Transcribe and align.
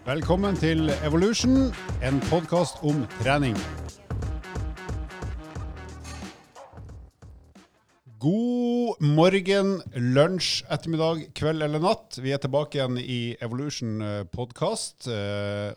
Velkommen 0.00 0.56
til 0.56 0.88
Evolution, 1.04 1.74
en 2.00 2.20
podkast 2.30 2.78
om 2.88 3.02
trening. 3.18 3.52
God 8.16 9.02
morgen, 9.04 9.74
lunsj, 9.92 10.62
ettermiddag, 10.72 11.26
kveld 11.36 11.66
eller 11.66 11.84
natt. 11.84 12.16
Vi 12.16 12.32
er 12.32 12.40
tilbake 12.40 12.78
igjen 12.78 12.96
i 12.96 13.36
Evolution 13.44 14.00
podkast. 14.32 15.04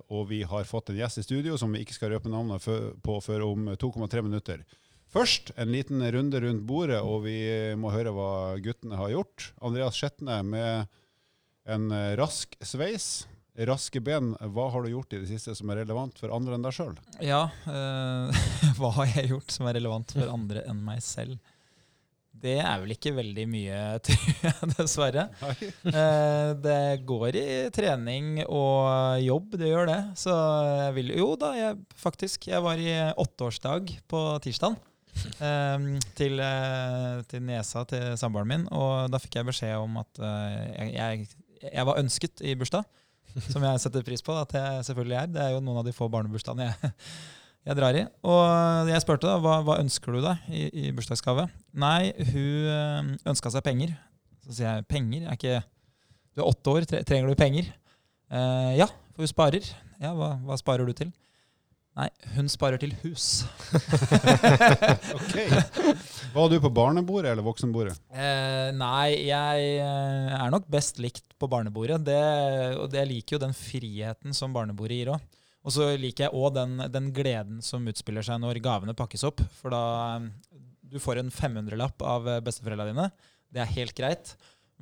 Og 0.08 0.24
vi 0.32 0.40
har 0.48 0.72
fått 0.72 0.94
en 0.94 1.02
gjest 1.02 1.20
i 1.20 1.26
studio 1.28 1.60
som 1.60 1.76
vi 1.76 1.84
ikke 1.84 1.98
skal 1.98 2.16
røpe 2.16 2.32
navnet 2.32 2.64
på 3.04 3.20
før 3.28 3.44
om 3.50 3.74
2,3 3.76 4.24
minutter. 4.24 4.64
Først 5.12 5.52
en 5.60 5.76
liten 5.76 6.00
runde 6.00 6.40
rundt 6.48 6.64
bordet, 6.64 7.04
og 7.04 7.28
vi 7.28 7.44
må 7.76 7.92
høre 7.92 8.16
hva 8.16 8.32
guttene 8.64 9.04
har 9.04 9.12
gjort. 9.18 9.52
Andreas 9.60 10.00
Skjetne 10.00 10.40
med 10.48 10.88
en 11.68 11.92
rask 12.16 12.56
sveis. 12.64 13.28
Raske 13.54 14.02
ben, 14.02 14.32
hva 14.50 14.64
har 14.74 14.82
du 14.82 14.90
gjort 14.90 15.14
i 15.14 15.20
det 15.22 15.30
siste 15.30 15.54
som 15.54 15.70
er 15.70 15.84
relevant 15.84 16.18
for 16.18 16.34
andre 16.34 16.56
enn 16.58 16.64
deg 16.66 16.74
sjøl? 16.74 16.96
Ja, 17.22 17.44
øh, 17.70 18.46
hva 18.80 18.90
har 18.98 19.12
jeg 19.12 19.30
gjort 19.30 19.54
som 19.54 19.68
er 19.70 19.78
relevant 19.78 20.16
for 20.16 20.32
andre 20.34 20.64
enn 20.70 20.80
meg 20.82 21.04
selv? 21.06 21.38
Det 22.44 22.56
er 22.60 22.82
vel 22.82 22.96
ikke 22.96 23.14
veldig 23.16 23.44
mye, 23.48 23.82
tror 24.08 24.32
jeg, 24.42 24.70
dessverre. 24.74 25.28
Eh, 25.54 26.50
det 26.66 26.80
går 27.06 27.38
i 27.40 27.46
trening 27.76 28.42
og 28.48 29.22
jobb, 29.22 29.54
det 29.62 29.70
gjør 29.70 29.92
det. 29.92 30.00
Så 30.20 30.34
jeg 30.82 30.98
vil 30.98 31.14
Jo 31.22 31.30
da, 31.40 31.54
jeg, 31.56 31.78
faktisk. 31.94 32.50
Jeg 32.50 32.66
var 32.66 32.82
i 32.82 32.90
åtteårsdag 33.22 33.94
på 34.10 34.24
tirsdag. 34.44 34.82
Eh, 35.38 35.88
til, 36.18 36.42
til 37.30 37.46
niesa 37.46 37.86
til 37.94 38.18
samboeren 38.18 38.50
min. 38.50 38.68
Og 38.74 39.14
da 39.14 39.22
fikk 39.22 39.38
jeg 39.40 39.52
beskjed 39.54 39.78
om 39.78 40.02
at 40.02 40.26
jeg, 40.26 40.92
jeg, 40.98 41.32
jeg 41.70 41.90
var 41.92 42.02
ønsket 42.02 42.44
i 42.50 42.58
bursdag. 42.58 42.90
Som 43.54 43.66
jeg 43.66 43.82
setter 43.84 44.06
pris 44.06 44.26
på 44.26 44.36
at 44.38 44.54
jeg 44.58 44.86
selvfølgelig 44.90 45.18
er. 45.20 45.32
Det 45.34 45.42
er 45.46 45.56
jo 45.56 45.64
noen 45.64 45.82
av 45.82 45.88
de 45.88 45.96
få 45.96 46.10
barnebursdagene 46.12 46.70
jeg 46.72 46.94
jeg 47.64 47.78
drar 47.80 47.96
i. 47.96 48.02
Og 48.28 48.90
jeg 48.92 49.04
spurte 49.04 49.30
da, 49.30 49.38
hva, 49.40 49.60
hva 49.64 49.78
ønsker 49.80 50.16
du 50.16 50.24
deg 50.24 50.50
i, 50.52 50.66
i 50.84 50.90
bursdagsgave. 50.96 51.48
Nei, 51.80 52.12
hun 52.34 53.14
ønska 53.32 53.54
seg 53.54 53.64
penger. 53.66 53.94
Så 54.44 54.58
sier 54.58 54.68
jeg 54.68 54.88
penger? 54.92 55.28
Er 55.28 55.38
ikke, 55.38 55.62
du 56.36 56.44
er 56.44 56.50
åtte 56.50 56.74
år, 56.74 56.88
trenger 57.08 57.32
du 57.32 57.40
penger? 57.40 57.70
Eh, 58.34 58.74
ja, 58.82 58.90
for 59.14 59.24
hun 59.24 59.32
sparer. 59.32 59.70
Ja, 60.02 60.12
hva, 60.18 60.34
hva, 60.44 60.58
sparer 60.60 60.88
du 60.88 60.96
til? 60.98 61.14
Nei, 61.94 62.08
hun 62.34 62.48
sparer 62.50 62.82
til 62.82 62.96
hus. 63.04 63.44
ok. 65.20 65.36
Var 66.34 66.48
du 66.50 66.56
på 66.64 66.72
barnebordet 66.74 67.30
eller 67.30 67.46
voksenbordet? 67.46 67.94
Eh, 68.10 68.72
nei, 68.74 69.28
jeg 69.28 69.68
er 69.84 70.54
nok 70.54 70.66
best 70.74 70.98
likt 71.04 71.36
på 71.38 71.50
barnebordet. 71.52 72.00
Det, 72.08 72.18
og 72.82 72.98
jeg 72.98 73.12
liker 73.12 73.38
jo 73.38 73.44
den 73.46 73.54
friheten 73.54 74.34
som 74.34 74.56
barnebordet 74.56 74.98
gir 75.04 75.14
òg. 75.14 75.28
Og 75.64 75.76
så 75.76 75.92
liker 76.00 76.26
jeg 76.26 76.36
òg 76.36 76.56
den, 76.58 76.82
den, 76.92 77.12
gleden 77.16 77.62
som 77.64 77.86
utspiller 77.88 78.26
seg 78.26 78.42
når 78.42 78.64
gavene 78.66 78.98
pakkes 78.98 79.24
opp. 79.30 79.46
For 79.62 79.70
da 79.74 80.18
Du 80.82 80.98
får 81.02 81.22
en 81.22 81.32
500-lapp 81.34 82.02
av 82.06 82.26
besteforeldrene 82.46 82.90
dine. 82.90 83.08
Det 83.54 83.62
er 83.62 83.76
helt 83.78 83.94
greit. 83.98 84.34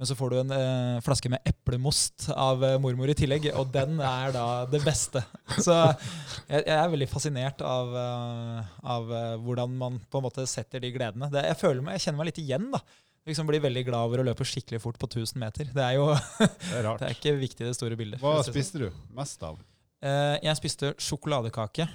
Men 0.02 0.08
så 0.10 0.16
får 0.18 0.32
du 0.34 0.36
en 0.40 0.52
eh, 0.56 1.00
flaske 1.06 1.30
med 1.30 1.44
eplemost 1.46 2.24
av 2.34 2.64
eh, 2.66 2.80
mormor 2.82 3.12
i 3.12 3.14
tillegg, 3.14 3.44
og 3.54 3.68
den 3.70 4.00
er 4.02 4.32
da 4.34 4.46
det 4.66 4.80
beste. 4.82 5.22
Så 5.62 5.76
jeg, 5.76 6.64
jeg 6.64 6.74
er 6.74 6.90
veldig 6.90 7.08
fascinert 7.12 7.62
av, 7.62 7.94
uh, 7.94 8.72
av 8.82 9.14
uh, 9.14 9.36
hvordan 9.46 9.76
man 9.78 10.00
på 10.02 10.18
en 10.18 10.26
måte 10.26 10.48
setter 10.50 10.82
de 10.82 10.90
gledene. 10.96 11.30
Det, 11.30 11.44
jeg 11.52 11.60
føler 11.60 11.86
meg, 11.86 12.00
jeg 12.00 12.08
kjenner 12.08 12.22
meg 12.24 12.32
litt 12.32 12.42
igjen. 12.42 12.66
da. 12.74 12.82
Liksom 13.30 13.52
blir 13.52 13.62
veldig 13.62 13.84
glad 13.92 14.10
over 14.10 14.24
å 14.24 14.26
løpe 14.32 14.48
skikkelig 14.50 14.82
fort 14.82 14.98
på 14.98 15.12
1000 15.12 15.38
meter. 15.46 15.70
Det 15.70 15.86
er 15.86 16.00
jo 16.00 16.10
det 16.40 16.82
er, 16.82 16.90
det 16.90 17.12
er 17.12 17.18
ikke 17.20 17.38
viktig 17.44 17.70
det 17.70 17.78
store 17.78 18.00
bildet. 18.00 18.26
Hva 18.26 18.40
spiste 18.48 18.82
du 18.82 18.88
mest 19.14 19.46
av? 19.46 19.62
Jeg 20.02 20.58
spiste 20.58 20.96
sjokoladekake. 20.98 21.86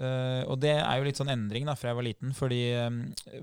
Uh, 0.00 0.46
og 0.48 0.56
det 0.62 0.72
er 0.78 0.96
jo 0.96 1.04
litt 1.04 1.18
sånn 1.20 1.28
endring 1.28 1.66
da, 1.68 1.74
fra 1.76 1.90
jeg 1.90 1.98
var 1.98 2.06
liten. 2.06 2.32
fordi 2.36 2.60
um, 2.88 3.00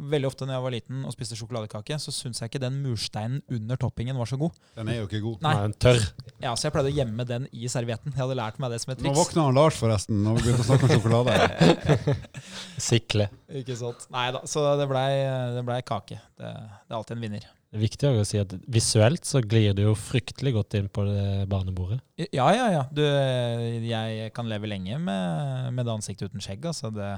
veldig 0.10 0.30
ofte 0.32 0.48
når 0.48 0.58
jeg 0.58 0.64
var 0.66 0.74
liten 0.74 1.04
og 1.06 1.14
spiste 1.14 1.38
sjokoladekake, 1.38 2.00
så 2.02 2.14
syns 2.16 2.42
jeg 2.42 2.50
ikke 2.50 2.64
den 2.64 2.80
mursteinen 2.82 3.44
under 3.54 3.78
toppingen 3.78 4.18
var 4.18 4.32
så 4.32 4.40
god. 4.42 4.56
Den 4.80 4.90
er 4.90 5.02
jo 5.02 5.10
ikke 5.10 5.22
god. 5.22 5.44
Nei. 5.46 5.54
Den 5.60 5.76
er 5.76 5.84
tørr. 5.86 6.08
Ja, 6.42 6.56
Så 6.56 6.68
jeg 6.68 6.76
pleide 6.78 6.90
å 6.90 6.98
gjemme 6.98 7.28
den 7.30 7.46
i 7.54 7.70
servietten. 7.70 8.16
Jeg 8.16 8.24
hadde 8.24 8.40
lært 8.40 8.58
meg 8.64 8.74
det 8.74 8.82
som 8.82 8.94
et 8.96 9.02
triks. 9.04 9.14
Nå 9.14 9.22
våkna 9.22 9.46
han 9.50 9.60
Lars, 9.60 9.78
forresten, 9.78 10.24
når 10.26 10.40
vi 10.40 10.48
begynte 10.48 10.66
å 10.66 10.70
snakke 10.72 10.90
om 10.90 10.96
sjokolade. 10.96 12.18
Sikle. 12.90 13.30
Ikke 13.62 13.78
sant. 13.78 14.10
Nei 14.14 14.30
da, 14.34 14.42
så 14.50 14.66
det 14.82 14.90
blei 14.90 15.12
ble 15.68 15.80
kake. 15.86 16.20
Det, 16.38 16.50
det 16.50 16.94
er 16.94 17.00
alltid 17.00 17.18
en 17.20 17.26
vinner. 17.28 17.48
Det 17.68 17.76
er 17.76 17.84
viktig 17.84 18.10
å 18.16 18.24
si 18.28 18.40
at 18.40 18.54
visuelt 18.72 19.28
så 19.28 19.42
glir 19.44 19.74
du 19.76 19.82
jo 19.84 19.96
fryktelig 20.00 20.54
godt 20.56 20.78
inn 20.80 20.88
på 20.88 21.04
det 21.04 21.48
barnebordet. 21.52 22.00
Ja, 22.32 22.48
ja, 22.56 22.68
ja. 22.72 22.84
Du, 22.88 23.04
jeg 23.04 24.32
kan 24.36 24.48
leve 24.48 24.70
lenge 24.72 24.96
med, 25.04 25.74
med 25.76 25.84
det 25.84 25.98
ansiktet 25.98 26.32
uten 26.32 26.44
skjegg. 26.44 26.64
altså 26.70 26.94
det... 26.96 27.12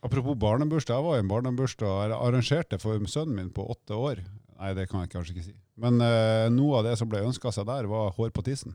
Apropos 0.00 0.38
barnebursdag. 0.40 0.96
Jeg 0.96 1.04
var 1.04 1.18
i 1.18 1.22
en 1.24 1.30
barnebursdag 1.30 2.14
og 2.14 2.16
arrangerte 2.16 2.78
for 2.80 3.02
sønnen 3.10 3.36
min 3.36 3.52
på 3.52 3.66
åtte 3.68 3.98
år. 3.98 4.22
Nei, 4.58 4.74
det 4.78 4.88
kan 4.88 5.04
jeg 5.04 5.12
kanskje 5.12 5.36
ikke 5.36 5.48
si. 5.50 5.56
Men 5.78 6.00
uh, 6.02 6.48
noe 6.50 6.80
av 6.80 6.86
det 6.88 6.96
som 6.98 7.06
ble 7.10 7.20
ønska 7.22 7.52
seg 7.54 7.66
der, 7.68 7.86
var 7.90 8.10
hår 8.16 8.30
på 8.34 8.42
tissen. 8.48 8.72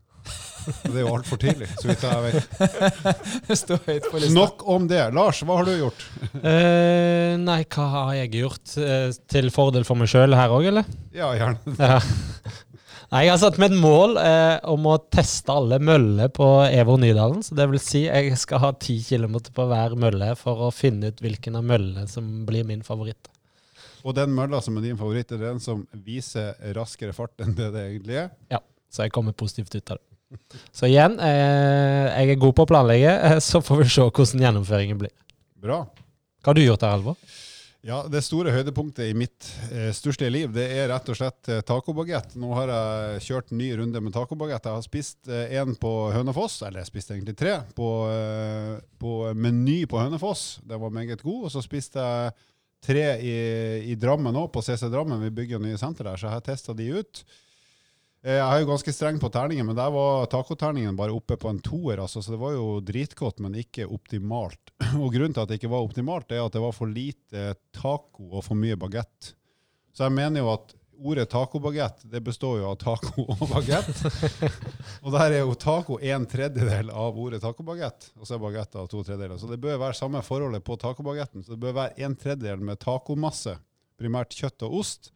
Det 0.86 0.94
er 0.94 1.02
jo 1.04 1.16
altfor 1.18 1.38
tidlig, 1.42 1.68
så 1.76 1.86
vidt 1.90 2.04
jeg 2.08 2.20
vet. 2.24 2.44
Nok 4.38 4.64
om 4.72 4.86
det. 4.88 5.02
Lars, 5.16 5.42
hva 5.44 5.54
har 5.60 5.66
du 5.68 5.74
gjort? 5.76 6.00
uh, 6.38 7.36
nei, 7.44 7.62
hva 7.76 7.86
har 7.98 8.12
jeg 8.22 8.30
gjort? 8.40 8.68
Uh, 8.80 9.10
til 9.32 9.48
fordel 9.52 9.84
for 9.88 9.96
meg 10.00 10.08
sjøl 10.14 10.32
her 10.38 10.50
òg, 10.56 10.64
eller? 10.72 10.86
Ja, 11.16 11.28
gjerne. 11.40 11.58
Ja. 11.84 12.00
Nei, 13.14 13.28
Jeg 13.28 13.32
har 13.36 13.42
satt 13.44 13.60
meg 13.62 13.70
et 13.70 13.78
mål 13.78 14.16
om 14.74 14.88
å 14.90 14.96
teste 15.14 15.54
alle 15.54 15.78
møller 15.78 16.32
på 16.34 16.48
Evo 16.66 16.96
Nydalen. 16.98 17.44
Så 17.46 17.54
det 17.54 17.68
vil 17.70 17.78
si 17.84 18.08
jeg 18.08 18.34
skal 18.42 18.58
ha 18.64 18.72
ti 18.74 18.96
kilometer 19.06 19.54
på 19.54 19.68
hver 19.70 19.94
mølle 20.02 20.32
for 20.40 20.56
å 20.66 20.72
finne 20.74 21.12
ut 21.12 21.22
hvilken 21.22 21.60
av 21.60 21.64
møllene 21.68 22.08
som 22.10 22.26
blir 22.48 22.66
min 22.66 22.82
favoritt. 22.88 23.30
Og 24.04 24.16
den 24.18 24.34
mølla 24.36 24.60
som 24.64 24.78
er 24.78 24.84
din 24.90 25.00
favoritt, 25.00 25.32
er 25.32 25.46
den 25.46 25.62
som 25.64 25.86
viser 26.06 26.58
raskere 26.76 27.16
fart 27.16 27.40
enn 27.44 27.56
det 27.56 27.70
det 27.76 27.86
egentlig 27.92 28.18
er? 28.26 28.34
Ja, 28.52 28.60
så 28.92 29.06
jeg 29.08 29.16
kommer 29.16 29.36
positivt 29.38 29.76
ut 29.76 29.96
av 29.96 30.02
det. 30.02 30.08
Så 30.74 30.90
igjen, 30.90 31.20
eh, 31.22 32.10
jeg 32.10 32.34
er 32.34 32.42
god 32.42 32.56
på 32.58 32.66
å 32.66 32.70
planlegge, 32.70 33.12
eh, 33.30 33.40
så 33.40 33.62
får 33.62 33.84
vi 33.84 33.90
se 33.94 34.06
hvordan 34.10 34.44
gjennomføringen 34.48 35.00
blir. 35.04 35.14
Bra. 35.62 35.84
Hva 36.44 36.52
har 36.52 36.58
du 36.58 36.64
gjort 36.66 36.82
der, 36.84 36.96
Alvor? 36.98 37.18
Ja, 37.84 37.98
Det 38.08 38.22
store 38.24 38.52
høydepunktet 38.56 39.10
i 39.10 39.16
mitt 39.18 39.44
eh, 39.68 39.90
største 39.92 40.30
liv 40.32 40.54
det 40.56 40.70
er 40.72 40.88
rett 40.88 41.10
og 41.12 41.18
slett 41.20 41.50
eh, 41.52 41.60
tacobagett. 41.68 42.38
Nå 42.40 42.54
har 42.56 42.72
jeg 42.72 43.24
kjørt 43.26 43.52
en 43.52 43.60
ny 43.60 43.74
runde 43.76 44.00
med 44.00 44.16
tacobagett. 44.16 44.64
Jeg 44.64 44.78
har 44.78 44.86
spist 44.86 45.28
én 45.28 45.74
eh, 45.74 45.80
på 45.82 45.92
Hønefoss, 46.16 46.62
eller 46.64 46.80
jeg 46.80 46.92
spiste 46.94 47.18
egentlig 47.18 47.36
tre, 47.42 47.58
på, 47.76 47.90
eh, 48.08 48.78
på 49.04 49.18
Meny 49.36 49.82
på 49.92 50.00
Hønefoss. 50.00 50.62
Den 50.64 50.80
var 50.80 50.96
meget 50.96 51.26
god. 51.28 51.50
Og 51.50 51.52
så 51.52 51.64
spiste 51.66 52.00
jeg 52.00 52.32
tre 52.84 53.06
i, 53.24 53.38
i 53.92 53.96
Drammen 54.00 54.36
òg, 54.36 54.52
på 54.54 54.64
CC 54.66 54.90
Drammen. 54.92 55.22
Vi 55.24 55.34
bygger 55.42 55.64
nye 55.64 55.80
senter 55.80 56.10
der, 56.10 56.20
så 56.20 56.28
jeg 56.28 56.36
har 56.36 56.46
testa 56.46 56.76
de 56.78 56.90
ut. 57.00 57.24
Jeg 58.24 58.40
er 58.40 58.62
jo 58.62 58.70
ganske 58.70 58.92
streng 58.96 59.18
på 59.20 59.28
terningen, 59.34 59.68
men 59.68 59.76
der 59.76 59.90
var 59.92 60.30
tacoterningen 60.32 60.96
bare 60.96 61.12
oppe 61.12 61.36
på 61.40 61.50
en 61.52 61.60
toer. 61.64 62.00
Altså, 62.00 62.22
så 62.24 62.32
det 62.32 62.40
var 62.40 62.54
jo 62.56 62.78
dritgodt, 62.80 63.42
men 63.44 63.58
ikke 63.60 63.90
optimalt. 63.92 64.72
Og 65.04 65.10
Grunnen 65.12 65.36
til 65.36 65.44
at 65.44 65.52
det 65.52 65.58
ikke 65.60 65.74
var 65.74 65.84
optimalt, 65.84 66.32
er 66.32 66.46
at 66.46 66.56
det 66.56 66.64
var 66.64 66.76
for 66.76 66.92
lite 66.92 67.50
taco 67.76 68.30
og 68.30 68.46
for 68.46 68.60
mye 68.60 68.80
bagett. 68.80 69.34
Så 69.92 70.08
jeg 70.08 70.16
mener 70.16 70.40
jo 70.40 70.54
at 70.54 70.72
ordet 71.00 71.30
tacobagett 71.30 72.04
består 72.24 72.60
jo 72.60 72.70
av 72.72 72.76
taco 72.82 73.26
og 73.26 73.42
bagett. 73.50 73.90
og 75.04 75.10
der 75.16 75.38
er 75.38 75.42
jo 75.42 75.56
taco 75.60 75.98
en 76.02 76.28
tredjedel 76.30 76.92
av 76.92 77.18
ordet 77.20 77.42
tacobagett, 77.44 78.12
og 78.20 78.28
så 78.28 78.38
er 78.38 78.44
bagett 78.44 78.78
av 78.80 78.88
to 78.92 79.02
tredjedeler. 79.04 79.40
Så 79.42 79.50
det 79.52 79.60
bør 79.64 79.82
være 79.82 79.98
samme 79.98 80.22
forholdet 80.26 80.64
på 80.66 80.78
tacobagetten. 80.82 81.44
Så 81.44 81.56
det 81.56 81.64
bør 81.64 81.78
være 81.80 82.06
en 82.06 82.16
tredjedel 82.20 82.64
med 82.64 82.82
tacomasse, 82.84 83.58
primært 84.00 84.36
kjøtt 84.38 84.68
og 84.68 84.80
ost. 84.84 85.12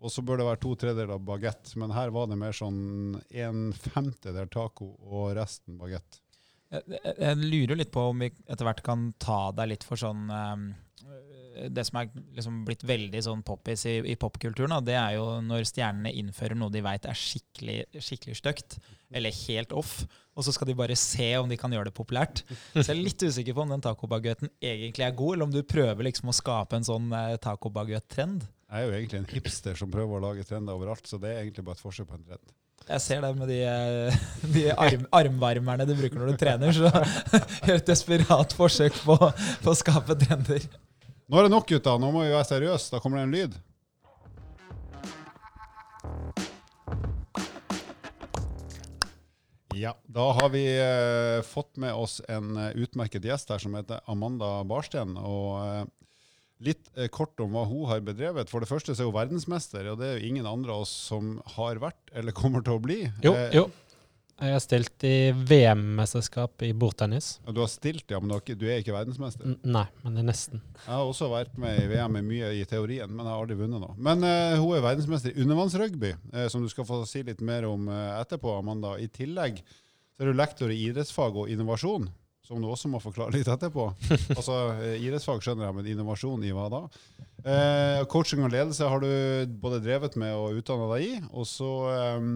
Og 0.00 0.12
så 0.12 0.24
bør 0.24 0.40
det 0.40 0.48
være 0.48 0.62
to 0.62 0.74
tredjedeler 0.80 1.20
bagett. 1.22 1.74
Men 1.80 1.92
her 1.92 2.12
var 2.14 2.30
det 2.30 2.40
mer 2.40 2.56
sånn 2.56 3.20
en 3.44 3.70
femtedel 3.76 4.48
taco 4.52 4.94
og 5.04 5.34
resten 5.36 5.76
bagett. 5.80 6.22
Jeg, 6.70 6.86
jeg, 6.94 7.14
jeg, 7.18 7.50
lurer 7.50 7.80
litt 7.80 7.90
på 7.92 8.04
om 8.12 8.22
vi 8.22 8.30
etter 8.30 8.66
hvert 8.66 8.84
kan 8.86 9.10
ta 9.20 9.50
deg 9.58 9.72
litt 9.72 9.84
for 9.84 9.98
sånn 10.00 10.28
um, 10.30 10.68
Det 11.68 11.84
som 11.86 11.98
er 12.00 12.08
liksom 12.36 12.62
blitt 12.66 12.84
veldig 12.88 13.20
sånn 13.26 13.42
poppis 13.46 13.84
i, 13.90 13.98
i 14.12 14.16
popkulturen, 14.20 14.78
det 14.86 14.96
er 14.98 15.18
jo 15.18 15.26
når 15.44 15.68
stjernene 15.68 16.12
innfører 16.22 16.58
noe 16.58 16.72
de 16.72 16.82
veit 16.84 17.08
er 17.08 17.18
skikkelig, 17.18 17.82
skikkelig 17.98 18.38
stygt, 18.38 18.78
eller 19.12 19.34
helt 19.48 19.74
off, 19.76 20.04
og 20.38 20.46
så 20.46 20.54
skal 20.54 20.70
de 20.70 20.78
bare 20.78 20.96
se 20.98 21.32
om 21.40 21.50
de 21.50 21.58
kan 21.60 21.72
gjøre 21.74 21.90
det 21.90 21.96
populært. 21.96 22.44
Så 22.72 22.86
jeg 22.86 22.94
er 22.94 23.02
litt 23.02 23.26
usikker 23.26 23.56
på 23.56 23.64
om 23.66 23.74
den 23.74 23.84
tacobaguetten 23.84 24.52
egentlig 24.62 25.04
er 25.06 25.18
god, 25.18 25.34
eller 25.34 25.50
om 25.50 25.54
du 25.54 25.60
prøver 25.66 26.06
liksom 26.06 26.30
å 26.30 26.36
skape 26.36 26.78
en 26.78 26.86
sånn 26.86 27.10
eh, 27.16 27.36
tacobaguett-trend. 27.42 28.46
Jeg 28.70 28.78
er 28.78 28.86
jo 28.86 28.96
egentlig 28.96 29.20
en 29.20 29.30
hipster 29.34 29.78
som 29.78 29.90
prøver 29.92 30.20
å 30.20 30.24
lage 30.28 30.46
trender 30.46 30.78
overalt, 30.78 31.06
så 31.10 31.18
det 31.20 31.32
er 31.34 31.42
egentlig 31.42 31.66
bare 31.66 31.80
et 31.80 31.84
forsøk 31.84 32.08
på 32.08 32.20
en 32.20 32.26
trend. 32.28 32.52
Jeg 32.88 33.02
ser 33.04 33.20
det 33.22 33.30
med 33.36 33.50
de, 33.50 33.58
de 34.54 34.62
arm, 34.72 35.06
armvarmerne 35.14 35.86
du 35.88 35.94
bruker 35.98 36.20
når 36.20 36.32
du 36.32 36.40
trener. 36.40 36.74
Så 36.74 36.90
gjør 37.66 37.76
et 37.76 37.90
desperat 37.90 38.54
forsøk 38.56 38.96
på, 39.04 39.16
på, 39.18 39.74
å 39.74 39.78
skape 39.78 40.16
trender. 40.24 40.64
Nå 41.30 41.38
er 41.38 41.46
det 41.46 41.52
nok, 41.52 41.66
gutta. 41.70 41.92
Nå 42.02 42.08
må 42.10 42.24
vi 42.24 42.32
være 42.32 42.46
seriøse. 42.48 42.90
Da 42.90 42.98
kommer 43.02 43.20
det 43.20 43.26
en 43.28 43.34
lyd. 43.36 43.58
Ja, 49.74 49.94
Da 50.06 50.32
har 50.32 50.48
vi 50.52 50.64
eh, 50.80 51.42
fått 51.46 51.76
med 51.80 51.94
oss 51.94 52.18
en 52.28 52.56
eh, 52.58 52.72
utmerket 52.82 53.24
gjest 53.24 53.52
her 53.52 53.62
som 53.62 53.76
heter 53.78 54.02
Amanda 54.10 54.58
Barsten. 54.68 55.14
og 55.16 55.60
eh, 55.62 55.84
Litt 56.60 56.90
eh, 56.98 57.06
kort 57.08 57.38
om 57.40 57.54
hva 57.56 57.62
hun 57.70 57.86
har 57.88 58.02
bedrevet. 58.04 58.50
For 58.52 58.60
det 58.60 58.68
første 58.68 58.92
så 58.92 59.06
er 59.06 59.08
hun 59.08 59.16
verdensmester, 59.16 59.86
og 59.92 60.00
det 60.02 60.08
er 60.10 60.18
jo 60.18 60.32
ingen 60.32 60.48
andre 60.50 60.74
av 60.74 60.82
oss 60.84 60.92
som 61.06 61.38
har 61.54 61.80
vært 61.80 62.10
eller 62.12 62.36
kommer 62.36 62.66
til 62.66 62.76
å 62.76 62.82
bli. 62.84 62.98
Jo, 63.24 63.32
Eh, 63.32 63.54
jo. 63.56 63.68
Jeg 64.40 64.54
har 64.56 64.62
stilt 64.64 65.04
i 65.04 65.32
VM-mesterskap 65.36 66.62
i 66.64 66.70
bordtennis. 66.72 67.34
Ja, 67.44 67.52
Du 67.52 67.58
har 67.60 67.68
stilt, 67.68 68.06
ja, 68.08 68.16
men 68.20 68.32
du, 68.32 68.64
er 68.64 68.80
ikke 68.80 68.94
verdensmester. 68.94 69.44
N 69.44 69.58
nei, 69.68 69.84
men 70.00 70.14
det 70.16 70.22
er 70.22 70.28
nesten. 70.30 70.62
Jeg 70.86 70.94
har 70.94 71.04
også 71.04 71.28
vært 71.28 71.58
med 71.60 71.76
i 71.82 71.88
VM 71.90 72.16
mye 72.24 72.54
i 72.56 72.62
teorien, 72.64 73.10
men 73.12 73.20
jeg 73.20 73.34
har 73.34 73.42
aldri 73.42 73.58
vunnet 73.58 73.82
noe. 73.82 73.92
Men 74.00 74.24
uh, 74.24 74.56
hun 74.56 74.78
er 74.78 74.86
verdensmester 74.86 75.34
i 75.34 75.44
undervannsrugby, 75.44 76.14
uh, 76.32 76.46
som 76.52 76.64
du 76.64 76.70
skal 76.72 76.88
få 76.88 77.02
si 77.08 77.20
litt 77.26 77.42
mer 77.44 77.66
om 77.68 77.90
uh, 77.92 78.16
etterpå, 78.22 78.54
Amanda. 78.56 78.94
I 78.96 79.10
tillegg 79.12 79.60
så 79.60 80.24
er 80.24 80.30
du 80.30 80.38
lektor 80.38 80.72
i 80.72 80.78
idrettsfag 80.86 81.36
og 81.36 81.52
innovasjon, 81.52 82.08
som 82.48 82.64
du 82.64 82.70
også 82.70 82.88
må 82.88 83.02
forklare 83.04 83.34
litt 83.36 83.50
etterpå. 83.52 83.90
altså, 84.38 84.56
Idrettsfag 84.96 85.44
skjønner 85.44 85.68
jeg, 85.68 85.76
men 85.76 85.90
innovasjon 85.92 86.48
i 86.48 86.54
hva 86.56 86.70
da? 86.72 86.80
Coaching 88.10 88.42
og 88.44 88.52
ledelse 88.52 88.88
har 88.88 89.04
du 89.04 89.52
både 89.60 89.82
drevet 89.84 90.16
med 90.20 90.32
og 90.36 90.56
utdanna 90.60 90.88
deg 90.94 91.04
i. 91.06 91.12
Og 91.30 91.46
så 91.48 91.70
eh, 91.92 92.26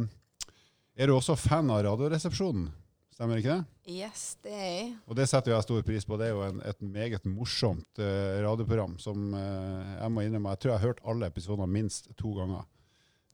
er 0.94 1.10
du 1.10 1.16
også 1.16 1.34
fan 1.38 1.70
av 1.74 1.82
Radioresepsjonen, 1.86 2.68
stemmer 3.14 3.40
ikke 3.40 3.56
det? 3.56 3.74
Yes, 3.90 4.36
det 4.44 4.52
er 4.54 4.68
jeg. 4.68 4.90
Og 5.10 5.16
det 5.18 5.26
setter 5.30 5.52
jeg 5.52 5.66
stor 5.66 5.82
pris 5.86 6.06
på. 6.06 6.18
Det 6.20 6.28
er 6.28 6.36
jo 6.36 6.44
en, 6.46 6.60
et 6.64 6.84
meget 6.86 7.26
morsomt 7.28 8.00
uh, 8.00 8.40
radioprogram 8.44 8.94
som 9.02 9.34
uh, 9.34 9.96
jeg 9.98 10.12
må 10.14 10.24
innrømme 10.24 10.54
Jeg 10.54 10.62
tror 10.62 10.72
jeg 10.72 10.78
har 10.78 10.86
hørt 10.88 11.02
alle 11.04 11.28
episodene 11.28 11.68
minst 11.70 12.08
to 12.20 12.34
ganger. 12.38 12.62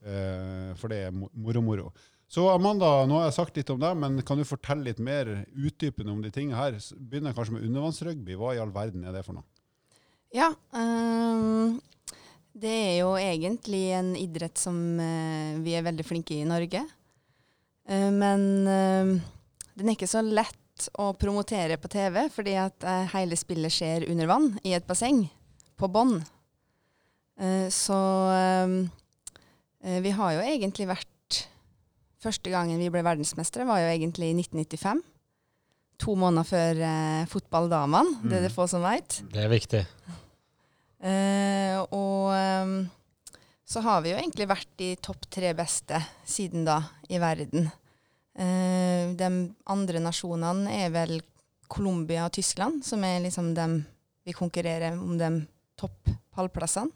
Uh, 0.01 0.73
for 0.81 0.93
det 0.93 1.03
er 1.07 1.15
moro-moro. 1.15 1.91
Så 2.31 2.47
Amanda, 2.49 2.89
nå 3.11 3.19
har 3.19 3.29
jeg 3.29 3.37
sagt 3.37 3.57
litt 3.59 3.71
om 3.75 3.81
deg, 3.83 3.97
men 3.99 4.21
kan 4.27 4.39
du 4.39 4.47
fortelle 4.47 4.87
litt 4.87 5.01
mer 5.03 5.29
utdypende 5.53 6.15
om 6.15 6.21
de 6.23 6.31
tingene 6.35 6.59
her? 6.59 6.79
Begynner 6.97 7.35
kanskje 7.35 7.57
med 7.57 7.67
undervannsrugby. 7.67 8.37
Hva 8.39 8.55
i 8.55 8.63
all 8.63 8.73
verden 8.75 9.05
er 9.05 9.17
det 9.17 9.25
for 9.27 9.37
noe? 9.37 9.47
Ja. 10.35 10.53
um, 10.71 11.81
det 12.55 12.71
er 12.71 12.97
jo 13.01 13.11
egentlig 13.19 13.83
en 13.99 14.15
idrett 14.19 14.59
som 14.59 14.79
vi 15.65 15.75
er 15.75 15.87
veldig 15.87 16.07
flinke 16.07 16.37
i 16.37 16.45
i 16.45 16.49
Norge. 16.49 16.85
Eh, 17.91 18.11
men 18.15 18.43
eh, 18.71 19.13
den 19.75 19.89
er 19.91 19.97
ikke 19.97 20.11
så 20.11 20.23
lett 20.25 20.57
å 21.01 21.11
promotere 21.19 21.77
på 21.81 21.91
TV, 21.93 22.23
fordi 22.33 22.55
at 22.61 22.87
eh, 22.87 23.09
hele 23.17 23.37
spillet 23.37 23.75
skjer 23.75 24.07
under 24.11 24.31
vann, 24.31 24.53
i 24.65 24.73
et 24.77 24.87
basseng, 24.89 25.27
på 25.81 25.89
bånn. 25.91 26.21
Så 27.73 27.97
vi 29.81 30.11
har 30.13 30.33
jo 30.37 30.43
egentlig 30.45 30.91
vært 30.91 31.07
Første 32.21 32.51
gangen 32.53 32.77
vi 32.77 32.91
ble 32.93 33.01
verdensmestere, 33.01 33.65
var 33.65 33.79
jo 33.81 33.87
egentlig 33.89 34.27
i 34.29 34.35
1995. 34.37 34.99
To 36.05 36.17
måneder 36.21 36.45
før 36.45 36.81
fotballdamene, 37.33 38.19
det 38.27 38.37
er 38.37 38.45
det 38.45 38.51
Mm. 38.51 38.57
få 38.59 38.67
som 38.69 38.85
veit. 38.85 39.23
Det 39.33 39.41
er 39.41 39.49
viktig. 39.49 39.81
Eh, 41.01 41.81
og 41.81 42.29
så 43.65 43.81
har 43.81 44.03
vi 44.03 44.11
jo 44.13 44.19
egentlig 44.21 44.51
vært 44.51 44.69
de 44.77 44.97
topp 45.01 45.25
tre 45.33 45.55
beste 45.57 45.97
siden 46.29 46.67
da 46.67 46.83
i 47.09 47.17
verden. 47.17 47.71
Eh, 48.41 49.13
de 49.17 49.31
andre 49.69 50.01
nasjonene 50.01 50.73
er 50.81 50.93
vel 50.95 51.19
Colombia 51.71 52.25
og 52.27 52.35
Tyskland, 52.39 52.81
som 52.87 53.05
er 53.05 53.21
liksom 53.27 53.53
dem 53.55 53.81
vi 54.25 54.35
konkurrerer 54.37 54.97
om 54.97 55.19
de 55.21 55.31
topp 55.81 56.11
pallplassene. 56.35 56.93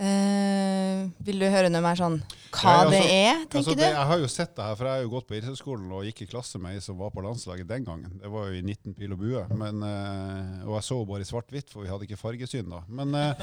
Eh, 0.00 1.00
vil 1.26 1.42
du 1.42 1.44
høre 1.52 1.68
noe 1.68 1.82
mer 1.84 1.98
sånn 1.98 2.14
hva 2.54 2.70
Ja, 2.72 2.76
altså- 2.86 2.90
det 2.94 3.00
er, 3.12 3.40
tenker 3.44 3.58
Altså, 3.58 3.74
det, 3.76 3.84
du? 3.84 3.96
jeg 3.98 4.06
har 4.08 4.18
jo 4.18 4.28
sett 4.32 4.54
det 4.56 4.64
her, 4.64 4.74
for 4.74 4.84
jeg 4.86 4.94
har 4.94 5.02
jo 5.02 5.10
gått 5.12 5.26
på 5.28 5.34
idrettshøyskolen 5.36 5.92
og 5.92 6.04
gikk 6.08 6.22
i 6.22 6.26
klasse 6.30 6.58
med 6.58 6.72
ei 6.72 6.80
som 6.80 6.96
var 6.96 7.10
på 7.10 7.20
landslaget 7.20 7.68
den 7.68 7.84
gangen. 7.84 8.18
Det 8.18 8.30
var 8.32 8.48
jo 8.48 8.54
i 8.56 8.62
19 8.62 8.94
pil 8.96 9.12
og 9.12 9.18
bue. 9.18 9.42
Men, 9.52 9.82
uh, 9.84 10.64
og 10.64 10.72
jeg 10.78 10.86
så 10.88 11.06
bare 11.06 11.20
i 11.20 11.28
svart-hvitt, 11.28 11.68
for 11.68 11.84
vi 11.84 11.90
hadde 11.92 12.08
ikke 12.08 12.16
fargesyn 12.16 12.70
da. 12.72 12.80
Men, 12.88 13.14
uh, 13.14 13.34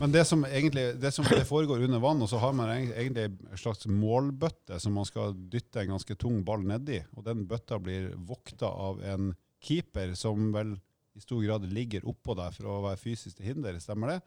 men 0.00 0.10
det 0.16 0.24
som 0.26 0.44
egentlig 0.48 0.98
det, 0.98 1.12
som, 1.12 1.28
det 1.28 1.44
foregår 1.46 1.84
under 1.84 2.00
vann, 2.00 2.22
og 2.22 2.28
så 2.32 2.40
har 2.40 2.56
man 2.56 2.72
egentlig 2.72 3.28
en 3.28 3.56
slags 3.60 3.84
målbøtte 3.86 4.80
som 4.80 4.96
man 4.96 5.04
skal 5.04 5.36
dytte 5.36 5.84
en 5.84 5.92
ganske 5.92 6.16
tung 6.16 6.40
ball 6.42 6.64
nedi. 6.64 7.02
Og 7.16 7.24
den 7.28 7.44
bøtta 7.46 7.78
blir 7.78 8.14
vokta 8.16 8.66
av 8.72 9.04
en 9.04 9.34
keeper 9.60 10.16
som 10.16 10.52
vel 10.56 10.78
i 11.18 11.20
stor 11.20 11.44
grad 11.44 11.68
ligger 11.68 12.08
oppå 12.08 12.32
der 12.38 12.56
for 12.56 12.64
å 12.64 12.82
være 12.88 12.96
fysisk 12.96 13.36
til 13.36 13.52
hinder. 13.52 13.76
Stemmer 13.82 14.16
det? 14.16 14.20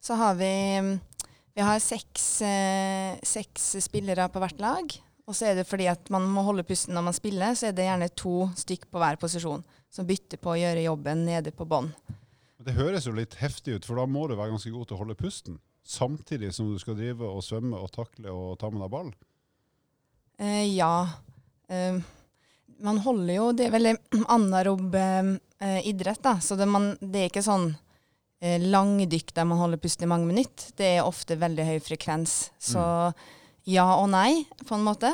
Så 0.00 0.14
har 0.18 0.34
vi 0.38 0.52
Vi 1.58 1.64
har 1.66 1.80
seks, 1.82 2.42
eh, 2.42 3.18
seks 3.26 3.76
spillere 3.82 4.28
på 4.30 4.38
hvert 4.38 4.60
lag. 4.62 4.92
Og 5.26 5.34
så 5.34 5.50
er 5.50 5.58
det 5.58 5.66
fordi 5.68 5.88
at 5.90 6.08
man 6.14 6.22
må 6.30 6.44
holde 6.46 6.62
pusten 6.64 6.94
når 6.94 7.04
man 7.10 7.16
spiller, 7.16 7.56
så 7.58 7.68
er 7.68 7.74
det 7.76 7.84
gjerne 7.84 8.08
to 8.16 8.46
stykk 8.56 8.86
på 8.88 9.00
hver 9.02 9.18
posisjon 9.20 9.64
som 9.90 10.06
bytter 10.08 10.40
på 10.40 10.54
å 10.54 10.58
gjøre 10.60 10.86
jobben 10.86 11.24
nede 11.26 11.52
på 11.56 11.66
bånn. 11.68 11.90
Det 12.64 12.76
høres 12.76 13.06
jo 13.08 13.14
litt 13.16 13.36
heftig 13.40 13.78
ut, 13.78 13.88
for 13.88 14.00
da 14.00 14.06
må 14.08 14.26
du 14.28 14.36
være 14.36 14.54
ganske 14.54 14.72
god 14.72 14.88
til 14.88 14.96
å 14.96 15.00
holde 15.02 15.18
pusten. 15.18 15.58
Samtidig 15.88 16.52
som 16.56 16.70
du 16.72 16.78
skal 16.80 16.96
drive 16.98 17.28
og 17.28 17.44
svømme 17.44 17.80
og 17.80 17.92
takle 17.94 18.32
og 18.32 18.56
ta 18.60 18.70
med 18.72 18.82
deg 18.84 18.92
ball. 18.92 19.12
Eh, 20.38 20.64
ja. 20.74 21.08
Eh, 21.68 22.00
man 22.84 23.00
holder 23.02 23.34
jo 23.34 23.46
Det 23.56 23.66
er 23.66 23.74
veldig 23.74 23.94
anarob 24.36 24.94
eh, 24.94 25.80
idrett, 25.88 26.22
da. 26.24 26.38
Så 26.44 26.56
det, 26.60 26.68
man, 26.70 26.92
det 27.00 27.24
er 27.24 27.32
ikke 27.32 27.44
sånn 27.44 27.72
eh, 28.40 28.58
langdykk 28.62 29.32
der 29.34 29.44
man 29.48 29.58
holder 29.58 29.80
pusten 29.82 30.06
i 30.06 30.10
mange 30.10 30.26
minutter. 30.28 30.70
Det 30.78 30.92
er 30.96 31.06
ofte 31.06 31.36
veldig 31.38 31.64
høy 31.66 31.78
frekvens. 31.84 32.50
Så 32.58 32.82
ja 33.68 33.86
og 33.98 34.08
nei, 34.10 34.44
på 34.66 34.76
en 34.78 34.84
måte. 34.86 35.10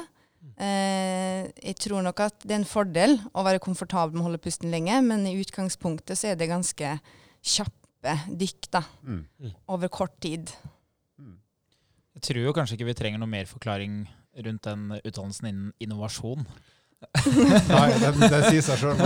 Eh, 0.61 1.49
jeg 1.65 1.77
tror 1.83 2.05
nok 2.07 2.21
at 2.21 2.37
det 2.45 2.53
er 2.55 2.61
en 2.63 2.69
fordel 2.69 3.17
å 3.35 3.43
være 3.47 3.63
komfortabel 3.65 4.15
med 4.15 4.23
å 4.23 4.29
holde 4.29 4.43
pusten 4.45 4.71
lenge, 4.71 5.01
men 5.03 5.27
i 5.27 5.35
utgangspunktet 5.41 6.21
så 6.21 6.31
er 6.31 6.37
det 6.39 6.51
ganske 6.53 6.93
kjappe 7.43 8.19
dykk 8.29 8.69
da, 8.71 8.83
Mm. 9.03 9.25
over 9.69 9.89
kort 9.89 10.21
tid. 10.21 10.53
Jeg 12.15 12.23
tror 12.23 12.45
jo 12.45 12.53
kanskje 12.53 12.77
ikke 12.77 12.87
vi 12.87 12.95
trenger 12.95 13.19
noe 13.19 13.29
mer 13.29 13.49
forklaring 13.51 14.05
rundt 14.45 14.63
den 14.63 15.01
utdannelsen 15.01 15.49
innen 15.49 15.73
innovasjon. 15.83 16.47
Nei, 17.71 17.89
det, 18.01 18.13
det 18.21 18.41
sier 18.49 18.65
seg 18.65 18.81
sjøl. 18.83 19.03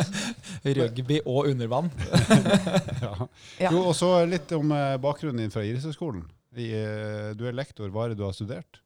Rugby 0.78 1.20
og 1.24 1.50
undervann. 1.52 1.90
Ja. 3.02 3.14
Ja. 3.58 3.70
Jo, 3.72 3.80
og 3.90 3.94
så 3.98 4.12
litt 4.28 4.52
om 4.54 4.70
eh, 4.74 4.94
bakgrunnen 5.02 5.42
din 5.42 5.52
fra 5.52 5.64
idrettshøyskolen. 5.66 6.22
I, 6.54 6.68
eh, 6.76 7.30
Du 7.38 7.46
er 7.48 7.56
lektor. 7.56 7.90
Hva 7.90 8.06
er 8.06 8.12
det 8.12 8.20
du 8.20 8.26
har 8.26 8.34
studert? 8.36 8.78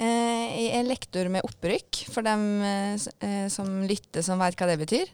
Eh, 0.00 0.46
jeg 0.64 0.72
er 0.80 0.88
lektor 0.88 1.30
med 1.30 1.46
opprykk, 1.46 2.02
for 2.10 2.26
dem 2.26 2.48
som 3.52 3.84
lytter, 3.86 4.24
som 4.26 4.40
vet 4.42 4.58
hva 4.58 4.70
det 4.72 4.80
betyr. 4.82 5.12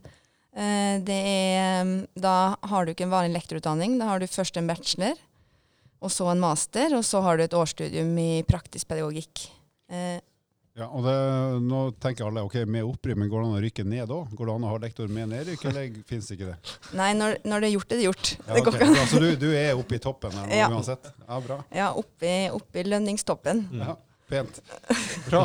Eh, 0.58 0.98
det 1.04 1.18
er, 1.18 1.84
mm, 1.84 2.06
da 2.18 2.56
har 2.66 2.86
du 2.86 2.92
ikke 2.92 3.06
en 3.06 3.12
vanlig 3.14 3.36
lektorutdanning. 3.36 3.98
Da 4.00 4.08
har 4.10 4.18
du 4.22 4.26
først 4.26 4.56
en 4.58 4.66
bachelor, 4.70 5.14
og 6.02 6.10
så 6.14 6.30
en 6.32 6.42
master, 6.42 6.94
og 6.96 7.04
så 7.06 7.22
har 7.22 7.38
du 7.38 7.44
et 7.44 7.54
årsstudium 7.54 8.10
i 8.18 8.42
praktisk 8.48 8.88
pedagogikk. 8.90 9.48
Ja, 10.78 10.86
og 10.94 11.02
det, 11.02 11.14
Nå 11.66 11.78
tenker 11.98 12.28
alle 12.28 12.44
ok, 12.46 12.54
med 12.70 12.86
opprykk, 12.86 13.18
men 13.18 13.30
går 13.32 13.40
det 13.42 13.48
an 13.48 13.56
å 13.58 13.62
rykke 13.64 13.84
ned 13.88 14.12
òg? 14.14 14.34
Går 14.38 14.46
det 14.50 14.52
an 14.54 14.66
å 14.68 14.72
ha 14.72 14.76
lektor 14.84 15.08
med 15.10 15.32
nedrykk, 15.32 15.64
eller 15.72 15.96
fins 16.06 16.28
ikke 16.34 16.52
det? 16.52 16.76
nei, 16.98 17.08
når, 17.18 17.38
når 17.48 17.64
det 17.64 17.70
er 17.70 17.74
gjort, 17.74 17.88
er 17.96 17.98
det 18.02 18.06
gjort. 18.06 18.30
Ja, 18.38 18.52
det 18.52 18.60
ok. 18.62 18.68
går 18.68 18.76
ikke 18.78 19.00
an. 19.02 19.10
Så 19.10 19.22
du, 19.24 19.26
du 19.42 19.48
er 19.58 19.72
oppe 19.80 19.98
i 19.98 20.02
toppen 20.04 20.36
her 20.38 20.54
Ja. 20.54 20.68
uansett? 20.70 21.10
Ja, 21.26 21.40
bra. 21.48 21.56
Ja, 21.74 21.88
oppe 21.98 22.78
i 22.78 22.86
lønningstoppen. 22.86 23.64
Ja, 23.80 23.96
pent. 24.30 24.62
Bra. 25.26 25.42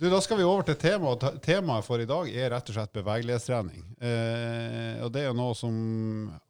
Du, 0.00 0.06
Da 0.08 0.16
skal 0.24 0.38
vi 0.40 0.46
over 0.48 0.64
til 0.64 0.78
temaet. 0.80 1.26
Temaet 1.44 1.84
for 1.84 2.00
i 2.00 2.06
dag 2.08 2.30
er 2.32 2.48
rett 2.54 2.70
og 2.72 2.76
slett 2.78 2.94
bevegelighetstrening. 2.96 3.82
Eh, 4.00 5.02
og 5.04 5.10
Det 5.12 5.20
er 5.20 5.28
jo 5.28 5.34
noe 5.36 5.52
som 5.58 5.74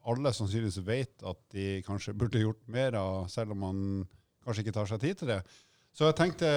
alle 0.07 0.31
sannsynligvis 0.37 0.79
vet 0.87 1.25
at 1.27 1.41
de 1.51 1.81
kanskje 1.83 2.15
burde 2.15 2.45
gjort 2.45 2.63
mer 2.71 2.95
av, 3.01 3.25
selv 3.33 3.57
om 3.57 3.65
man 3.67 3.81
kanskje 4.47 4.63
ikke 4.65 4.77
tar 4.79 4.87
seg 4.93 5.03
tid 5.03 5.19
til 5.19 5.33
det. 5.35 5.41
Så 5.93 6.09
jeg 6.09 6.17
tenkte, 6.17 6.49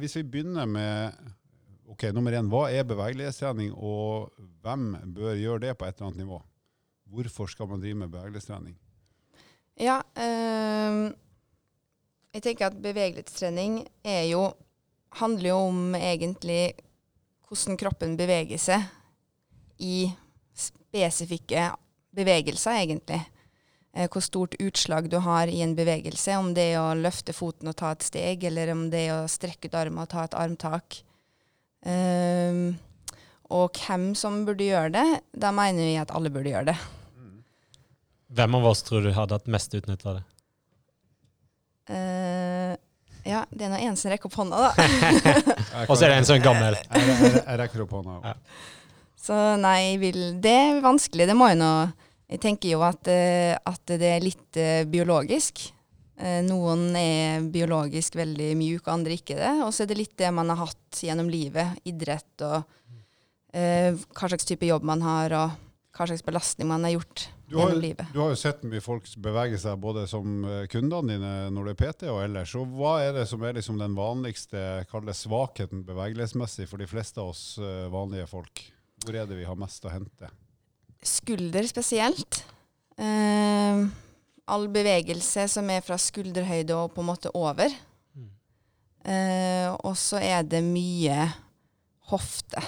hvis 0.00 0.16
vi 0.16 0.22
begynner 0.22 0.68
med 0.70 1.16
ok, 1.90 2.06
nummer 2.14 2.34
én, 2.38 2.48
hva 2.50 2.68
er 2.70 2.86
bevegelighetstrening, 2.86 3.72
og 3.74 4.30
hvem 4.62 4.94
bør 5.14 5.34
gjøre 5.38 5.64
det 5.66 5.74
på 5.78 5.88
et 5.88 5.98
eller 5.98 6.10
annet 6.10 6.22
nivå? 6.22 6.38
Hvorfor 7.10 7.50
skal 7.50 7.68
man 7.68 7.82
drive 7.82 7.98
med 7.98 8.12
bevegelighetstrening? 8.12 8.76
Ja, 9.80 9.98
øh, 10.14 11.10
jeg 12.34 12.42
tenker 12.42 12.66
at 12.70 12.78
bevegelighetstrening 12.82 13.82
er 14.04 14.22
jo, 14.30 14.52
handler 15.18 15.48
jo 15.48 15.56
om 15.70 15.94
egentlig 15.98 16.72
hvordan 17.48 17.78
kroppen 17.80 18.16
beveger 18.16 18.60
seg 18.62 18.84
i 19.82 20.12
spesifikke 20.54 21.70
bevegelser, 22.14 22.78
egentlig. 22.78 23.20
Eh, 23.96 24.06
hvor 24.06 24.22
stort 24.22 24.54
utslag 24.62 25.08
du 25.10 25.16
har 25.24 25.50
i 25.50 25.62
en 25.64 25.74
bevegelse, 25.74 26.36
om 26.38 26.52
det 26.54 26.68
er 26.72 26.78
å 26.78 26.94
løfte 26.94 27.34
foten 27.34 27.72
og 27.72 27.76
ta 27.80 27.90
et 27.94 28.06
steg, 28.06 28.44
eller 28.46 28.70
om 28.74 28.84
det 28.92 29.06
er 29.08 29.16
å 29.16 29.30
strekke 29.30 29.66
ut 29.66 29.74
armen 29.74 30.04
og 30.04 30.10
ta 30.12 30.26
et 30.28 30.36
armtak. 30.38 31.00
Um, 31.80 32.76
og 33.50 33.80
hvem 33.80 34.12
som 34.14 34.44
burde 34.46 34.68
gjøre 34.68 34.92
det, 34.94 35.06
da 35.32 35.50
mener 35.56 35.88
vi 35.88 35.96
at 35.98 36.12
alle 36.14 36.30
burde 36.30 36.52
gjøre 36.52 36.70
det. 36.70 36.76
Hvem 38.30 38.58
av 38.60 38.68
oss 38.70 38.84
tror 38.86 39.02
du 39.02 39.10
hadde 39.16 39.34
hatt 39.40 39.50
mest 39.50 39.74
utnytta 39.74 40.12
av 40.12 40.20
det? 40.20 40.26
Uh, 41.90 42.78
Ja, 43.26 43.42
det 43.52 43.66
er 43.66 43.72
nå 43.72 43.78
en 43.84 43.96
som 44.00 44.10
rekker 44.12 44.30
opp 44.30 44.36
hånda, 44.40 44.70
da. 44.70 44.86
Og 45.90 45.96
så 45.96 46.06
er 46.06 46.12
det 46.12 46.20
en 46.20 46.28
som 46.28 46.38
er 46.38 46.44
gammel. 46.44 46.76
Jeg, 46.78 47.56
rekker 47.60 47.82
opp 47.84 47.92
hånda. 47.98 48.20
Ja. 48.24 48.36
Så 49.20 49.36
nei, 49.60 49.98
vil, 50.00 50.22
det 50.40 50.54
er 50.56 50.80
vanskelig. 50.84 51.26
Det 51.28 51.36
må 51.36 51.50
jo 51.52 51.58
nå 51.60 51.72
Jeg 52.30 52.38
tenker 52.44 52.70
jo 52.76 52.82
at, 52.86 53.08
eh, 53.10 53.56
at 53.58 53.90
det 53.90 54.06
er 54.06 54.22
litt 54.22 54.58
eh, 54.60 54.84
biologisk. 54.86 55.64
Eh, 56.20 56.38
Noen 56.46 56.92
er 56.94 57.46
biologisk 57.50 58.14
veldig 58.20 58.52
mjuk, 58.60 58.84
og 58.84 58.92
andre 58.92 59.16
ikke 59.18 59.38
det. 59.40 59.54
Og 59.64 59.72
så 59.74 59.82
er 59.82 59.90
det 59.90 59.98
litt 59.98 60.14
det 60.20 60.30
man 60.36 60.52
har 60.52 60.60
hatt 60.62 61.00
gjennom 61.02 61.30
livet. 61.32 61.80
Idrett 61.90 62.44
og 62.46 62.60
eh, 63.50 63.96
hva 63.96 64.30
slags 64.30 64.46
type 64.46 64.68
jobb 64.68 64.86
man 64.86 65.02
har, 65.02 65.34
og 65.34 65.96
hva 65.96 66.06
slags 66.06 66.22
belastning 66.22 66.68
man 66.70 66.86
har 66.86 66.92
gjort 66.94 67.24
Du 67.48 67.56
har, 67.56 67.72
gjennom 67.72 67.82
livet. 67.82 68.12
du 68.14 68.20
har 68.22 68.30
jo 68.30 68.38
sett 68.38 68.62
mye 68.62 68.84
folk 68.84 69.08
bevege 69.18 69.58
seg 69.58 69.80
både 69.82 70.04
som 70.06 70.44
kundene 70.70 71.16
dine 71.16 71.32
når 71.50 71.66
det 71.66 71.72
er 71.74 71.80
PT 71.80 72.12
og 72.12 72.20
ellers. 72.28 72.52
Og 72.60 72.76
hva 72.78 72.92
er 73.08 73.16
det 73.18 73.24
som 73.26 73.42
er 73.42 73.56
liksom 73.58 73.80
den 73.80 73.96
vanligste 73.98 74.84
svakheten 75.18 75.82
bevegelighetsmessig 75.88 76.68
for 76.70 76.78
de 76.78 76.86
fleste 76.86 77.18
av 77.18 77.32
oss 77.34 77.42
vanlige 77.90 78.30
folk? 78.30 78.62
Hvor 79.02 79.18
er 79.18 79.26
det 79.26 79.40
vi 79.40 79.50
har 79.50 79.58
mest 79.58 79.82
å 79.82 79.90
hente? 79.90 80.30
Skulder 81.02 81.66
spesielt. 81.68 82.42
Eh, 83.00 83.84
all 84.50 84.66
bevegelse 84.72 85.46
som 85.48 85.70
er 85.72 85.84
fra 85.84 85.96
skulderhøyde 86.00 86.76
og 86.76 86.92
på 86.94 87.04
en 87.04 87.10
måte 87.12 87.32
over. 87.36 87.72
Eh, 89.00 89.68
og 89.80 89.96
så 89.96 90.20
er 90.20 90.44
det 90.44 90.60
mye 90.66 91.24
hofte. 92.10 92.60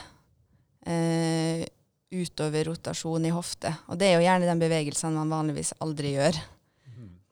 Eh, 0.88 1.66
utover 2.12 2.68
rotasjon 2.70 3.28
i 3.28 3.32
hofte. 3.32 3.72
Og 3.92 4.00
det 4.00 4.08
er 4.08 4.18
jo 4.18 4.26
gjerne 4.26 4.48
den 4.48 4.62
bevegelsen 4.62 5.16
man 5.16 5.32
vanligvis 5.32 5.74
aldri 5.84 6.14
gjør 6.16 6.40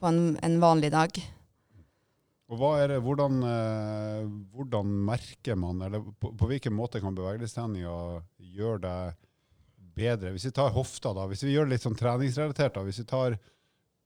på 0.00 0.09
en, 0.09 0.35
en 0.40 0.61
vanlig 0.62 0.92
dag. 0.92 1.21
Og 2.50 2.62
det, 2.90 2.99
hvordan, 3.04 3.42
eh, 3.47 4.23
hvordan 4.57 4.95
merker 5.07 5.54
man, 5.54 5.83
eller 5.87 6.02
på, 6.02 6.33
på 6.35 6.49
hvilken 6.50 6.75
måte 6.75 6.99
kan 7.02 7.14
bevegelsestreninga 7.14 7.92
gjøre 8.57 8.80
deg 8.83 9.19
bedre? 10.00 10.33
Hvis 10.35 10.49
vi 10.49 10.57
tar 10.57 10.73
hofta, 10.75 11.12
da, 11.16 11.28
hvis 11.30 11.45
vi 11.45 11.54
gjør 11.54 11.69
det 11.69 11.76
litt 11.76 11.87
sånn 11.87 11.99
treningsrelatert, 11.99 12.75
da, 12.76 12.85
hvis 12.87 13.02
vi 13.02 13.09
tar 13.12 13.38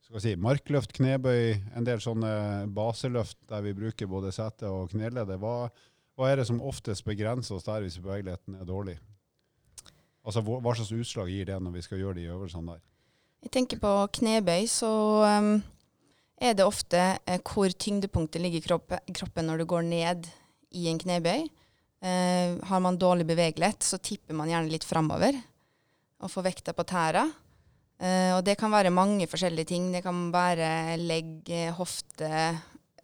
skal 0.05 0.19
vi 0.19 0.21
si, 0.21 0.35
markløft, 0.37 0.91
knebøy, 0.93 1.55
en 1.73 1.85
del 1.87 2.01
sånne 2.03 2.29
baseløft 2.75 3.39
der 3.49 3.63
vi 3.65 3.73
bruker 3.73 4.09
både 4.09 4.29
sete 4.35 4.69
og 4.69 4.91
knelede, 4.91 5.39
hva, 5.41 5.71
hva 6.13 6.27
er 6.29 6.37
det 6.37 6.45
som 6.51 6.61
oftest 6.61 7.07
begrenser 7.07 7.57
oss 7.57 7.65
der 7.65 7.81
hvis 7.81 7.97
bevegeligheten 8.03 8.59
er 8.59 8.67
dårlig? 8.69 8.99
Altså, 10.25 10.43
hva, 10.45 10.75
slags 10.77 10.93
utslag 10.93 11.31
gir 11.33 11.49
det 11.49 11.57
når 11.57 11.73
vi 11.73 11.83
skal 11.87 12.03
gjøre 12.03 12.19
de 12.19 12.27
øvelsene 12.35 12.75
der? 12.75 12.83
Jeg 13.47 13.53
tenker 13.57 13.81
på 13.81 13.95
knebøy, 14.19 14.69
så 14.69 14.91
um, 15.25 15.49
er 16.37 16.53
det 16.57 16.69
ofte 16.69 17.01
eh, 17.25 17.41
hvor 17.41 17.73
tyngdepunktet 17.73 18.41
ligger 18.45 18.61
i 18.61 18.67
kroppen, 18.69 19.13
kroppen 19.13 19.49
når 19.49 19.61
du 19.61 19.67
går 19.73 19.89
ned 19.89 20.29
i 20.77 20.85
en 20.91 21.01
knebøy. 21.01 21.49
Eh, 22.05 22.55
har 22.69 22.85
man 22.85 23.01
dårlig 23.01 23.25
bevegelighet, 23.29 23.81
så 23.81 23.97
tipper 23.97 24.37
man 24.37 24.53
gjerne 24.53 24.69
litt 24.69 24.85
framover 24.85 25.41
og 26.23 26.31
få 26.31 26.43
vekta 26.45 26.73
på 26.75 26.85
tæra. 26.87 27.25
Uh, 27.95 28.35
og 28.35 28.43
det 28.43 28.57
kan 28.59 28.73
være 28.73 28.93
mange 28.93 29.27
forskjellige 29.31 29.71
ting. 29.71 29.91
Det 29.93 30.03
kan 30.03 30.27
være 30.33 30.97
legg, 30.99 31.43
eh, 31.47 31.73
hofte, 31.75 32.29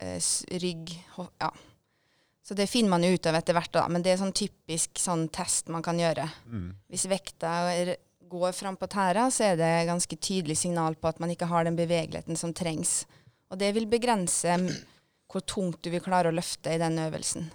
uh, 0.02 0.32
rygg 0.64 0.96
ho 1.18 1.30
Ja. 1.42 1.52
Så 2.44 2.56
det 2.58 2.70
finner 2.70 2.90
man 2.90 3.04
ut 3.06 3.26
av 3.30 3.36
etter 3.38 3.54
hvert, 3.54 3.72
da. 3.72 3.88
Men 3.88 4.02
det 4.02 4.12
er 4.12 4.18
sånn 4.18 4.34
typisk 4.34 4.98
sånn 5.00 5.30
test 5.32 5.70
man 5.70 5.84
kan 5.86 5.96
gjøre. 5.96 6.26
Mm. 6.50 6.74
Hvis 6.90 7.06
vekta 7.08 7.52
går 8.28 8.52
fram 8.52 8.76
på 8.76 8.90
tæra, 8.92 9.28
så 9.32 9.52
er 9.52 9.60
det 9.60 9.88
ganske 9.88 10.18
tydelig 10.18 10.58
signal 10.58 10.98
på 10.98 11.08
at 11.08 11.22
man 11.22 11.32
ikke 11.32 11.48
har 11.48 11.64
den 11.68 11.78
bevegeligheten 11.78 12.36
som 12.36 12.52
trengs. 12.52 13.06
Og 13.52 13.60
det 13.62 13.70
vil 13.76 13.88
begrense 13.92 14.58
hvor 15.32 15.46
tungt 15.48 15.80
du 15.84 15.92
vil 15.94 16.04
klare 16.04 16.32
å 16.32 16.36
løfte 16.36 16.74
i 16.74 16.82
den 16.82 16.98
øvelsen. 17.00 17.52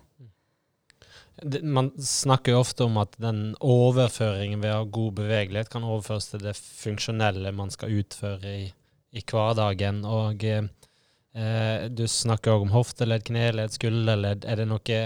Man 1.62 1.90
snakker 2.00 2.54
jo 2.54 2.62
ofte 2.62 2.86
om 2.86 2.96
at 3.02 3.12
den 3.20 3.50
overføringen 3.60 4.62
ved 4.62 4.72
å 4.72 4.78
ha 4.80 4.88
god 4.88 5.18
bevegelighet 5.18 5.68
kan 5.72 5.84
overføres 5.84 6.30
til 6.30 6.40
det 6.46 6.54
funksjonelle 6.56 7.52
man 7.52 7.72
skal 7.74 7.92
utføre 7.98 8.54
i, 8.62 8.64
i 9.12 9.22
hverdagen. 9.22 10.00
Og 10.08 10.46
eh, 10.48 11.84
du 11.92 12.06
snakker 12.08 12.56
òg 12.56 12.66
om 12.66 12.72
hofteledd, 12.72 13.26
kneledd, 13.28 13.76
skulderledd. 13.76 14.48
Er 14.48 14.62
det 14.62 14.68
noe 14.70 15.02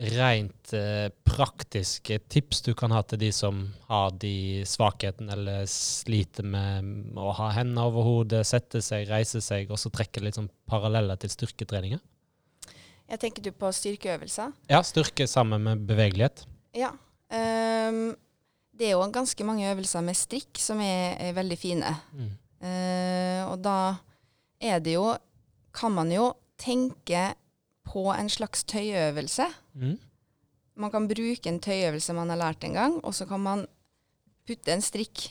rent 0.00 0.72
eh, 0.72 1.06
praktiske 1.28 2.18
tips 2.32 2.62
du 2.66 2.72
kan 2.74 2.90
ha 2.94 3.02
til 3.04 3.20
de 3.20 3.30
som 3.36 3.62
har 3.90 4.14
de 4.18 4.62
svakhetene, 4.66 5.34
eller 5.36 5.66
sliter 5.70 6.46
med 6.46 7.18
å 7.20 7.34
ha 7.36 7.50
hendene 7.58 7.84
over 7.90 8.06
hodet, 8.06 8.46
sette 8.48 8.80
seg, 8.84 9.06
reise 9.10 9.42
seg, 9.44 9.70
og 9.70 9.78
så 9.80 9.92
trekke 9.92 10.24
litt 10.24 10.40
sånn 10.40 10.50
paralleller 10.70 11.20
til 11.20 11.34
styrketreninger? 11.34 12.00
Jeg 13.10 13.18
tenker 13.24 13.42
du 13.42 13.50
på 13.50 13.70
styrkeøvelser? 13.74 14.52
Ja, 14.70 14.82
styrke 14.86 15.26
sammen 15.26 15.64
med 15.66 15.82
bevegelighet. 15.88 16.44
Ja. 16.76 16.92
Um, 17.30 18.12
det 18.78 18.86
er 18.88 18.94
jo 18.94 19.08
ganske 19.12 19.46
mange 19.46 19.66
øvelser 19.70 20.04
med 20.06 20.18
strikk 20.18 20.60
som 20.62 20.78
er, 20.82 21.18
er 21.18 21.34
veldig 21.34 21.58
fine. 21.58 21.90
Mm. 22.14 22.30
Uh, 22.60 23.42
og 23.50 23.58
da 23.64 23.76
er 24.60 24.82
det 24.84 24.98
jo 24.98 25.14
Kan 25.72 25.92
man 25.94 26.10
jo 26.10 26.32
tenke 26.58 27.34
på 27.86 28.08
en 28.10 28.28
slags 28.28 28.64
tøyøvelse. 28.66 29.46
Mm. 29.78 29.98
Man 30.74 30.90
kan 30.90 31.06
bruke 31.06 31.46
en 31.46 31.60
tøyøvelse 31.62 32.14
man 32.16 32.30
har 32.32 32.40
lært 32.40 32.64
en 32.66 32.74
gang, 32.74 32.96
og 33.04 33.14
så 33.14 33.26
kan 33.26 33.40
man 33.40 33.62
putte 34.48 34.72
en 34.74 34.82
strikk 34.82 35.28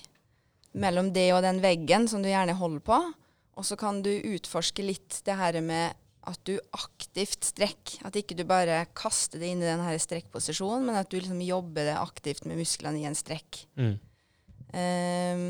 mellom 0.71 1.11
det 1.11 1.33
og 1.35 1.43
den 1.43 1.59
veggen 1.59 2.07
som 2.07 2.23
du 2.23 2.29
gjerne 2.29 2.55
holder 2.55 2.79
på. 2.79 2.99
Og 3.59 3.67
så 3.67 3.75
kan 3.75 3.99
du 4.05 4.11
utforske 4.31 4.85
litt 4.85 5.19
det 5.27 5.35
her 5.35 5.59
med 5.59 5.91
at 6.29 6.41
du 6.47 6.53
aktivt 6.75 7.47
strekker. 7.49 8.03
At 8.07 8.17
ikke 8.19 8.37
du 8.37 8.45
bare 8.47 8.83
kaster 8.97 9.41
det 9.41 9.49
inn 9.53 9.63
i 9.63 9.67
den 9.69 9.81
strekkposisjonen, 10.01 10.85
men 10.87 10.99
at 10.99 11.09
du 11.09 11.17
liksom 11.19 11.41
jobber 11.41 11.89
det 11.89 11.97
aktivt 11.97 12.45
med 12.45 12.59
musklene 12.61 13.01
i 13.01 13.07
en 13.09 13.17
strekk. 13.17 13.63
Mm. 13.79 13.97
Um, 14.69 15.43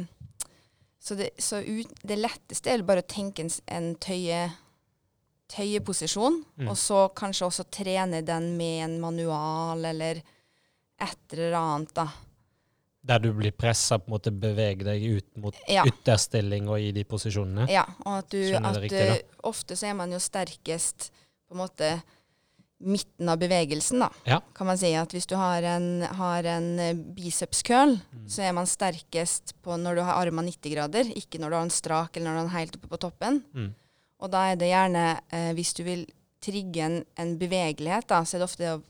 så 0.99 1.15
det, 1.19 1.29
så 1.41 1.59
ut, 1.63 1.91
det 2.03 2.19
letteste 2.19 2.71
er 2.71 2.83
bare 2.87 3.03
å 3.03 3.09
tenke 3.09 3.43
en, 3.43 3.51
en 3.71 3.93
tøye, 3.99 4.47
tøyeposisjon, 5.49 6.43
Mm. 6.59 6.67
og 6.69 6.77
så 6.77 7.05
kanskje 7.15 7.47
også 7.47 7.65
trene 7.71 8.21
den 8.25 8.51
med 8.57 8.83
en 8.85 8.97
manual 9.01 9.85
eller 9.85 10.19
et 10.99 11.33
eller 11.33 11.55
annet, 11.55 11.93
da. 11.95 12.09
Der 13.05 13.19
du 13.23 13.29
blir 13.33 13.51
pressa 13.55 13.97
på 13.99 14.09
en 14.09 14.15
måte 14.17 14.31
bevege 14.35 14.83
deg 14.83 15.03
ut 15.17 15.37
mot 15.39 15.55
Ja. 15.71 15.85
ytterstilling 15.87 16.67
og 16.69 16.79
i 16.83 16.91
de 16.91 17.03
posisjonene. 17.07 17.69
Ja, 17.71 17.85
og 18.05 18.17
at 18.19 18.29
du 18.29 18.41
at, 18.55 18.75
riktig, 18.77 18.99
eh, 18.99 19.21
Ofte 19.43 19.75
så 19.79 19.87
er 19.87 19.93
man 19.95 20.11
jo 20.11 20.19
sterkest 20.19 21.11
på 21.47 21.55
en 21.55 21.61
måte 21.63 22.01
midten 22.79 23.27
av 23.27 23.37
bevegelsen, 23.41 23.99
da. 23.99 24.07
Ja. 24.25 24.37
Kan 24.55 24.67
man 24.67 24.77
si 24.79 24.93
at 24.95 25.11
hvis 25.11 25.25
du 25.27 25.35
har 25.35 25.63
en, 25.67 26.01
har 26.15 26.43
en 26.47 26.67
eh, 26.79 26.93
biceps 26.95 27.61
curl, 27.63 27.97
Mm. 28.13 28.27
så 28.27 28.43
er 28.47 28.53
man 28.53 28.65
sterkest 28.65 29.53
på 29.63 29.75
når 29.77 29.95
du 29.95 30.01
har 30.03 30.25
armene 30.25 30.47
90 30.51 30.71
grader, 30.75 31.03
ikke 31.15 31.39
når 31.39 31.49
du 31.49 31.55
har 31.55 31.63
en 31.67 31.69
strak 31.75 32.15
eller 32.17 32.29
når 32.31 32.33
du 32.35 32.39
har 32.39 32.47
den 32.47 32.57
helt 32.57 32.75
oppe 32.77 32.87
på 32.87 32.99
toppen. 32.99 33.43
Mm. 33.53 33.73
Og 34.21 34.31
da 34.31 34.45
er 34.51 34.55
det 34.55 34.69
gjerne, 34.71 35.19
eh, 35.31 35.53
hvis 35.53 35.73
du 35.75 35.83
vil 35.83 36.05
trigge 36.41 36.77
en, 36.85 37.05
en 37.17 37.37
bevegelighet, 37.37 38.07
da, 38.07 38.21
så 38.23 38.35
er 38.35 38.39
det 38.39 38.47
ofte 38.49 38.63
det 38.63 38.71
å 38.77 38.83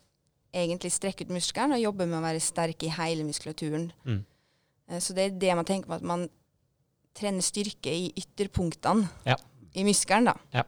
egentlig 0.54 0.92
strekke 0.96 1.26
ut 1.28 1.34
muskelen 1.34 1.76
og 1.76 1.84
jobbe 1.84 2.08
med 2.10 2.20
å 2.20 2.26
være 2.26 2.42
sterk 2.44 2.84
i 2.88 2.92
hele 2.96 3.26
muskulaturen. 3.28 3.92
Mm. 4.06 4.24
Eh, 4.90 5.00
så 5.04 5.16
det 5.18 5.26
er 5.26 5.38
det 5.46 5.56
man 5.60 5.68
tenker 5.68 5.92
på, 5.92 6.00
at 6.00 6.06
man 6.06 6.28
trener 7.18 7.44
styrke 7.44 7.92
i 7.92 8.12
ytterpunktene 8.18 9.10
Ja. 9.26 9.36
i 9.76 9.84
muskelen, 9.84 10.32
da. 10.32 10.64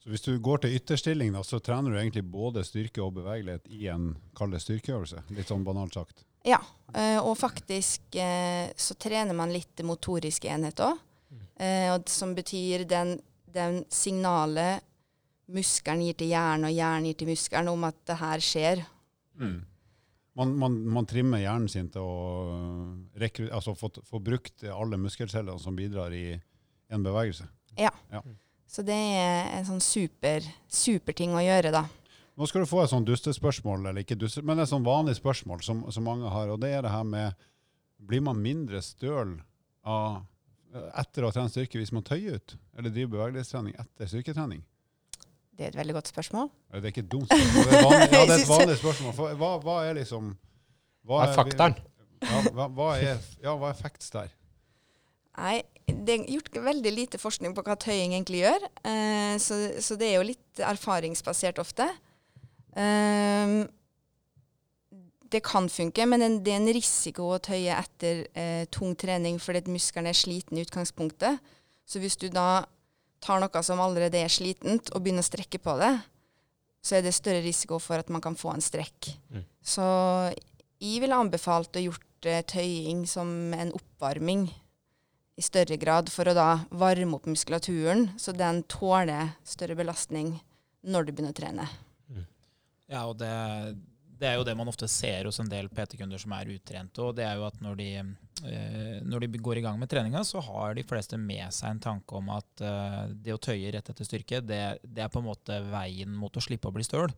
Så 0.00 0.08
hvis 0.08 0.22
du 0.24 0.38
går 0.40 0.62
til 0.62 0.76
ytterstilling, 0.78 1.32
da, 1.34 1.42
så 1.44 1.58
trener 1.60 1.92
du 1.92 1.98
egentlig 1.98 2.24
både 2.24 2.64
styrke 2.64 3.02
og 3.04 3.18
bevegelighet 3.18 3.66
i 3.68 3.86
en 3.92 4.14
kall 4.36 4.54
styrkeøvelse. 4.56 5.26
Litt 5.36 5.50
sånn 5.52 5.64
banalt 5.64 5.92
sagt. 5.94 6.24
Ja, 6.46 6.60
eh, 6.94 7.18
og 7.20 7.36
faktisk 7.36 8.16
eh, 8.16 8.70
så 8.76 8.96
trener 8.96 9.36
man 9.36 9.52
litt 9.52 9.82
motorisk 9.84 10.46
enhet 10.48 10.80
òg. 10.80 10.96
Eh, 11.60 11.92
som 12.08 12.32
betyr 12.34 12.86
den, 12.88 13.18
den 13.44 13.82
signalet 13.92 14.80
muskelen 15.52 16.06
gir 16.06 16.16
til 16.16 16.32
hjernen, 16.32 16.70
og 16.70 16.72
hjernen 16.72 17.10
gir 17.10 17.18
til 17.20 17.28
muskelen 17.34 17.68
om 17.68 17.84
at 17.84 17.98
det 18.08 18.16
her 18.22 18.40
skjer. 18.44 18.82
Man, 20.38 20.52
man, 20.56 20.76
man 20.94 21.08
trimmer 21.10 21.42
hjernen 21.42 21.68
sin 21.68 21.88
til 21.92 22.04
å 22.06 22.18
øh, 22.54 22.92
rekru, 23.20 23.48
altså 23.50 23.74
få, 23.76 23.90
få 24.06 24.20
brukt 24.22 24.62
alle 24.70 24.98
muskelcellene 25.00 25.58
som 25.60 25.76
bidrar 25.76 26.14
i 26.14 26.38
en 26.90 27.02
bevegelse. 27.04 27.48
Ja, 27.78 27.90
Så 28.70 28.84
det 28.86 28.94
er 28.94 29.50
en 29.56 29.66
sånn 29.66 29.82
super, 29.82 30.46
super 30.70 31.16
ting 31.18 31.34
å 31.34 31.42
gjøre, 31.42 31.72
da. 31.74 31.84
Nå 32.38 32.46
skal 32.48 32.62
du 32.62 32.70
få 32.70 32.84
et 32.84 32.92
sånn 32.92 33.04
dustespørsmål, 33.04 33.90
eller 33.90 34.04
ikke 34.04 34.16
duste, 34.18 34.42
men 34.46 34.62
et 34.62 34.70
sånn 34.70 34.86
vanlig 34.86 35.16
spørsmål 35.18 35.64
som, 35.66 35.82
som 35.92 36.06
mange 36.06 36.30
har, 36.30 36.48
og 36.48 36.62
det 36.62 36.70
er 36.76 36.86
det 36.86 36.94
her 36.94 37.06
med 37.06 37.46
Blir 38.00 38.22
man 38.24 38.38
mindre 38.40 38.78
støl 38.80 39.34
av, 39.84 40.22
etter 40.96 41.20
å 41.20 41.28
ha 41.28 41.34
trent 41.36 41.52
styrke 41.52 41.76
hvis 41.76 41.92
man 41.92 42.06
tøyer 42.06 42.38
ut, 42.38 42.54
eller 42.78 42.94
driver 42.94 43.18
bevegelighetstrening 43.18 43.74
etter 43.76 44.08
styrketrening? 44.08 44.62
Det 45.60 45.66
er 45.66 45.74
et 45.74 45.76
veldig 45.76 45.92
godt 45.92 46.08
spørsmål. 46.08 46.46
Det 46.72 46.78
er 46.80 46.86
ikke 46.88 47.02
et 47.02 47.08
dumt 47.12 47.26
spørsmål, 47.28 47.64
det 47.68 47.76
er, 47.76 47.82
vanlig, 47.84 48.06
ja, 48.12 48.20
det 48.20 48.32
er 48.32 48.42
et 48.42 48.48
vanlig 48.58 48.76
spørsmål. 48.80 49.12
For, 49.18 49.32
hva, 49.42 49.50
hva 49.60 49.74
er 49.84 49.98
liksom 49.98 50.30
Hva 51.04 51.18
er 51.26 51.34
faktaen? 51.36 51.74
Ja, 52.22 52.38
hva, 52.46 52.68
hva, 52.78 52.86
er, 52.96 53.20
ja, 53.44 53.52
hva 53.60 53.68
er 53.68 53.76
facts 53.76 54.08
der? 54.14 54.32
Nei, 55.36 55.58
det 55.84 56.14
er 56.14 56.24
gjort 56.32 56.56
veldig 56.64 56.94
lite 56.94 57.20
forskning 57.20 57.52
på 57.52 57.66
hva 57.66 57.76
tøying 57.76 58.16
egentlig 58.16 58.40
gjør. 58.40 58.66
Eh, 58.88 59.36
så, 59.36 59.60
så, 59.84 60.00
det 60.00 60.08
er 60.08 60.16
jo 60.16 60.24
litt 60.30 60.64
erfaringsbasert 60.64 61.60
ofte. 61.60 61.90
Eh, 62.80 63.54
det 65.30 65.44
kan 65.44 65.68
funke, 65.68 66.08
men 66.08 66.40
det 66.40 66.56
er 66.56 66.62
en 66.64 66.72
risiko 66.72 67.34
å 67.34 67.42
tøye 67.52 67.76
etter 67.76 68.24
eh, 68.32 68.64
tung 68.72 68.96
trening 68.96 69.36
fordi 69.36 69.76
muskelen 69.76 70.08
er 70.08 70.16
sliten 70.16 70.56
i 70.56 70.64
utgangspunktet. 70.64 71.52
Så 71.84 72.00
hvis 72.00 72.16
du 72.16 72.30
da 72.32 72.64
tar 73.20 73.42
noe 73.42 73.62
som 73.64 73.80
allerede 73.82 74.20
er 74.20 74.32
slitent, 74.32 74.92
og 74.94 75.04
begynner 75.04 75.24
å 75.24 75.28
strekke 75.28 75.60
på 75.62 75.76
det, 75.80 75.92
så 76.80 76.96
er 76.96 77.04
det 77.04 77.12
større 77.16 77.42
risiko 77.44 77.78
for 77.82 78.00
at 78.00 78.08
man 78.12 78.22
kan 78.24 78.38
få 78.38 78.54
en 78.54 78.64
strekk. 78.64 79.12
Mm. 79.28 79.44
Så 79.60 79.84
jeg 80.80 81.02
ville 81.02 81.18
anbefalt 81.18 81.76
å 81.76 81.84
gjort 81.84 82.28
uh, 82.28 82.40
tøying 82.48 83.04
som 83.08 83.52
en 83.52 83.74
oppvarming 83.76 84.48
i 85.40 85.44
større 85.44 85.76
grad, 85.80 86.10
for 86.12 86.28
å 86.28 86.36
da 86.36 86.48
varme 86.76 87.16
opp 87.16 87.28
muskulaturen, 87.28 88.10
så 88.20 88.32
den 88.36 88.62
tåler 88.68 89.36
større 89.46 89.76
belastning 89.78 90.34
når 90.84 91.06
du 91.06 91.12
begynner 91.12 91.32
å 91.32 91.38
trene. 91.38 91.68
Mm. 92.08 92.26
Ja, 92.92 93.04
og 93.06 93.16
det 93.20 93.30
det 94.20 94.28
er 94.28 94.36
jo 94.36 94.44
det 94.44 94.54
man 94.58 94.68
ofte 94.68 94.88
ser 94.90 95.24
hos 95.28 95.40
en 95.40 95.48
del 95.48 95.70
PT-kunder 95.72 96.20
som 96.20 96.34
er 96.36 96.52
utrente. 96.52 97.00
og 97.02 97.16
det 97.16 97.24
er 97.24 97.38
jo 97.40 97.46
at 97.48 97.56
når 97.64 97.78
de, 97.78 97.88
eh, 98.50 98.98
når 99.06 99.24
de, 99.24 99.40
går 99.40 99.60
i 99.60 99.64
gang 99.64 99.78
med 99.80 99.88
treninga, 99.90 100.22
så 100.26 100.42
har 100.44 100.76
de 100.76 100.84
fleste 100.84 101.16
med 101.20 101.48
seg 101.56 101.72
en 101.72 101.82
tanke 101.88 102.18
om 102.18 102.28
at 102.34 102.64
eh, 102.64 103.14
det 103.24 103.34
å 103.36 103.40
tøye 103.40 103.72
rett 103.72 103.88
etter 103.92 104.06
styrke, 104.06 104.42
det, 104.44 104.62
det, 104.84 105.04
er 105.04 105.12
på 105.12 105.22
en 105.22 105.30
måte 105.30 105.60
veien 105.72 106.12
mot 106.12 106.36
å 106.36 106.44
slippe 106.44 106.68
å 106.68 106.74
bli 106.76 106.84
støl. 106.84 107.08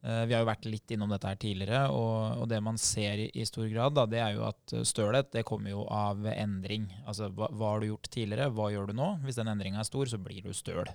Eh, 0.00 0.22
vi 0.30 0.32
har 0.32 0.40
jo 0.40 0.48
vært 0.48 0.70
litt 0.70 0.96
innom 0.96 1.12
dette 1.12 1.28
her 1.28 1.40
tidligere, 1.44 1.82
og, 1.92 2.40
og 2.40 2.48
det 2.48 2.62
man 2.64 2.80
ser 2.80 3.26
i, 3.26 3.28
i 3.36 3.44
stor 3.48 3.68
grad, 3.68 3.98
da, 3.98 4.06
det 4.08 4.24
er 4.24 4.38
jo 4.38 4.48
at 4.48 4.76
stølhet 4.88 5.32
det 5.36 5.44
kommer 5.48 5.74
jo 5.74 5.84
av 5.92 6.24
endring. 6.32 6.88
Altså 7.04 7.28
hva, 7.28 7.52
hva 7.52 7.74
har 7.74 7.84
du 7.84 7.90
gjort 7.92 8.08
tidligere, 8.08 8.48
hva 8.56 8.72
gjør 8.72 8.90
du 8.90 8.96
nå? 8.96 9.12
Hvis 9.26 9.42
den 9.42 9.52
endringa 9.52 9.84
er 9.84 9.92
stor, 9.92 10.08
så 10.08 10.20
blir 10.22 10.40
du 10.46 10.56
støl. 10.56 10.88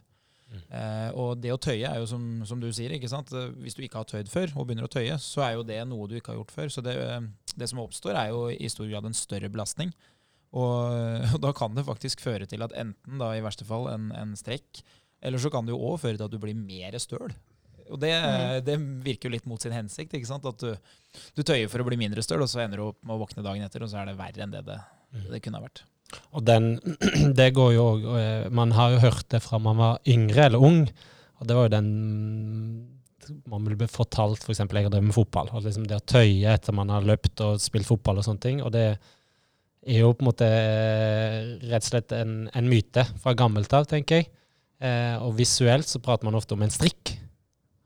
Eh, 0.54 1.10
og 1.18 1.40
det 1.42 1.52
å 1.54 1.60
tøye 1.62 1.88
er 1.90 2.02
jo 2.02 2.08
som, 2.10 2.26
som, 2.48 2.60
du 2.62 2.68
sier, 2.74 2.94
ikke 2.96 3.10
sant? 3.12 3.32
Eh, 3.36 3.54
hvis 3.64 3.78
du 3.78 3.82
ikke 3.86 4.02
har 4.02 4.10
tøyd 4.10 4.30
før 4.32 4.54
og 4.56 4.68
begynner 4.68 4.88
å 4.88 4.92
tøye, 4.92 5.18
så 5.22 5.46
er 5.46 5.56
jo 5.56 5.66
det 5.68 5.80
noe 5.90 6.10
du 6.10 6.18
ikke 6.20 6.34
har 6.34 6.40
gjort 6.42 6.54
før. 6.56 6.74
Så 6.74 6.84
det, 6.86 6.96
eh, 7.02 7.56
det 7.56 7.70
som 7.72 7.82
oppstår, 7.84 8.18
er 8.20 8.34
jo 8.34 8.46
i 8.54 8.70
stor 8.72 8.90
grad 8.92 9.08
en 9.08 9.18
større 9.18 9.50
belastning. 9.52 9.94
Og, 10.56 10.78
og, 11.34 11.40
da 11.44 11.52
kan 11.58 11.76
det 11.78 11.88
faktisk 11.88 12.24
føre 12.24 12.48
til 12.50 12.64
at 12.66 12.76
enten 12.78 13.22
da 13.22 13.34
i 13.36 13.44
verste 13.46 13.68
fall 13.68 13.90
en, 13.92 14.12
en 14.16 14.38
strekk, 14.40 14.84
eller 15.26 15.42
så 15.42 15.52
kan 15.52 15.66
det 15.66 15.74
jo 15.74 15.82
òg 15.90 16.00
føre 16.04 16.20
til 16.20 16.28
at 16.28 16.34
du 16.34 16.42
blir 16.42 16.58
mer 16.58 16.98
støl. 17.02 17.34
Og 17.86 18.00
det, 18.02 18.14
mm. 18.18 18.64
det, 18.66 18.76
virker 19.06 19.30
jo 19.30 19.36
litt 19.36 19.50
mot 19.50 19.62
sin 19.62 19.74
hensikt. 19.74 20.14
ikke 20.18 20.30
sant? 20.30 20.46
At 20.50 20.62
du, 20.62 20.72
du 21.38 21.42
tøyer 21.46 21.70
for 21.70 21.82
å 21.82 21.86
bli 21.88 22.00
mindre 22.02 22.24
støl, 22.26 22.42
og 22.42 22.50
så 22.50 22.64
ender 22.64 22.82
du 22.82 22.88
opp 22.88 23.02
med 23.06 23.14
å 23.14 23.22
våkne 23.22 23.46
dagen 23.46 23.66
etter, 23.66 23.86
og 23.86 23.92
så 23.92 24.02
er 24.02 24.10
det 24.10 24.18
verre 24.18 24.46
enn 24.46 24.54
det 24.54 24.64
det, 24.66 24.80
mm. 25.14 25.28
det 25.34 25.42
kunne 25.46 25.62
ha 25.62 25.68
vært. 25.68 25.84
Og 26.36 26.46
den, 26.48 26.76
det 27.40 27.52
går 27.56 27.76
jo 27.76 27.86
òg 27.94 28.08
eh, 28.20 28.48
Man 28.54 28.74
har 28.78 28.96
jo 28.96 29.04
hørt 29.06 29.28
det 29.34 29.42
fra 29.44 29.60
man 29.62 29.80
var 29.80 30.02
yngre 30.08 30.50
eller 30.50 30.64
ung. 30.64 30.84
Og 31.40 31.48
det 31.48 31.58
var 31.58 31.68
jo 31.68 31.76
den 31.76 31.90
man 33.50 33.66
ble 33.66 33.88
fortalt, 33.90 34.44
f.eks. 34.44 34.62
For 34.62 34.78
jeg 34.78 34.88
har 34.88 34.94
drevet 34.94 35.10
med 35.10 35.18
fotball. 35.18 35.50
og 35.52 35.66
liksom 35.66 35.88
Det 35.90 35.98
å 35.98 36.08
tøye 36.14 36.54
etter 36.54 36.76
man 36.78 36.92
har 36.94 37.06
løpt 37.06 37.42
og 37.46 37.62
spilt 37.64 37.88
fotball 37.90 38.22
og 38.22 38.28
sånne 38.28 38.44
ting. 38.44 38.62
Og 38.62 38.74
det 38.76 38.86
er 38.92 40.02
jo 40.02 40.14
på 40.14 40.26
en 40.26 40.30
måte 40.30 40.48
eh, 40.50 41.54
rett 41.70 41.86
og 41.86 41.92
slett 41.92 42.16
en, 42.18 42.46
en 42.54 42.70
myte 42.70 43.06
fra 43.22 43.36
gammelt 43.38 43.74
av, 43.78 43.88
tenker 43.90 44.22
jeg. 44.22 44.32
Eh, 44.84 45.16
og 45.24 45.38
visuelt 45.40 45.88
så 45.90 46.02
prater 46.04 46.28
man 46.28 46.38
ofte 46.38 46.58
om 46.58 46.66
en 46.66 46.74
strikk. 46.74 47.16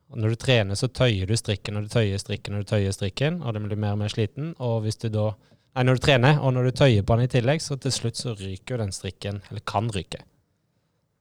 Og 0.10 0.18
når 0.18 0.34
du 0.34 0.42
trener, 0.42 0.80
så 0.80 0.90
tøyer 0.90 1.30
du 1.30 1.36
strikken 1.38 1.78
og 1.78 1.86
du 1.86 1.92
tøyer 1.94 2.18
strikken 2.22 2.56
og 2.58 2.64
du 2.64 2.72
tøyer 2.72 2.94
strikken, 2.96 3.44
og 3.44 3.54
den 3.54 3.68
blir 3.68 3.78
mer 3.78 3.94
og 3.94 4.02
mer 4.02 4.14
sliten. 4.14 4.56
Og 4.58 4.82
hvis 4.86 4.98
du 5.04 5.10
da 5.14 5.30
Nei, 5.78 5.86
når 5.86 6.00
du 6.00 6.04
trener, 6.04 6.40
og 6.42 6.54
når 6.56 6.70
du 6.70 6.78
tøyer 6.82 7.04
på 7.06 7.16
den 7.18 7.28
i 7.28 7.32
tillegg, 7.32 7.62
så 7.62 7.78
til 7.82 7.94
slutt 7.94 8.18
så 8.18 8.34
ryker 8.38 8.76
jo 8.76 8.80
den 8.82 8.94
strikken, 8.96 9.42
eller 9.52 9.64
kan 9.70 9.90
ryke. 9.94 10.24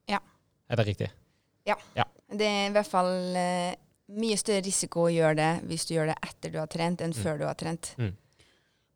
Ja. 0.09 0.23
Er 0.69 0.81
det 0.81 0.87
riktig? 0.89 1.11
Ja. 1.69 1.77
ja. 1.97 2.07
Det 2.33 2.49
er 2.49 2.71
i 2.71 2.73
hvert 2.73 2.89
fall 2.89 3.13
uh, 3.37 3.75
mye 4.17 4.39
større 4.41 4.65
risiko 4.65 5.05
å 5.07 5.13
gjøre 5.13 5.37
det 5.37 5.51
hvis 5.69 5.85
du 5.89 5.95
gjør 5.99 6.13
det 6.13 6.17
etter 6.25 6.55
du 6.55 6.59
har 6.63 6.71
trent, 6.73 7.05
enn 7.05 7.13
mm. 7.13 7.21
før 7.21 7.43
du 7.43 7.45
har 7.49 7.59
trent. 7.61 7.93
Mm. 8.01 8.15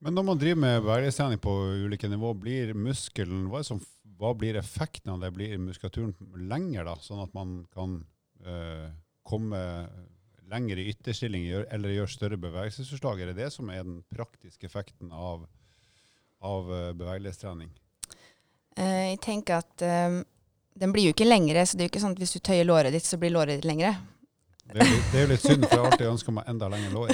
Men 0.02 0.16
når 0.18 0.26
man 0.26 0.40
driver 0.40 0.62
med 0.64 0.80
bevegelsestrening 0.82 1.42
på 1.42 1.52
ulike 1.84 2.10
nivå, 2.10 2.32
blir 2.34 2.72
muskelen 2.74 3.44
hva, 3.52 3.60
som, 3.66 3.78
hva, 4.18 4.32
blir 4.38 4.58
effekten 4.58 5.12
av 5.12 5.20
det? 5.22 5.30
Blir 5.36 5.60
muskulaturen 5.62 6.16
lenger, 6.48 6.88
da, 6.88 6.96
sånn 7.04 7.22
at 7.22 7.36
man 7.36 7.60
kan 7.76 8.00
uh, 8.48 8.88
komme 9.28 9.60
lenger 10.52 10.80
i 10.80 10.88
ytterstilling 10.92 11.46
eller 11.72 11.94
gjør 11.96 12.10
større 12.10 12.38
bevegelsesforslag? 12.40 13.22
Er 13.22 13.32
det 13.32 13.40
det 13.40 13.50
som 13.54 13.70
er 13.72 13.84
den 13.86 14.02
praktiske 14.12 14.68
effekten 14.68 15.12
av, 15.12 15.46
av 16.44 16.72
eh, 16.72 16.90
bevegelighetstrening? 16.98 17.72
Uh, 18.72 19.12
jeg 19.12 19.20
tenker 19.24 19.60
at 19.60 19.84
um, 19.84 20.22
den 20.80 20.94
blir 20.94 21.10
jo 21.10 21.16
ikke 21.16 21.28
lengre, 21.28 21.64
så 21.66 21.76
det 21.76 21.84
er 21.84 21.88
jo 21.88 21.92
ikke 21.92 22.04
sånn 22.04 22.16
at 22.16 22.22
hvis 22.22 22.34
du 22.36 22.40
tøyer 22.40 22.68
låret 22.68 22.94
ditt, 22.94 23.04
så 23.04 23.18
blir 23.20 23.34
låret 23.34 23.58
ditt 23.58 23.68
lengre. 23.68 23.92
Det 24.62 24.78
er, 24.78 24.88
litt, 24.88 25.08
det 25.12 25.18
er 25.18 25.26
jo 25.26 25.32
litt 25.34 25.44
synd, 25.44 25.66
for 25.66 25.74
jeg 25.74 25.82
har 25.82 25.90
alltid 25.90 26.10
ønska 26.12 26.32
meg 26.32 26.48
enda 26.48 26.68
lengre 26.72 26.92
lår. 26.94 27.12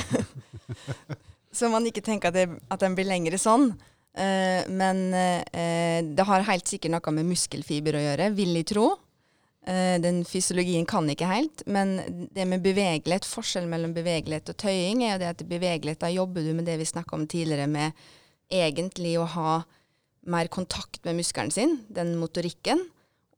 så 1.58 1.70
man 1.72 1.88
ikke 1.88 2.04
tenker 2.06 2.30
at, 2.30 2.36
det, 2.36 2.60
at 2.70 2.84
den 2.84 2.94
blir 2.98 3.08
lengre 3.08 3.40
sånn. 3.42 3.72
Uh, 4.18 4.62
men 4.70 5.02
uh, 5.14 5.98
det 6.06 6.26
har 6.30 6.46
helt 6.50 6.70
sikkert 6.70 6.94
noe 6.94 7.14
med 7.18 7.30
muskelfiber 7.32 7.98
å 7.98 8.04
gjøre, 8.04 8.30
vil 8.38 8.54
jeg 8.60 8.70
tro. 8.74 8.92
Eh, 9.66 9.96
den 10.00 10.22
fysiologien 10.24 10.86
kan 10.88 11.08
ikke 11.10 11.28
helt, 11.28 11.64
men 11.66 11.98
det 12.34 12.46
med 12.48 12.62
bevegelighet, 12.64 13.26
forskjellen 13.26 13.70
mellom 13.72 13.94
bevegelighet 13.96 14.52
og 14.52 14.60
tøying, 14.62 15.02
er 15.02 15.16
jo 15.16 15.22
det 15.22 15.32
at 15.32 15.48
bevegelighet, 15.50 16.00
da 16.00 16.12
jobber 16.12 16.46
du 16.46 16.52
med 16.56 16.68
det 16.68 16.78
vi 16.80 16.86
snakka 16.88 17.16
om 17.18 17.26
tidligere, 17.28 17.66
med 17.66 17.92
egentlig 18.48 19.16
å 19.18 19.26
ha 19.28 19.58
mer 20.28 20.48
kontakt 20.52 21.02
med 21.04 21.18
muskelen 21.18 21.52
sin, 21.52 21.76
den 21.92 22.14
motorikken, 22.20 22.86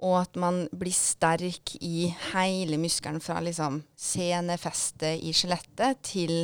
og 0.01 0.21
at 0.23 0.39
man 0.41 0.63
blir 0.73 0.95
sterk 0.97 1.75
i 1.85 2.09
hele 2.31 2.79
muskelen 2.81 3.21
fra 3.21 3.41
liksom 3.45 3.83
senefestet 3.99 5.21
i 5.21 5.35
skjelettet 5.37 6.01
til 6.07 6.35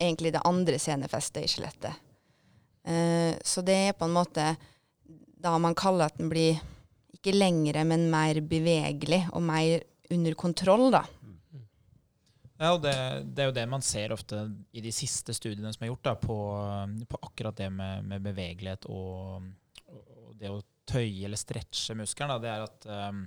egentlig 0.00 0.32
det 0.32 0.44
andre 0.48 0.78
senefestet 0.80 1.44
i 1.44 1.50
skjelettet. 1.52 2.00
Uh, 2.86 3.34
så 3.44 3.64
det 3.66 3.76
er 3.88 3.98
på 3.98 4.06
en 4.06 4.14
måte 4.14 4.54
da 5.42 5.56
man 5.60 5.76
kaller 5.76 6.08
at 6.08 6.16
den 6.20 6.30
blir 6.32 6.60
ikke 7.26 7.36
lengre, 7.36 7.82
men 7.88 8.06
mer 8.12 8.38
bevegelig 8.46 9.24
og 9.34 9.42
mer 9.42 9.82
under 10.14 10.38
kontroll, 10.38 10.88
da. 10.94 11.02
Ja, 12.56 12.70
og 12.72 12.80
det, 12.86 12.94
det, 13.34 13.42
er 13.42 13.50
jo 13.50 13.56
det 13.58 13.66
man 13.68 13.84
ser 13.84 14.14
ofte 14.14 14.46
i 14.72 14.80
de 14.80 14.92
siste 14.94 15.34
studiene 15.36 15.72
som 15.74 15.84
er 15.84 15.90
gjort 15.90 16.06
da, 16.06 16.14
på, 16.16 16.36
på 17.10 17.18
akkurat 17.26 17.58
det 17.58 17.68
med, 17.74 18.06
med 18.08 18.24
bevegelighet 18.24 18.86
og, 18.88 19.50
og, 19.92 20.30
det 20.40 20.52
å 20.52 20.62
tøye 20.88 21.26
eller 21.26 21.40
stretche 21.40 21.96
muskelen. 21.98 22.32
Da, 22.32 22.38
det 22.40 22.52
er 22.54 22.64
at 22.64 22.86
um, 23.12 23.20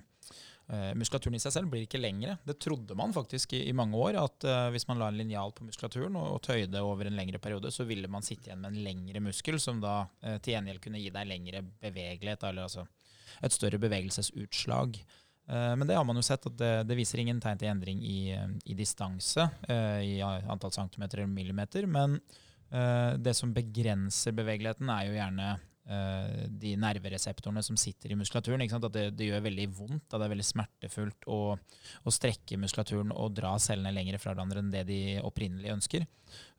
muskulaturen 0.97 1.37
i 1.37 1.43
seg 1.43 1.53
selv 1.53 1.69
blir 1.69 1.85
ikke 1.85 2.01
lengre. 2.01 2.39
Det 2.47 2.57
trodde 2.63 2.97
man 2.97 3.13
faktisk 3.13 3.53
i, 3.59 3.67
i 3.69 3.75
mange 3.75 3.99
år, 4.01 4.17
at 4.17 4.47
uh, 4.49 4.71
hvis 4.73 4.87
man 4.89 5.01
la 5.01 5.11
en 5.11 5.19
linjal 5.19 5.53
på 5.53 5.67
muskulaturen 5.67 6.17
og, 6.17 6.39
og 6.39 6.43
tøyde 6.49 6.81
over 6.81 7.11
en 7.11 7.19
lengre 7.19 7.41
periode, 7.43 7.69
så 7.75 7.85
ville 7.89 8.09
man 8.09 8.25
sitte 8.25 8.49
igjen 8.49 8.63
med 8.63 8.73
en 8.73 8.85
lengre 8.87 9.21
muskel, 9.29 9.59
som 9.61 9.83
da 9.83 9.99
uh, 10.07 10.39
til 10.39 10.55
gjengjeld 10.55 10.81
kunne 10.87 11.03
gi 11.03 11.13
deg 11.13 11.29
lengre 11.29 11.61
bevegelighet. 11.83 12.49
eller 12.49 12.65
altså 12.65 12.87
et 13.43 13.55
større 13.55 13.79
bevegelsesutslag. 13.81 14.99
Eh, 15.49 15.75
men 15.75 15.87
det 15.87 15.97
har 15.97 16.05
man 16.05 16.19
jo 16.19 16.25
sett, 16.25 16.45
at 16.45 16.57
det, 16.59 16.73
det 16.89 16.97
viser 16.99 17.21
ingen 17.23 17.41
tegn 17.41 17.61
til 17.61 17.71
endring 17.71 18.03
i, 18.05 18.21
i 18.65 18.77
distanse, 18.77 19.47
eh, 19.69 20.01
i 20.05 20.19
antall 20.21 20.73
centimeter 20.75 21.23
eller 21.23 21.33
millimeter. 21.33 21.87
Men 21.89 22.19
eh, 22.69 23.17
det 23.17 23.33
som 23.37 23.55
begrenser 23.55 24.35
bevegeligheten, 24.37 24.91
er 24.93 25.07
jo 25.07 25.17
gjerne 25.17 25.49
de 25.89 26.75
nervereseptorene 26.77 27.63
som 27.65 27.77
sitter 27.79 28.13
i 28.13 28.17
muskulaturen. 28.19 28.61
At 28.61 28.87
det, 28.93 29.05
det, 29.17 29.29
gjør 29.29 29.45
veldig 29.47 29.67
vondt. 29.73 30.05
At 30.11 30.19
det 30.19 30.27
er 30.27 30.33
veldig 30.35 30.45
smertefullt 30.45 31.27
å, 31.31 31.39
å 31.57 32.13
strekke 32.13 32.59
muskulaturen 32.61 33.13
og 33.15 33.33
dra 33.37 33.55
cellene 33.61 33.95
lenger 33.95 34.19
fra 34.21 34.35
hverandre 34.35 34.61
enn 34.61 34.73
det 34.73 34.85
de 34.89 34.99
opprinnelig 35.25 35.73
ønsker. 35.73 36.05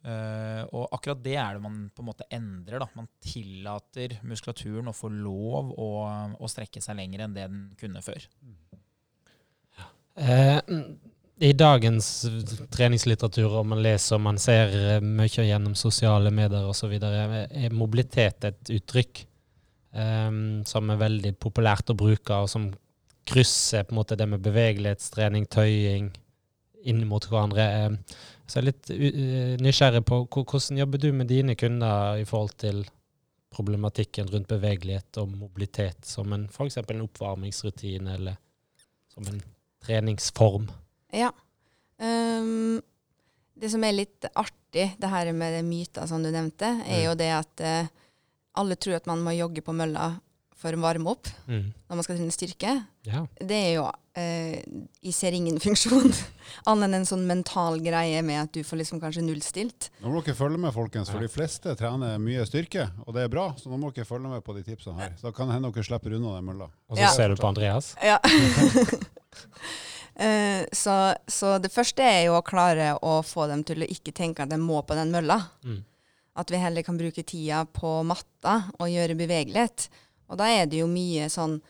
Uh, 0.01 0.65
og 0.73 0.87
akkurat 0.97 1.21
det 1.21 1.35
er 1.37 1.59
det 1.59 1.63
man 1.63 1.83
på 1.95 2.03
en 2.03 2.09
måte 2.09 2.27
endrer. 2.33 2.81
Da. 2.83 2.89
Man 2.97 3.11
tillater 3.23 4.17
muskulaturen 4.27 4.91
å 4.91 4.97
få 4.97 5.13
lov 5.13 5.75
å, 5.77 5.91
å 6.35 6.51
strekke 6.51 6.83
seg 6.83 6.99
lenger 6.99 7.27
enn 7.27 7.37
det 7.37 7.47
den 7.53 7.63
kunne 7.81 8.03
før. 8.05 8.27
Uh, 10.21 10.59
I 11.41 11.55
dagens 11.57 12.07
treningslitteratur, 12.69 13.55
og 13.63 13.69
man 13.71 13.81
leser 13.81 14.19
og 14.19 14.25
man 14.27 14.39
ser 14.41 14.75
eh, 14.77 14.99
mye 15.01 15.47
gjennom 15.47 15.73
sosiale 15.79 16.29
medier 16.37 16.67
osv., 16.69 16.93
er 17.01 17.73
mobilitet 17.73 18.45
et 18.45 18.73
uttrykk 18.77 19.23
um, 19.97 20.61
som 20.69 20.93
er 20.93 21.01
veldig 21.01 21.33
populært 21.41 21.93
å 21.93 21.97
bruke, 21.97 22.37
og 22.37 22.51
som 22.53 22.67
krysser 23.31 23.87
på 23.87 23.95
en 23.95 24.01
måte 24.03 24.19
det 24.21 24.27
med 24.29 24.45
bevegelighetstrening, 24.45 25.47
tøying, 25.49 26.11
inn 26.85 27.01
mot 27.09 27.25
hverandre. 27.25 27.67
Uh, 27.89 28.21
så 28.45 28.61
jeg 28.61 28.63
er 28.63 28.69
litt 28.69 29.63
nysgjerrig 29.65 30.05
på 30.11 30.21
hvordan 30.29 30.83
jobber 30.83 31.01
du 31.01 31.09
med 31.15 31.31
dine 31.33 31.57
kunder 31.57 32.21
i 32.21 32.29
forhold 32.29 32.53
til 32.61 32.85
problematikken 33.55 34.29
rundt 34.29 34.51
bevegelighet 34.51 35.23
og 35.23 35.33
mobilitet, 35.39 36.05
som 36.05 36.37
en 36.37 36.51
f.eks. 36.53 36.83
en 36.83 37.05
oppvarmingsrutine 37.07 38.19
eller 38.19 38.37
som 39.09 39.25
en 39.31 39.41
treningsform? 39.87 40.69
Ja. 41.13 41.33
Um, 42.01 42.81
det 43.61 43.71
som 43.73 43.85
er 43.85 43.93
litt 43.93 44.25
artig, 44.35 44.93
det 44.97 45.11
her 45.13 45.33
med 45.37 45.59
det 45.59 45.65
myter 45.67 46.07
som 46.09 46.23
du 46.25 46.31
nevnte, 46.33 46.71
er 46.87 47.03
mm. 47.03 47.07
jo 47.09 47.15
det 47.21 47.31
at 47.37 47.65
uh, 47.67 47.87
alle 48.61 48.77
tror 48.81 48.97
at 49.01 49.09
man 49.11 49.21
må 49.25 49.35
jogge 49.37 49.63
på 49.65 49.75
mølla 49.77 50.15
for 50.61 50.77
å 50.77 50.81
varme 50.83 51.09
opp 51.09 51.29
Mm. 51.49 51.73
når 51.89 51.97
man 51.97 52.05
skal 52.05 52.17
trene 52.19 52.33
styrke, 52.35 52.73
Ja. 53.09 53.23
det 53.41 53.57
er 53.57 53.71
jo 53.79 53.85
uh, 53.89 54.57
Jeg 55.03 55.15
ser 55.17 55.33
ingen 55.33 55.57
funksjon 55.67 56.13
annet 56.69 56.85
enn 56.85 56.95
en 57.01 57.07
sånn 57.09 57.25
mental 57.27 57.81
greie 57.81 58.21
med 58.23 58.43
at 58.43 58.53
du 58.53 58.61
får 58.63 58.83
liksom 58.83 59.01
kanskje 59.01 59.25
nullstilt. 59.25 59.89
Nå 60.03 60.13
må 60.13 60.21
dere 60.23 60.37
følge 60.37 60.61
med, 60.61 60.73
folkens, 60.77 61.09
for 61.09 61.17
Ja. 61.21 61.27
de 61.27 61.33
fleste 61.33 61.75
trener 61.81 62.19
mye 62.21 62.45
styrke, 62.49 62.91
og 63.07 63.15
det 63.17 63.25
er 63.25 63.33
bra. 63.33 63.55
Så 63.57 63.73
nå 63.73 63.79
må 63.81 63.93
dere 63.95 64.05
følge 64.09 64.29
med 64.29 64.45
på 64.45 64.55
de 64.57 64.63
tipsene 64.67 65.01
her. 65.01 65.15
Så 65.17 65.31
da 65.31 65.33
kan 65.33 65.49
det 65.49 65.57
hende 65.57 65.73
dere 65.73 65.85
slipper 65.89 66.17
unna 66.17 66.37
den 66.37 66.45
mølla. 66.53 66.69
Og 66.89 66.97
så 66.97 67.03
Ja. 67.03 67.09
ser 67.17 67.29
du 67.29 67.37
på 67.41 67.49
Andreas. 67.49 67.95
Ja. 68.05 68.19
Eh, 70.17 70.65
så, 70.73 71.15
så 71.31 71.59
det 71.63 71.71
første 71.73 72.05
er 72.05 72.25
jo 72.27 72.37
å 72.39 72.45
klare 72.47 72.93
å 73.03 73.21
få 73.25 73.47
dem 73.51 73.63
til 73.65 73.85
å 73.85 73.89
ikke 73.89 74.13
tenke 74.17 74.43
at 74.45 74.51
de 74.53 74.59
må 74.61 74.83
på 74.87 74.97
den 74.99 75.13
mølla. 75.15 75.39
Mm. 75.65 75.83
At 76.41 76.51
vi 76.53 76.61
heller 76.63 76.83
kan 76.87 76.99
bruke 77.01 77.25
tida 77.27 77.65
på 77.67 78.01
matta 78.07 78.71
og 78.79 78.91
gjøre 78.91 79.17
bevegelighet. 79.19 79.89
Og 80.31 80.39
da 80.41 80.47
er 80.51 80.67
det 80.71 80.83
jo 80.83 80.87
mye 80.91 81.29
sånn 81.33 81.61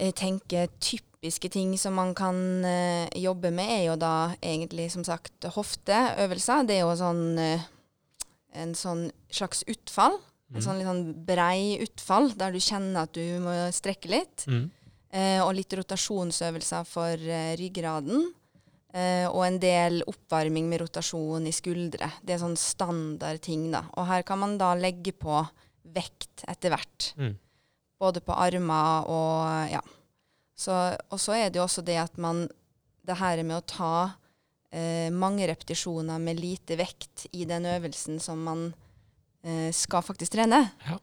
Jeg 0.00 0.14
tenker 0.16 0.70
typiske 0.82 1.50
ting 1.52 1.74
som 1.78 1.94
man 1.94 2.14
kan 2.16 2.34
uh, 2.64 3.06
jobbe 3.14 3.50
med, 3.54 3.68
er 3.70 3.82
jo 3.90 3.96
da 4.00 4.32
egentlig 4.40 4.88
som 4.90 5.04
sagt 5.06 5.44
hofteøvelser. 5.54 6.64
Det 6.66 6.78
er 6.78 6.80
jo 6.86 6.94
sånn 6.98 7.38
uh, 7.38 7.66
en 8.58 8.72
sånn 8.74 9.10
slags 9.30 9.62
utfall. 9.68 10.16
En 10.52 10.58
Mm. 10.58 10.64
sånn 10.64 10.78
litt 10.80 10.88
sånn 10.88 11.04
brei 11.24 11.60
utfall 11.80 12.26
der 12.36 12.52
du 12.52 12.58
kjenner 12.60 13.06
at 13.06 13.12
du 13.16 13.22
må 13.40 13.52
strekke 13.72 14.10
litt. 14.12 14.42
Mm. 14.48 14.66
Eh, 15.12 15.40
og 15.44 15.52
litt 15.56 15.74
rotasjonsøvelser 15.76 16.86
for 16.88 17.20
eh, 17.20 17.52
ryggraden. 17.60 18.30
Eh, 18.92 19.24
og 19.28 19.42
en 19.46 19.58
del 19.60 20.02
oppvarming 20.08 20.68
med 20.68 20.82
rotasjon 20.82 21.46
i 21.48 21.54
skuldre. 21.54 22.10
Det 22.20 22.34
er 22.34 22.42
sånn 22.42 22.58
standard 22.60 23.40
ting, 23.44 23.70
da. 23.72 23.86
Og 23.96 24.08
her 24.08 24.24
kan 24.28 24.40
man 24.40 24.58
da 24.60 24.72
legge 24.76 25.14
på 25.16 25.40
vekt 25.92 26.44
etter 26.48 26.72
hvert. 26.74 27.12
Mm. 27.16 27.36
Både 28.00 28.22
på 28.24 28.36
armer 28.36 29.08
og 29.12 29.72
ja. 29.72 29.82
Så, 30.58 30.74
og 31.08 31.20
så 31.20 31.36
er 31.38 31.50
det 31.50 31.58
jo 31.58 31.64
også 31.64 31.82
det 31.82 31.96
at 31.98 32.18
man 32.20 32.44
Det 33.02 33.16
her 33.18 33.40
med 33.42 33.56
å 33.56 33.64
ta 33.66 33.94
eh, 34.70 35.08
mange 35.10 35.46
repetisjoner 35.50 36.20
med 36.22 36.38
lite 36.38 36.76
vekt 36.78 37.24
i 37.34 37.42
den 37.50 37.64
øvelsen 37.66 38.20
som 38.22 38.44
man 38.46 38.60
eh, 39.42 39.72
skal 39.74 40.04
faktisk 40.06 40.36
trene. 40.36 40.60
Ja. 40.86 41.00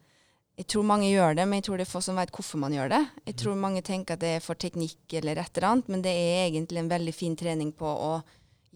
Jeg 0.59 0.67
tror 0.73 0.83
mange 0.83 1.07
gjør 1.07 1.37
det, 1.37 1.45
men 1.47 1.61
jeg 1.61 1.69
tror 1.69 1.79
det 1.79 1.85
er 1.85 1.91
få 1.93 2.01
som 2.03 2.17
vet 2.19 2.33
hvorfor 2.35 2.59
man 2.59 2.73
gjør 2.75 2.91
det. 2.91 2.99
Jeg 3.29 3.37
tror 3.39 3.55
mange 3.55 3.83
tenker 3.85 4.17
at 4.17 4.23
det 4.23 4.33
er 4.35 4.43
for 4.43 4.59
teknikk 4.59 5.13
eller 5.15 5.39
et 5.39 5.55
eller 5.55 5.69
annet, 5.69 5.91
men 5.93 6.03
det 6.03 6.11
er 6.11 6.49
egentlig 6.49 6.81
en 6.81 6.91
veldig 6.91 7.13
fin 7.15 7.37
trening 7.39 7.71
på 7.79 7.87
å 7.87 8.17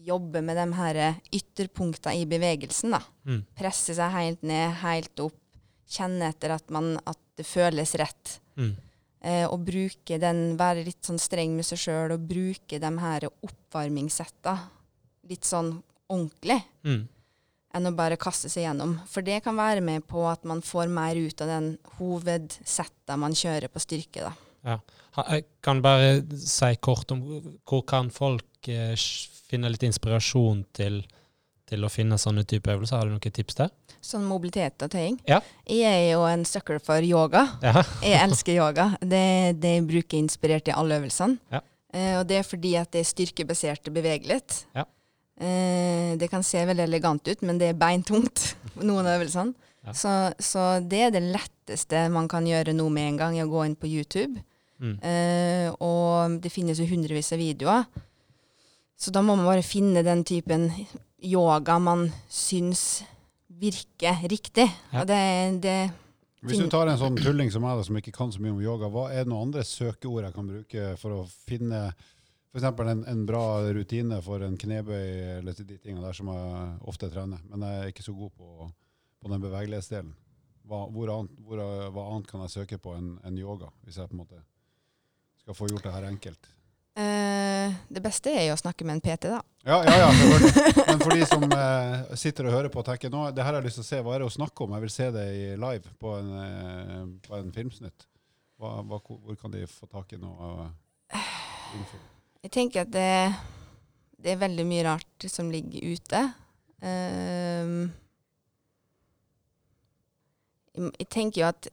jobbe 0.04 0.40
med 0.44 0.56
de 0.56 0.64
her 0.78 1.00
ytterpunktene 1.32 2.16
i 2.22 2.24
bevegelsen. 2.28 2.96
da. 2.96 3.02
Mm. 3.28 3.42
Presse 3.56 3.96
seg 3.96 4.16
helt 4.16 4.42
ned, 4.48 4.78
helt 4.80 5.24
opp. 5.26 5.36
Kjenne 5.94 6.30
etter 6.32 6.54
at, 6.56 6.64
man, 6.72 6.94
at 7.04 7.20
det 7.36 7.44
føles 7.44 7.92
rett. 8.00 8.38
Mm. 8.56 8.72
Eh, 9.24 9.44
og 9.44 9.60
bruke 9.68 10.18
den, 10.20 10.42
være 10.60 10.86
litt 10.88 11.04
sånn 11.04 11.20
streng 11.20 11.52
med 11.56 11.68
seg 11.68 11.80
sjøl 11.84 12.16
og 12.16 12.24
bruke 12.28 12.80
de 12.80 12.92
her 13.04 13.28
oppvarmingssetta 13.28 14.56
litt 15.28 15.48
sånn 15.48 15.76
ordentlig 16.12 16.62
Mm. 16.84 17.06
Enn 17.74 17.90
å 17.90 17.94
bare 17.96 18.18
kaste 18.20 18.50
seg 18.52 18.68
gjennom. 18.68 18.96
For 19.10 19.26
det 19.26 19.40
kan 19.44 19.56
være 19.58 19.82
med 19.84 20.06
på 20.10 20.24
at 20.30 20.44
man 20.48 20.62
får 20.64 20.92
mer 20.92 21.18
ut 21.18 21.42
av 21.44 21.50
den 21.50 21.70
hovedsetta 21.98 23.18
man 23.20 23.34
kjører 23.36 23.72
på 23.72 23.82
styrke. 23.82 24.28
da. 24.28 24.32
Ja. 24.64 24.78
Jeg 25.30 25.44
kan 25.62 25.82
bare 25.84 26.22
si 26.40 26.72
kort 26.82 27.12
om 27.14 27.20
hvor 27.68 27.84
kan 27.86 28.08
folk 28.10 28.70
eh, 28.70 28.94
finne 29.48 29.70
litt 29.70 29.84
inspirasjon 29.86 30.64
til, 30.74 31.02
til 31.68 31.86
å 31.86 31.90
finne 31.92 32.18
sånne 32.18 32.46
type 32.48 32.72
øvelser. 32.72 32.98
Har 32.98 33.10
du 33.10 33.14
noen 33.14 33.36
tips 33.38 33.60
der? 33.60 33.70
Sånn 34.04 34.24
mobilitet 34.28 34.82
og 34.84 34.90
tøying. 34.92 35.20
Ja. 35.28 35.38
Jeg 35.70 35.84
er 35.90 36.08
jo 36.14 36.24
en 36.28 36.42
sucker 36.48 36.80
for 36.82 37.04
yoga. 37.04 37.46
Ja. 37.62 37.84
Jeg 38.04 38.18
elsker 38.24 38.58
yoga. 38.58 38.90
Det, 39.00 39.26
det 39.62 39.78
jeg 39.78 39.86
bruker 39.88 40.20
inspirert 40.20 40.68
i 40.68 40.74
alle 40.74 40.98
øvelsene. 41.00 41.38
Ja. 41.52 41.62
Eh, 41.94 42.16
og 42.18 42.26
det 42.28 42.40
er 42.40 42.48
fordi 42.48 42.74
at 42.80 42.90
det 42.92 43.04
er 43.04 43.08
styrkebasert 43.12 43.92
bevegelighet. 43.94 44.64
Ja. 44.74 44.84
Eh, 45.40 46.14
det 46.18 46.28
kan 46.30 46.44
se 46.46 46.62
veldig 46.66 46.84
elegant 46.86 47.26
ut, 47.26 47.40
men 47.42 47.58
det 47.58 47.72
er 47.72 47.78
beintungt, 47.78 48.54
noen 48.88 49.06
av 49.06 49.18
øvelsene. 49.18 49.70
Ja. 49.84 49.92
Så, 49.92 50.10
så 50.40 50.64
det 50.80 51.00
er 51.08 51.12
det 51.12 51.24
letteste 51.26 52.06
man 52.12 52.28
kan 52.30 52.46
gjøre 52.48 52.72
nå 52.72 52.86
med 52.92 53.10
en 53.10 53.20
gang, 53.20 53.38
er 53.38 53.48
å 53.48 53.52
gå 53.52 53.64
inn 53.66 53.76
på 53.76 53.90
YouTube. 53.90 54.40
Mm. 54.80 54.94
Eh, 54.98 55.68
og 55.84 56.38
det 56.42 56.52
finnes 56.52 56.80
jo 56.80 56.88
hundrevis 56.88 57.32
av 57.34 57.42
videoer. 57.42 57.84
Så 58.96 59.12
da 59.12 59.20
må 59.24 59.34
man 59.36 59.48
bare 59.48 59.66
finne 59.66 60.04
den 60.06 60.22
typen 60.24 60.70
yoga 61.24 61.76
man 61.82 62.06
syns 62.30 63.02
virker 63.60 64.24
riktig. 64.30 64.66
Ja. 64.92 65.02
Og 65.02 65.08
det, 65.10 65.20
det 65.64 65.76
Hvis 66.44 66.62
du 66.62 66.70
tar 66.72 66.88
en 66.90 67.00
sånn 67.00 67.18
tulling 67.18 67.50
som 67.52 67.64
meg, 67.64 67.82
som 67.86 67.98
ikke 67.98 68.14
kan 68.14 68.32
så 68.32 68.42
mye 68.42 68.54
om 68.54 68.62
yoga, 68.62 68.90
hva 68.92 69.08
er 69.12 69.24
det 69.24 69.32
noen 69.32 69.50
andre 69.50 69.64
søkeord 69.66 70.28
jeg 70.28 70.36
kan 70.36 70.50
bruke 70.50 70.90
for 71.00 71.18
å 71.18 71.22
finne 71.48 71.86
f.eks. 72.54 72.80
En, 72.86 73.04
en 73.10 73.26
bra 73.26 73.44
rutine 73.74 74.20
for 74.22 74.44
en 74.46 74.56
knebøy 74.60 75.38
eller 75.40 75.58
de 75.58 75.78
tingene 75.78 76.04
der 76.06 76.16
som 76.16 76.30
jeg 76.30 76.66
ofte 76.86 77.10
trener, 77.10 77.42
men 77.50 77.66
jeg 77.66 77.80
er 77.80 77.92
ikke 77.92 78.06
så 78.06 78.14
god 78.14 78.30
på, 78.38 78.68
på 79.20 79.32
den 79.32 79.42
bevegelighetsdelen. 79.42 80.14
Hva, 80.64 80.86
annet, 80.88 81.38
hvor, 81.44 81.60
hva 81.92 82.08
annet 82.14 82.28
kan 82.30 82.44
jeg 82.46 82.54
søke 82.54 82.78
på 82.80 82.94
enn 82.96 83.16
en 83.26 83.38
yoga, 83.38 83.68
hvis 83.84 83.98
jeg 84.00 84.08
på 84.08 84.16
en 84.16 84.22
måte 84.22 84.40
skal 85.42 85.56
få 85.58 85.68
gjort 85.68 85.84
det 85.84 85.92
her 85.92 86.06
enkelt? 86.08 86.48
Eh, 86.94 87.74
det 87.90 88.00
beste 88.00 88.30
er 88.30 88.46
jo 88.46 88.54
å 88.54 88.60
snakke 88.60 88.86
med 88.86 88.96
en 88.96 89.02
PT, 89.02 89.26
da. 89.32 89.40
Ja, 89.66 89.80
ja, 89.82 89.96
ja. 90.04 90.08
Men 90.86 91.02
for 91.02 91.10
de 91.10 91.26
som 91.26 91.42
eh, 91.50 92.14
sitter 92.20 92.46
og 92.46 92.54
hører 92.54 92.70
på 92.72 92.80
og 92.84 92.86
tenker 92.86 93.10
nå, 93.12 93.26
det 93.34 93.42
her 93.42 93.50
har 93.50 93.60
jeg 93.60 93.66
lyst 93.68 93.80
til 93.82 93.84
å 93.84 93.88
se, 93.90 94.00
hva 94.06 94.14
er 94.14 94.22
det 94.22 94.30
å 94.30 94.36
snakke 94.38 94.64
om? 94.64 94.76
Jeg 94.78 94.86
vil 94.86 94.94
se 94.94 95.10
det 95.18 95.26
i 95.34 95.44
live 95.58 95.94
på 96.00 96.14
en, 96.20 96.32
eh, 96.44 97.04
på 97.26 97.36
en 97.40 97.52
filmsnutt. 97.56 98.06
Hva, 98.62 98.78
hva, 98.86 99.02
hvor 99.02 99.40
kan 99.40 99.52
de 99.52 99.66
få 99.68 99.90
tak 99.90 100.14
i 100.14 100.22
noe 100.22 100.70
info? 101.74 101.98
Jeg 102.44 102.52
tenker 102.52 102.84
at 102.84 102.92
det, 102.92 103.10
det 104.20 104.34
er 104.34 104.42
veldig 104.42 104.64
mye 104.68 104.84
rart 104.84 105.26
som 105.32 105.48
ligger 105.52 105.94
ute. 105.96 106.20
Um, 106.84 107.86
jeg, 110.76 111.08
tenker 111.08 111.40
jo 111.40 111.48
at 111.48 111.70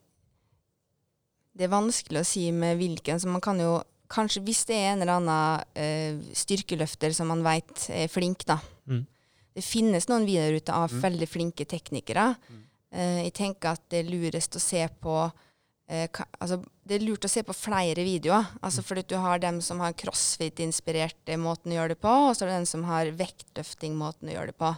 det 1.51 1.67
er 1.67 1.73
vanskelig 1.73 2.21
å 2.21 2.27
si 2.27 2.45
med 2.55 2.79
hvilken, 2.79 3.19
så 3.19 3.31
man 3.31 3.43
kan 3.43 3.59
jo 3.61 3.79
Kanskje 4.11 4.41
hvis 4.43 4.65
det 4.67 4.75
er 4.75 4.89
en 4.89 5.05
eller 5.05 5.21
annen 5.21 5.61
uh, 5.71 6.31
styrkeløfter 6.35 7.13
som 7.15 7.29
man 7.31 7.45
veit 7.45 7.85
er 7.95 8.09
flink, 8.11 8.41
da. 8.43 8.57
Mm. 8.83 9.05
Det 9.55 9.63
finnes 9.63 10.09
noen 10.09 10.25
videoer 10.27 10.57
ute 10.59 10.75
av 10.75 10.91
Mm. 10.91 10.97
veldig 11.05 11.27
flinke 11.31 11.63
teknikere. 11.63 12.25
Mm. 12.51 12.57
Uh, 12.91 13.19
jeg 13.23 13.31
tenker 13.39 13.71
at 13.71 13.85
det 13.87 14.01
er 14.01 14.11
lurest 14.11 14.57
å 14.59 14.59
se 14.59 14.83
på 14.99 15.15
eh, 15.91 16.07
ka, 16.13 16.25
altså, 16.39 16.61
Det 16.87 16.97
er 16.97 17.05
lurt 17.05 17.27
å 17.27 17.31
se 17.31 17.43
på 17.45 17.55
flere 17.55 18.03
videoer. 18.07 18.47
Altså 18.63 18.83
fordi 18.85 19.03
du 19.11 19.17
har 19.21 19.41
dem 19.43 19.61
som 19.63 19.83
har 19.83 19.95
crossfit-inspirerte 19.99 21.37
måten 21.39 21.73
å 21.73 21.77
gjøre 21.77 21.95
det 21.95 22.01
på, 22.03 22.11
og 22.11 22.33
så 22.35 22.45
er 22.45 22.51
det 22.51 22.59
den 22.61 22.71
som 22.71 22.87
har 22.89 23.11
vektløfting-måten 23.19 24.31
å 24.31 24.35
gjøre 24.35 24.53
det 24.53 24.59
på. 24.59 24.73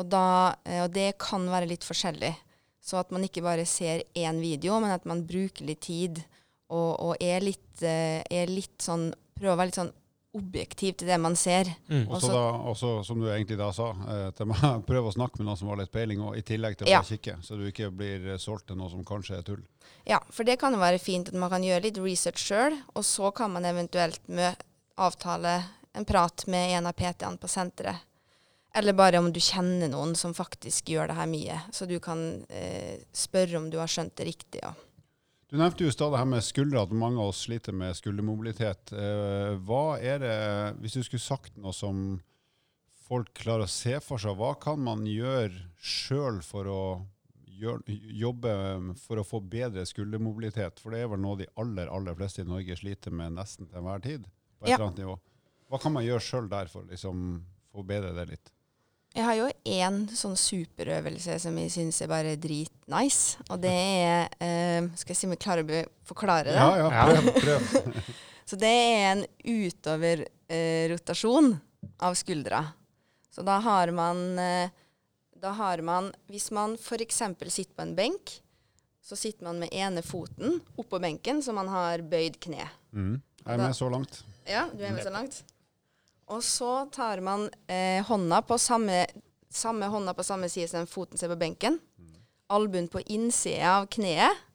Og, 0.00 0.06
da, 0.08 0.56
eh, 0.64 0.82
og 0.84 0.92
det 0.96 1.12
kan 1.20 1.46
være 1.50 1.70
litt 1.70 1.86
forskjellig. 1.86 2.34
Så 2.80 2.96
at 3.00 3.12
man 3.12 3.24
ikke 3.26 3.44
bare 3.44 3.68
ser 3.68 4.06
én 4.16 4.40
video, 4.40 4.80
men 4.80 4.94
at 4.94 5.06
man 5.08 5.26
bruker 5.28 5.68
litt 5.68 5.84
tid 5.84 6.22
og, 6.70 6.92
og 7.02 7.22
er, 7.22 7.42
litt, 7.44 7.82
eh, 7.82 8.22
er 8.24 8.50
litt 8.50 8.78
sånn 8.82 9.10
Prøver 9.40 9.54
å 9.54 9.56
være 9.56 9.70
litt 9.70 9.78
sånn 9.78 9.94
objektiv 10.36 10.94
til 11.00 11.08
det 11.10 11.16
man 11.20 11.34
ser. 11.36 11.64
Mm. 11.88 12.04
Og 12.08 12.16
Også- 12.20 12.32
da, 12.32 12.42
også, 12.70 12.90
som 13.04 13.20
du 13.20 13.26
egentlig 13.26 13.58
da 13.58 13.70
sa, 13.72 13.90
eh, 13.90 14.30
prøv 14.90 15.08
å 15.08 15.12
snakke 15.14 15.38
med 15.40 15.46
noen 15.46 15.58
som 15.58 15.68
har 15.68 15.76
litt 15.80 15.90
peiling, 15.92 16.20
og 16.22 16.36
i 16.38 16.42
tillegg 16.42 16.76
til 16.78 16.86
å 16.86 16.90
Ja. 16.90 17.00
kikke, 17.02 17.38
så 17.42 17.56
du 17.58 17.66
ikke 17.70 17.90
blir 17.90 18.28
eh, 18.34 18.36
solgt 18.38 18.66
til 18.68 18.76
noe 18.76 18.90
som 18.90 19.04
kanskje 19.04 19.38
er 19.38 19.42
tull. 19.42 19.62
Ja, 20.06 20.20
for 20.30 20.44
det 20.44 20.58
kan 20.60 20.72
jo 20.72 20.78
være 20.78 21.00
fint 21.00 21.28
at 21.28 21.34
man 21.34 21.50
kan 21.50 21.62
gjøre 21.62 21.82
litt 21.82 21.98
research 21.98 22.38
sjøl, 22.38 22.78
og 22.94 23.02
så 23.04 23.32
kan 23.34 23.50
man 23.52 23.64
eventuelt 23.64 24.20
mø 24.28 24.52
avtale 24.98 25.64
en 25.94 26.04
prat 26.04 26.46
med 26.46 26.76
en 26.78 26.86
av 26.86 26.94
PT-ene 26.94 27.38
på 27.38 27.48
senteret. 27.48 27.96
Eller 28.72 28.92
bare 28.92 29.18
om 29.18 29.32
du 29.32 29.40
kjenner 29.40 29.88
noen 29.90 30.14
som 30.14 30.32
faktisk 30.32 30.84
gjør 30.92 31.08
det 31.08 31.16
her 31.16 31.26
mye, 31.26 31.56
så 31.74 31.88
du 31.88 31.98
kan 31.98 32.44
eh, 32.48 33.00
spørre 33.12 33.56
om 33.58 33.68
du 33.68 33.78
har 33.78 33.88
skjønt 33.90 34.14
det 34.14 34.26
riktig. 34.28 34.60
Ja. 34.62 34.70
Du 35.50 35.56
nevnte 35.58 35.82
jo 35.82 35.90
stadig 35.90 36.18
her 36.20 36.28
med 36.30 36.44
skuldre, 36.46 36.84
at 36.86 36.92
mange 36.94 37.18
av 37.18 37.32
oss 37.32 37.40
sliter 37.42 37.74
med 37.74 37.96
skuldermobilitet. 37.98 38.92
Eh, 38.94 39.56
hva 39.66 39.96
er 39.98 40.20
det, 40.22 40.34
hvis 40.78 40.94
du 40.94 41.02
skulle 41.02 41.24
sagt 41.24 41.56
noe 41.58 41.74
som 41.74 42.20
folk 43.08 43.32
klarer 43.34 43.66
å 43.66 43.70
se 43.72 43.96
for 44.04 44.22
seg, 44.22 44.36
hva 44.38 44.52
kan 44.62 44.78
man 44.86 45.02
gjøre 45.10 45.64
sjøl 45.82 46.38
for 46.46 46.70
å 46.70 46.82
jobbe 47.60 48.52
for 49.02 49.18
å 49.20 49.26
få 49.26 49.40
bedre 49.42 49.82
skuldermobilitet? 49.90 50.78
For 50.78 50.94
det 50.94 51.02
er 51.02 51.10
vel 51.10 51.20
noe 51.24 51.40
de 51.42 51.50
aller, 51.58 51.90
aller 51.90 52.14
fleste 52.16 52.44
i 52.44 52.48
Norge 52.48 52.78
sliter 52.78 53.10
med 53.10 53.34
nesten 53.34 53.66
til 53.66 53.82
enhver 53.82 54.06
tid, 54.06 54.30
på 54.60 54.68
et 54.68 54.70
Ja. 54.70 54.76
eller 54.76 54.86
annet 54.86 55.02
nivå. 55.02 55.18
Hva 55.68 55.82
kan 55.82 55.92
man 55.98 56.06
gjøre 56.06 56.22
sjøl 56.22 56.48
der 56.48 56.70
for 56.70 56.82
å 56.86 56.90
liksom, 56.94 57.42
få 57.74 57.82
bedre 57.86 58.14
det 58.14 58.28
litt? 58.36 58.52
Jeg 59.10 59.24
har 59.26 59.34
jo 59.34 59.48
én 59.66 60.04
sånn 60.14 60.36
superøvelse 60.38 61.34
som 61.42 61.56
jeg 61.58 61.72
syns 61.74 61.98
er 62.04 62.08
bare 62.12 62.36
dritnice, 62.38 63.40
og 63.50 63.58
det 63.64 63.72
er 63.74 64.28
eh, 64.38 64.86
Skal 65.00 65.12
jeg 65.12 65.18
si 65.18 65.26
om 65.26 65.34
jeg 65.34 65.42
klarer 65.42 65.64
å 65.66 65.82
forklare 66.06 66.52
det? 66.52 66.60
Ja, 66.60 66.70
ja, 66.78 66.86
prøv. 67.10 67.24
prøv. 67.44 67.60
Så 68.46 68.54
det 68.58 68.70
er 68.70 69.08
en 69.08 69.24
utover-rotasjon 69.42 71.58
av 72.06 72.14
skuldra. 72.18 72.60
Så 73.34 73.42
da 73.46 73.58
har 73.62 73.90
man 73.94 74.38
eh, 74.38 74.70
Da 75.40 75.50
har 75.56 75.80
man 75.86 76.12
Hvis 76.28 76.50
man 76.54 76.74
f.eks. 76.78 77.22
sitter 77.48 77.74
på 77.74 77.82
en 77.82 77.96
benk, 77.98 78.42
så 79.02 79.16
sitter 79.16 79.44
man 79.46 79.58
med 79.62 79.68
ene 79.72 80.02
foten 80.06 80.60
oppå 80.78 80.98
benken, 81.02 81.42
så 81.42 81.52
man 81.56 81.68
har 81.72 81.98
bøyd 82.06 82.38
kne. 82.42 82.68
Mm. 82.92 83.22
Jeg 83.40 83.54
er 83.54 83.58
med 83.58 83.74
så 83.74 83.88
langt. 83.90 84.24
Ja, 84.46 84.68
du 84.70 84.84
er 84.84 84.92
med 84.94 85.02
så 85.02 85.10
langt. 85.10 85.42
Og 86.30 86.44
så 86.46 86.86
tar 86.94 87.22
man 87.26 87.48
eh, 87.66 88.04
hånda 88.06 88.42
på 88.46 88.58
samme, 88.58 89.02
samme 89.50 89.88
hånda 89.90 90.14
på 90.14 90.26
samme 90.26 90.48
side 90.48 90.70
som 90.70 90.86
foten 90.86 91.18
ser 91.18 91.32
på 91.32 91.40
benken. 91.40 91.80
Albuen 92.50 92.88
på 92.90 93.02
innsida 93.10 93.80
av 93.80 93.90
kneet 93.90 94.46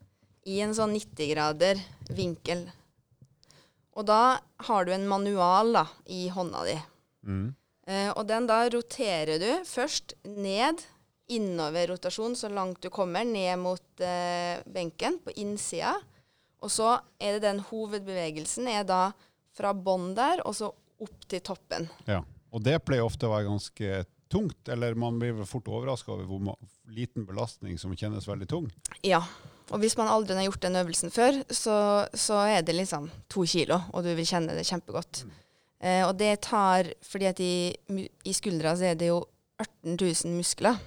i 0.48 0.62
en 0.64 0.76
sånn 0.78 0.94
90 0.96 1.32
grader 1.34 1.80
vinkel. 2.16 2.66
Og 3.96 4.08
da 4.08 4.38
har 4.68 4.86
du 4.86 4.92
en 4.94 5.08
manual 5.08 5.72
da, 5.76 5.86
i 6.12 6.28
hånda 6.32 6.64
di. 6.68 6.76
Mm. 7.28 7.48
Eh, 7.88 8.10
og 8.12 8.26
den 8.30 8.48
da 8.50 8.64
roterer 8.72 9.40
du 9.42 9.50
først 9.68 10.16
ned, 10.28 10.84
innover 11.32 11.90
rotasjon 11.90 12.36
så 12.38 12.52
langt 12.54 12.84
du 12.84 12.92
kommer, 12.94 13.26
ned 13.26 13.58
mot 13.60 14.04
eh, 14.04 14.62
benken 14.70 15.18
på 15.24 15.34
innsida. 15.42 15.96
Og 16.62 16.72
så 16.72 16.96
er 17.20 17.38
det 17.38 17.48
den 17.48 17.64
hovedbevegelsen 17.68 18.70
er 18.72 18.86
da 18.88 19.04
fra 19.56 19.72
bånn 19.74 20.14
der, 20.18 20.44
og 20.46 20.56
så 20.58 20.72
opp 21.02 21.28
til 21.30 21.44
toppen. 21.44 21.90
Ja. 22.08 22.22
Og 22.56 22.64
det 22.64 22.80
pleier 22.88 23.04
ofte 23.04 23.28
å 23.28 23.34
være 23.34 23.50
ganske 23.50 24.04
tungt, 24.32 24.70
eller 24.72 24.96
man 24.98 25.20
blir 25.20 25.36
vel 25.38 25.48
fort 25.50 25.68
overraska 25.70 26.14
over 26.14 26.28
hvor 26.30 26.56
liten 26.92 27.26
belastning 27.28 27.78
som 27.82 27.94
kjennes 27.96 28.28
veldig 28.28 28.48
tung. 28.50 28.70
Ja. 29.06 29.22
Og 29.74 29.82
hvis 29.82 29.96
man 29.98 30.10
aldri 30.12 30.38
har 30.38 30.46
gjort 30.46 30.62
den 30.62 30.78
øvelsen 30.78 31.14
før, 31.14 31.40
så, 31.50 31.78
så 32.14 32.42
er 32.46 32.66
det 32.66 32.76
liksom 32.78 33.08
to 33.32 33.46
kilo, 33.50 33.80
og 33.94 34.06
du 34.06 34.12
vil 34.14 34.28
kjenne 34.28 34.54
det 34.54 34.68
kjempegodt. 34.68 35.24
Eh, 35.82 36.04
og 36.06 36.14
det 36.20 36.38
tar 36.46 36.88
Fordi 37.04 37.28
at 37.28 37.40
i, 37.44 37.76
i 38.24 38.34
skuldra 38.34 38.76
så 38.78 38.92
er 38.92 39.00
det 39.00 39.10
jo 39.10 39.24
18 39.60 39.98
000 39.98 40.36
muskler. 40.38 40.78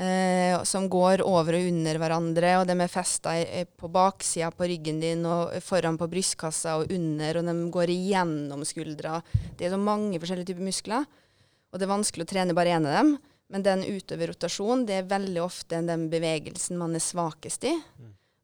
Eh, 0.00 0.62
som 0.64 0.86
går 0.88 1.20
over 1.28 1.58
og 1.58 1.66
under 1.68 1.98
hverandre, 2.00 2.50
og 2.56 2.62
de 2.70 2.76
er 2.80 2.88
festa 2.88 3.34
på 3.76 3.88
baksida 3.92 4.48
på 4.54 4.68
ryggen 4.70 5.00
din 5.02 5.26
og 5.28 5.52
foran 5.60 5.98
på 6.00 6.08
brystkassa 6.08 6.78
og 6.80 6.94
under, 6.94 7.36
og 7.36 7.50
de 7.50 7.54
går 7.74 7.92
igjennom 7.92 8.64
skuldra. 8.64 9.18
Det 9.58 9.66
er 9.66 9.74
så 9.74 9.80
mange 9.80 10.16
forskjellige 10.22 10.54
typer 10.54 10.64
muskler, 10.64 11.04
og 11.68 11.76
det 11.76 11.84
er 11.84 11.92
vanskelig 11.92 12.24
å 12.24 12.30
trene 12.32 12.56
bare 12.56 12.78
én 12.78 12.88
av 12.88 12.96
dem. 12.96 13.12
Men 13.50 13.66
den 13.66 13.82
utøver 13.84 14.30
rotasjon, 14.30 14.86
det 14.88 14.96
er 14.96 15.10
veldig 15.10 15.42
ofte 15.42 15.82
den 15.84 16.06
bevegelsen 16.08 16.80
man 16.80 16.96
er 16.96 17.04
svakest 17.04 17.66
i. 17.68 17.74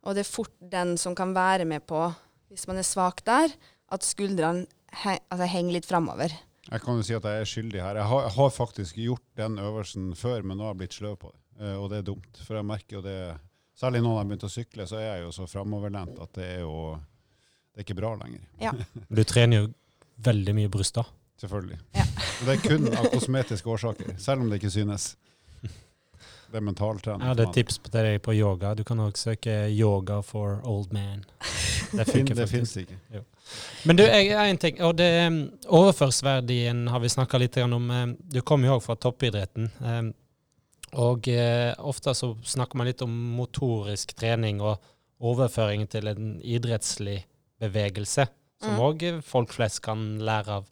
Og 0.04 0.18
det 0.18 0.26
er 0.26 0.28
fort 0.28 0.52
den 0.60 0.96
som 1.00 1.16
kan 1.16 1.32
være 1.32 1.64
med 1.64 1.86
på, 1.88 2.02
hvis 2.52 2.66
man 2.68 2.82
er 2.82 2.86
svak 2.86 3.24
der, 3.24 3.54
at 3.88 4.04
skuldrene 4.04 4.66
he 5.06 5.16
altså, 5.30 5.48
henger 5.48 5.78
litt 5.78 5.88
framover. 5.88 6.36
Jeg 6.66 6.82
kan 6.82 6.98
jo 6.98 7.06
si 7.06 7.14
at 7.16 7.24
jeg 7.24 7.40
er 7.40 7.48
skyldig 7.48 7.80
her. 7.80 8.02
Jeg 8.02 8.10
har, 8.10 8.22
jeg 8.26 8.36
har 8.36 8.54
faktisk 8.54 8.96
gjort 8.98 9.26
den 9.38 9.58
øvelsen 9.62 10.14
før, 10.18 10.42
men 10.42 10.58
nå 10.58 10.66
har 10.66 10.74
jeg 10.74 10.82
blitt 10.82 11.00
sløv 11.00 11.18
på 11.22 11.30
det. 11.30 11.45
Eh, 11.60 11.76
og 11.76 11.90
det 11.90 12.00
er 12.00 12.06
dumt. 12.06 12.40
For 12.44 12.58
jeg 12.58 12.68
merker 12.68 13.00
jo 13.00 13.04
det 13.06 13.18
Særlig 13.76 14.00
nå 14.00 14.08
når 14.08 14.22
jeg 14.22 14.28
begynte 14.30 14.48
å 14.48 14.52
sykle, 14.54 14.84
så 14.88 14.96
er 14.96 15.02
jeg 15.04 15.24
jo 15.26 15.32
så 15.36 15.46
framoverlent 15.52 16.16
at 16.24 16.30
det 16.38 16.46
er 16.54 16.62
jo 16.62 16.76
Det 16.96 17.82
er 17.82 17.84
ikke 17.84 17.98
bra 17.98 18.14
lenger. 18.22 18.40
Ja. 18.62 18.72
Du 19.18 19.20
trener 19.28 19.58
jo 19.58 19.66
veldig 20.24 20.54
mye 20.56 20.70
bryst, 20.72 20.96
da. 20.96 21.04
Selvfølgelig. 21.36 21.76
Ja. 21.92 22.06
Og 22.08 22.48
det 22.48 22.54
er 22.54 22.62
kun 22.64 22.88
av 22.88 23.10
kosmetiske 23.12 23.68
årsaker, 23.68 24.14
selv 24.16 24.40
om 24.40 24.48
det 24.48 24.62
ikke 24.62 24.72
synes. 24.72 25.10
Det 26.46 26.56
er 26.56 26.64
mentaltrening. 26.64 27.20
Jeg 27.20 27.34
hadde 27.34 27.44
et 27.50 27.56
tips 27.58 27.78
til 27.84 27.92
deg 28.06 28.20
på 28.24 28.32
yoga. 28.32 28.72
Du 28.78 28.84
kan 28.86 29.00
også 29.02 29.32
søke 29.32 29.54
'yoga 29.68 30.22
for 30.24 30.60
old 30.64 30.92
man'. 30.94 31.24
Det 31.92 32.48
fins 32.54 32.76
ikke. 32.76 32.96
Men 33.84 33.96
du, 33.96 34.04
har 34.04 34.46
en 34.46 34.58
ting, 34.58 34.80
og 34.82 34.96
det 34.98 35.26
um, 35.26 35.50
overførsverdien 35.68 36.86
har 36.88 37.00
vi 37.00 37.08
snakka 37.08 37.38
litt 37.38 37.56
om. 37.56 37.90
Um, 37.90 38.16
Du 38.32 38.40
kommer 38.40 38.68
jo 38.68 38.78
òg 38.78 38.82
fra 38.82 38.94
toppidretten. 38.94 39.70
Og 40.96 41.28
eh, 41.28 41.74
ofte 41.84 42.14
så 42.16 42.32
snakker 42.46 42.78
man 42.80 42.88
litt 42.88 43.02
om 43.04 43.12
motorisk 43.36 44.14
trening 44.16 44.62
og 44.64 44.80
overføring 45.20 45.86
til 45.92 46.08
en 46.08 46.36
idrettslig 46.44 47.22
bevegelse, 47.60 48.26
som 48.60 48.76
Mm. 48.76 49.22
folk 49.24 49.52
flest 49.52 49.82
kan 49.84 50.18
lære 50.18 50.48
av. 50.60 50.64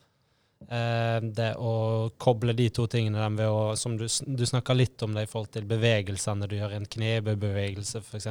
Eh, 0.65 1.21
det 1.21 1.51
å 1.61 2.11
koble 2.19 2.55
de 2.57 2.71
to 2.71 2.87
tingene 2.89 3.27
ved 3.37 3.47
å, 3.49 3.77
som 3.77 3.99
du, 3.99 4.07
du 4.09 4.45
snakka 4.49 4.73
litt 4.75 5.03
om 5.05 5.13
det 5.13 5.27
i 5.27 5.29
forhold 5.29 5.51
til 5.53 5.65
bevegelsene. 5.69 6.49
Du 6.49 6.57
gjør 6.57 6.73
en 6.79 6.87
knebebevegelse 6.87 8.01
f.eks. 8.01 8.25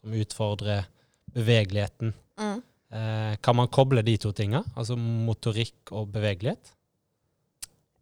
som 0.00 0.12
utfordrer 0.16 0.86
bevegeligheten. 1.32 2.14
Mm. 2.40 2.62
Eh, 2.92 3.36
kan 3.44 3.56
man 3.56 3.68
koble 3.68 4.02
de 4.04 4.16
to 4.20 4.32
tinga, 4.32 4.62
altså 4.76 4.96
motorikk 4.96 5.92
og 5.92 6.08
bevegelighet? 6.12 6.72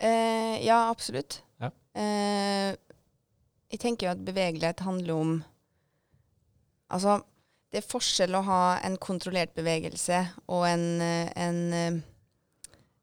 Eh, 0.01 0.64
ja, 0.64 0.88
absolutt. 0.90 1.42
Ja. 1.61 1.70
Eh, 1.94 2.75
jeg 3.70 3.80
tenker 3.83 4.06
jo 4.06 4.12
at 4.14 4.24
bevegelighet 4.26 4.85
handler 4.87 5.14
om 5.14 5.33
Altså, 6.90 7.20
det 7.70 7.78
er 7.78 7.87
forskjell 7.87 8.35
å 8.35 8.42
ha 8.48 8.62
en 8.83 8.96
kontrollert 8.98 9.52
bevegelse 9.54 10.24
og 10.50 10.64
en, 10.66 10.98
en 10.98 12.00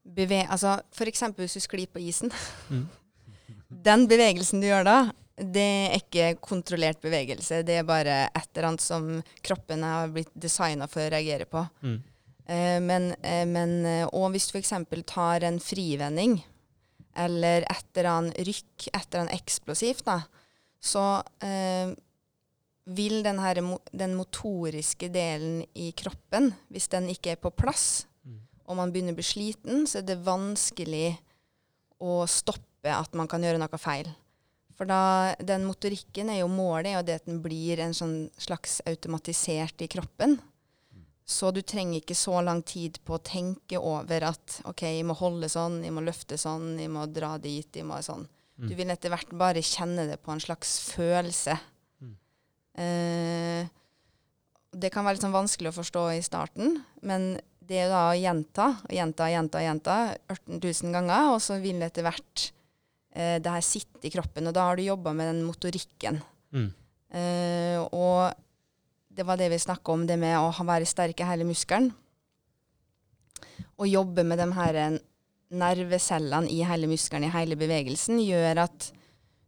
beve... 0.03 0.41
Altså, 0.43 0.73
for 0.91 1.07
eksempel 1.07 1.45
hvis 1.45 1.55
du 1.55 1.63
sklir 1.63 1.87
på 1.87 2.01
isen. 2.03 2.33
Mm. 2.67 2.83
Den 3.87 4.03
bevegelsen 4.11 4.59
du 4.59 4.67
gjør 4.67 4.83
da, 4.83 4.97
det 5.37 5.63
er 5.63 5.95
ikke 5.99 6.27
kontrollert 6.41 7.01
bevegelse. 7.03 7.61
Det 7.65 7.79
er 7.79 7.87
bare 7.87 8.23
et 8.27 8.49
eller 8.51 8.71
annet 8.71 8.83
som 8.83 9.09
kroppen 9.45 9.85
har 9.85 10.11
blitt 10.13 10.31
designa 10.33 10.87
for 10.89 11.03
å 11.05 11.11
reagere 11.13 11.45
på. 11.49 11.61
Mm. 11.85 11.97
Eh, 12.47 12.79
men, 12.81 13.11
eh, 13.21 13.45
men, 13.45 13.85
eh, 13.85 14.07
og 14.07 14.31
hvis 14.33 14.49
du 14.49 14.57
f.eks. 14.57 14.73
tar 15.05 15.45
en 15.45 15.59
frivending, 15.61 16.39
eller 17.17 17.65
et 17.69 17.85
eller 17.93 18.09
annet 18.11 18.41
rykk, 18.47 18.89
et 18.93 19.05
eller 19.05 19.25
annet 19.25 19.37
eksplosivt, 19.37 20.05
da, 20.07 20.21
så 20.79 21.23
eh, 21.43 21.93
vil 22.87 23.21
den, 23.25 23.39
her, 23.43 23.59
den 23.91 24.15
motoriske 24.15 25.09
delen 25.11 25.63
i 25.75 25.91
kroppen, 25.97 26.53
hvis 26.71 26.87
den 26.93 27.09
ikke 27.11 27.35
er 27.35 27.41
på 27.41 27.53
plass, 27.55 28.05
Mm. 28.27 28.41
og 28.67 28.75
man 28.75 28.91
begynner 28.91 29.15
å 29.15 29.15
bli 29.15 29.23
sliten, 29.23 29.85
så 29.87 30.01
er 30.01 30.07
det 30.09 30.17
vanskelig 30.25 31.17
å 32.03 32.25
stoppe 32.27 32.91
at 32.91 33.13
man 33.15 33.27
kan 33.31 33.39
gjøre 33.43 33.59
noe 33.61 33.79
feil. 33.79 34.09
For 34.75 34.85
da, 34.85 35.33
den 35.39 35.63
motorikken 35.65 36.29
er 36.29 36.41
jo 36.41 36.49
målet, 36.51 36.97
og 36.99 37.05
det 37.07 37.15
at 37.21 37.25
den 37.25 37.39
blir 37.41 37.79
en 37.79 37.95
sånn 37.97 38.29
slags 38.37 38.81
automatisert 38.85 39.81
i 39.81 39.87
kroppen. 39.87 40.37
Så 41.27 41.49
du 41.51 41.61
trenger 41.61 41.99
ikke 41.99 42.15
så 42.15 42.41
lang 42.43 42.61
tid 42.63 42.99
på 43.03 43.17
å 43.17 43.23
tenke 43.23 43.79
over 43.79 44.27
at 44.29 44.59
OK, 44.69 44.85
jeg 44.85 45.07
må 45.07 45.15
holde 45.17 45.49
sånn, 45.51 45.81
jeg 45.83 45.95
må 45.95 46.03
løfte 46.05 46.37
sånn, 46.39 46.77
jeg 46.79 46.91
må 46.93 47.07
dra 47.11 47.33
dit, 47.41 47.67
jeg 47.73 47.87
må 47.87 47.97
sånn. 48.05 48.27
Mm. 48.57 48.69
Du 48.71 48.73
vil 48.79 48.89
etter 48.89 49.13
hvert 49.13 49.33
bare 49.37 49.61
kjenne 49.65 50.07
det 50.09 50.17
på 50.23 50.33
en 50.33 50.41
slags 50.41 50.79
følelse. 50.89 51.57
Mm. 52.01 52.15
Eh, 52.81 53.69
det 54.77 54.91
kan 54.93 55.05
være 55.05 55.17
litt 55.17 55.25
sånn 55.25 55.35
vanskelig 55.35 55.71
å 55.71 55.77
forstå 55.77 56.07
i 56.15 56.23
starten, 56.25 56.79
men 57.05 57.35
det 57.67 57.83
er 57.83 57.91
da 57.91 58.07
å 58.09 58.17
gjenta 58.17 58.69
og 58.85 58.93
gjenta 58.95 59.27
og 59.27 59.33
gjenta, 59.33 59.63
gjenta 59.63 59.97
18 60.31 60.59
000 60.63 60.95
ganger, 60.95 61.31
og 61.35 61.41
så 61.43 61.59
vil 61.61 61.83
etter 61.85 62.05
hvert 62.05 62.47
eh, 63.13 63.37
det 63.43 63.53
her 63.53 63.65
sitte 63.65 64.07
i 64.07 64.13
kroppen, 64.13 64.49
og 64.49 64.55
da 64.55 64.67
har 64.69 64.79
du 64.79 64.85
jobba 64.85 65.13
med 65.17 65.31
den 65.33 65.43
motorikken. 65.45 66.21
Mm. 66.55 66.69
Eh, 67.17 67.79
og 67.91 68.33
det 69.17 69.25
var 69.25 69.39
det 69.39 69.51
vi 69.53 69.61
snakka 69.61 69.93
om, 69.93 70.05
det 70.07 70.19
med 70.21 70.37
å 70.39 70.51
være 70.65 70.87
sterk 70.87 71.21
i 71.21 71.27
hele 71.27 71.47
muskelen. 71.47 71.91
Og 73.77 73.89
jobbe 73.89 74.23
med 74.25 74.39
de 74.41 74.47
her 74.57 74.79
nervecellene 75.51 76.49
i 76.51 76.61
hele 76.67 76.87
muskelen, 76.91 77.27
i 77.27 77.31
hele 77.33 77.55
bevegelsen, 77.59 78.19
gjør 78.23 78.63
at 78.67 78.91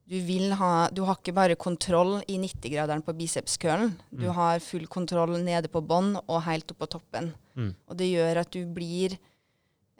du 0.10 0.16
vil 0.26 0.54
ha 0.58 0.90
Du 0.90 1.04
har 1.06 1.20
ikke 1.20 1.36
bare 1.38 1.56
kontroll 1.56 2.24
i 2.28 2.38
90-graderen 2.42 3.04
på 3.06 3.14
bicepskølen. 3.14 3.92
Du 4.12 4.26
Mm. 4.28 4.34
har 4.34 4.60
full 4.60 4.88
kontroll 4.88 5.38
nede 5.44 5.68
på 5.70 5.82
bånn 5.86 6.16
og 6.28 6.42
helt 6.44 6.72
opp 6.72 6.80
på 6.80 6.88
toppen. 6.90 7.34
Mm. 7.56 7.76
Og 7.88 7.98
det 7.98 8.08
gjør 8.16 8.38
at 8.42 8.50
du 8.52 8.66
blir 8.66 9.18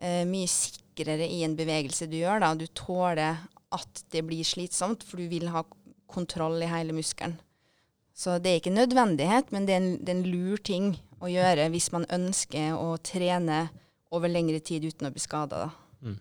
eh, 0.02 0.24
mye 0.26 0.48
sikrere 0.48 1.28
i 1.30 1.44
en 1.44 1.56
bevegelse 1.56 2.10
du 2.10 2.18
gjør. 2.18 2.40
Da. 2.40 2.54
Du 2.56 2.66
tåler 2.68 3.38
at 3.72 4.04
det 4.10 4.26
blir 4.26 4.44
slitsomt, 4.44 5.04
for 5.04 5.18
du 5.18 5.28
vil 5.28 5.48
ha 5.50 5.64
kontroll 6.08 6.60
i 6.64 6.66
hele 6.72 6.92
muskelen. 6.94 7.38
Så 8.16 8.42
det 8.42 8.50
er 8.50 8.60
ikke 8.62 8.74
nødvendighet, 8.74 9.52
men 9.52 9.66
det 9.68 9.74
er 9.74 9.78
en, 9.84 9.98
det 10.04 10.10
er 10.10 10.18
en 10.18 10.32
lur 10.32 10.58
ting 10.58 10.98
å 11.22 11.28
gjøre 11.30 11.70
hvis 11.70 11.92
man 11.92 12.06
ønsker 12.10 12.74
å 12.74 12.98
trene 13.04 13.70
over 14.12 14.28
lengre 14.28 14.60
tid 14.60 14.84
uten 14.90 15.06
å 15.08 15.12
bli 15.14 15.20
skada. 15.22 15.70
Mm. 16.02 16.20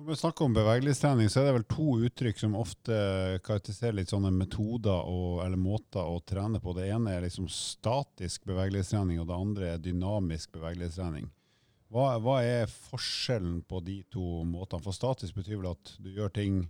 Når 0.00 0.06
vi 0.06 0.16
snakker 0.16 0.46
om 0.46 0.54
bevegelighetstrening, 0.54 1.28
så 1.28 1.40
er 1.40 1.48
det 1.48 1.54
vel 1.58 1.66
to 1.68 1.86
uttrykk 2.06 2.38
som 2.40 2.54
ofte 2.56 2.94
karakteriserer 3.44 3.98
litt 3.98 4.12
sånne 4.12 4.30
metoder 4.32 5.08
og, 5.10 5.42
eller 5.44 5.60
måter 5.60 6.06
å 6.06 6.22
trene 6.24 6.60
på. 6.62 6.72
Det 6.76 6.86
ene 6.88 7.16
er 7.16 7.26
liksom 7.26 7.50
statisk 7.52 8.46
bevegelighetstrening, 8.48 9.18
og 9.20 9.28
det 9.28 9.36
andre 9.36 9.72
er 9.74 9.82
dynamisk 9.82 10.54
bevegelighetstrening. 10.54 11.26
Hva, 11.90 12.14
hva 12.22 12.36
er 12.46 12.70
forskjellen 12.70 13.64
på 13.66 13.80
de 13.82 13.96
to 14.14 14.44
måtene? 14.46 14.84
For 14.84 14.94
statisk 14.94 15.40
betyr 15.40 15.58
vel 15.58 15.72
at 15.72 15.96
du 15.98 16.12
gjør 16.14 16.30
ting 16.38 16.62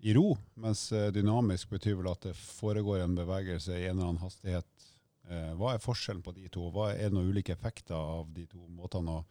i 0.00 0.14
ro, 0.16 0.32
mens 0.56 0.86
eh, 0.96 1.10
dynamisk 1.12 1.74
betyr 1.74 1.98
vel 1.98 2.08
at 2.08 2.24
det 2.24 2.32
foregår 2.40 3.04
en 3.04 3.18
bevegelse 3.18 3.76
i 3.76 3.84
en 3.84 3.98
eller 3.98 4.06
annen 4.08 4.22
hastighet. 4.24 4.88
Eh, 5.28 5.52
Hva 5.60 5.74
er 5.74 5.84
forskjellen 5.84 6.24
på 6.24 6.32
de 6.38 6.48
to? 6.48 6.70
Hva 6.72 6.94
er 6.94 7.10
det 7.10 7.18
noen 7.18 7.28
ulike 7.28 7.52
effekter 7.52 8.00
av 8.00 8.32
de 8.32 8.46
to 8.48 8.64
måtene 8.64 9.20
å, 9.20 9.26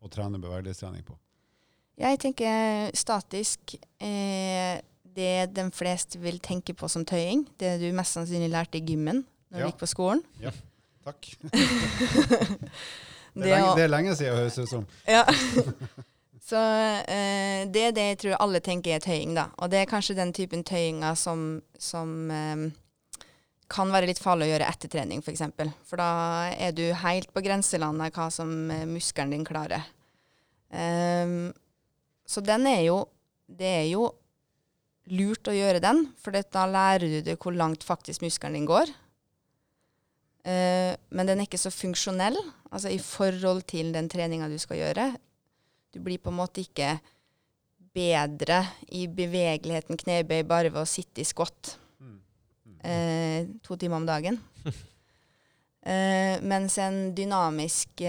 å 0.00 0.10
trene 0.10 0.40
bevegelighetstrening 0.40 1.04
på? 1.04 1.18
Jeg 2.00 2.18
tenker 2.18 2.90
statisk 2.98 3.76
eh, 4.02 4.80
det 5.14 5.34
de 5.54 5.64
fleste 5.70 6.18
vil 6.18 6.40
tenke 6.42 6.74
på 6.74 6.88
som 6.90 7.04
tøying. 7.06 7.44
Det 7.60 7.76
du 7.82 7.86
mest 7.94 8.16
sannsynlig 8.16 8.50
lærte 8.50 8.80
i 8.80 8.84
gymmen 8.84 9.22
når 9.52 9.60
Ja. 9.60 9.66
du 9.66 9.70
gikk 9.72 9.82
på 9.84 9.90
skolen. 9.92 10.24
Ja, 10.42 10.50
Takk. 11.04 11.28
Det 13.34 13.50
er, 13.50 13.58
lenge, 13.58 13.70
det 13.74 13.82
er 13.82 13.88
lenge 13.90 14.12
siden, 14.14 14.36
høres 14.38 14.54
det 14.54 14.62
ut 14.62 14.70
som. 14.70 14.84
Ja. 15.10 15.24
Så 16.48 16.60
eh, 17.10 17.64
det 17.72 17.82
er 17.88 17.94
det 17.96 18.04
jeg 18.12 18.18
tror 18.22 18.36
alle 18.44 18.60
tenker 18.62 18.94
er 18.94 19.02
tøying, 19.02 19.32
da. 19.34 19.48
Og 19.58 19.72
det 19.72 19.80
er 19.80 19.88
kanskje 19.90 20.14
den 20.14 20.30
typen 20.36 20.62
tøyinger 20.62 21.16
som, 21.18 21.42
som 21.80 22.12
eh, 22.30 22.62
kan 23.74 23.90
være 23.90 24.06
litt 24.12 24.20
farlig 24.22 24.46
å 24.46 24.52
gjøre 24.52 24.68
etter 24.70 24.92
trening, 24.92 25.18
f.eks. 25.18 25.26
For, 25.26 25.34
eksempel. 25.34 25.72
for 25.88 25.98
da 25.98 26.08
er 26.54 26.76
du 26.78 26.84
helt 27.00 27.32
på 27.34 27.42
grenselandet 27.42 28.14
hva 28.14 28.28
som 28.30 28.54
eh, 28.70 28.84
muskelen 28.86 29.34
din 29.34 29.44
klarer. 29.48 29.82
Ehm, 30.70 31.48
så 32.26 32.40
den 32.44 32.66
er 32.70 32.86
jo 32.86 33.04
Det 33.44 33.68
er 33.68 33.88
jo 33.92 34.06
lurt 35.12 35.48
å 35.50 35.52
gjøre 35.52 35.82
den, 35.84 36.06
for 36.16 36.32
da 36.32 36.62
lærer 36.64 37.10
du 37.12 37.18
deg 37.26 37.36
hvor 37.36 37.52
langt 37.52 37.84
faktisk 37.84 38.22
muskelen 38.24 38.56
din 38.56 38.68
går. 38.68 38.88
Uh, 40.44 40.92
men 41.08 41.28
den 41.28 41.40
er 41.40 41.48
ikke 41.48 41.60
så 41.60 41.72
funksjonell, 41.72 42.36
altså 42.68 42.90
i 42.92 43.00
forhold 43.00 43.62
til 43.70 43.94
den 43.94 44.10
treninga 44.12 44.48
du 44.52 44.58
skal 44.60 44.80
gjøre. 44.80 45.06
Du 45.94 46.02
blir 46.04 46.20
på 46.20 46.32
en 46.32 46.40
måte 46.40 46.64
ikke 46.64 46.98
bedre 47.94 48.58
i 48.92 49.06
bevegeligheten 49.06 49.96
knebøy 50.00 50.42
bare 50.48 50.72
ved 50.72 50.82
å 50.82 50.88
sitte 50.88 51.22
i 51.22 51.28
squat 51.28 51.76
uh, 52.84 53.40
to 53.64 53.78
timer 53.80 54.02
om 54.02 54.08
dagen. 54.08 54.40
Uh, 55.84 56.36
mens 56.50 56.76
en 56.82 57.14
dynamisk 57.16 58.04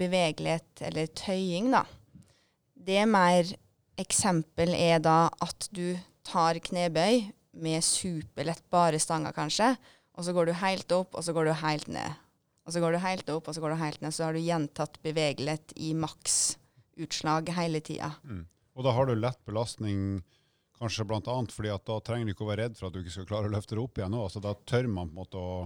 bevegelighet, 0.00 0.86
eller 0.88 1.12
tøying, 1.16 1.68
da, 1.72 1.84
det 2.90 2.98
er 3.02 3.10
mer 3.10 3.56
Eksempel 4.00 4.72
er 4.72 5.02
da 5.04 5.28
at 5.44 5.66
du 5.76 5.92
tar 6.24 6.56
knebøy 6.64 7.26
med 7.60 7.84
superlett 7.84 8.62
bare 8.72 9.00
stanga, 9.02 9.32
kanskje, 9.36 9.74
og 10.16 10.24
så 10.24 10.32
går 10.32 10.48
du 10.48 10.54
helt 10.56 10.94
opp, 10.96 11.18
og 11.18 11.26
så 11.26 11.34
går 11.36 11.50
du 11.50 11.52
helt 11.60 11.90
ned. 11.92 12.16
Og 12.64 12.72
så 12.72 12.80
går 12.80 12.94
du 12.94 13.00
helt 13.02 13.28
opp, 13.34 13.48
og 13.48 13.56
så 13.56 13.60
går 13.60 13.74
du 13.74 13.80
helt 13.80 14.00
ned. 14.00 14.14
Så 14.14 14.24
har 14.24 14.36
du 14.36 14.40
gjentatt 14.40 14.96
bevegelighet 15.04 15.74
i 15.76 15.92
maksutslag 15.98 17.52
hele 17.56 17.80
tida. 17.84 18.12
Mm. 18.24 18.44
Og 18.78 18.86
da 18.86 18.94
har 18.96 19.08
du 19.08 19.14
lett 19.18 19.40
belastning, 19.48 20.20
kanskje 20.80 21.04
annet 21.04 21.52
fordi 21.52 21.72
at 21.74 21.84
da 21.88 21.98
trenger 22.00 22.30
du 22.30 22.32
ikke 22.32 22.46
å 22.46 22.52
være 22.54 22.68
redd 22.68 22.78
for 22.78 22.88
at 22.88 22.94
du 22.94 23.02
ikke 23.02 23.16
skal 23.18 23.28
klare 23.28 23.50
å 23.50 23.52
løfte 23.52 23.76
det 23.76 23.82
opp 23.82 24.00
igjen 24.00 24.16
òg. 24.16 24.28
Altså, 24.30 24.44
da 24.44 24.54
tør 24.64 24.88
man 24.88 25.10
på 25.10 25.16
en 25.16 25.20
måte 25.20 25.40
å, 25.40 25.56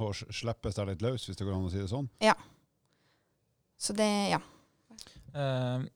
å 0.00 0.12
slippe 0.16 0.72
seg 0.72 0.88
litt 0.88 1.04
løs, 1.04 1.26
hvis 1.28 1.36
det 1.36 1.48
går 1.48 1.58
an 1.58 1.66
å 1.68 1.72
si 1.72 1.82
det 1.82 1.90
sånn. 1.92 2.08
Ja. 2.24 2.36
Så 3.76 3.96
det, 3.98 4.08
ja. 4.32 4.40
Eh, 5.34 5.90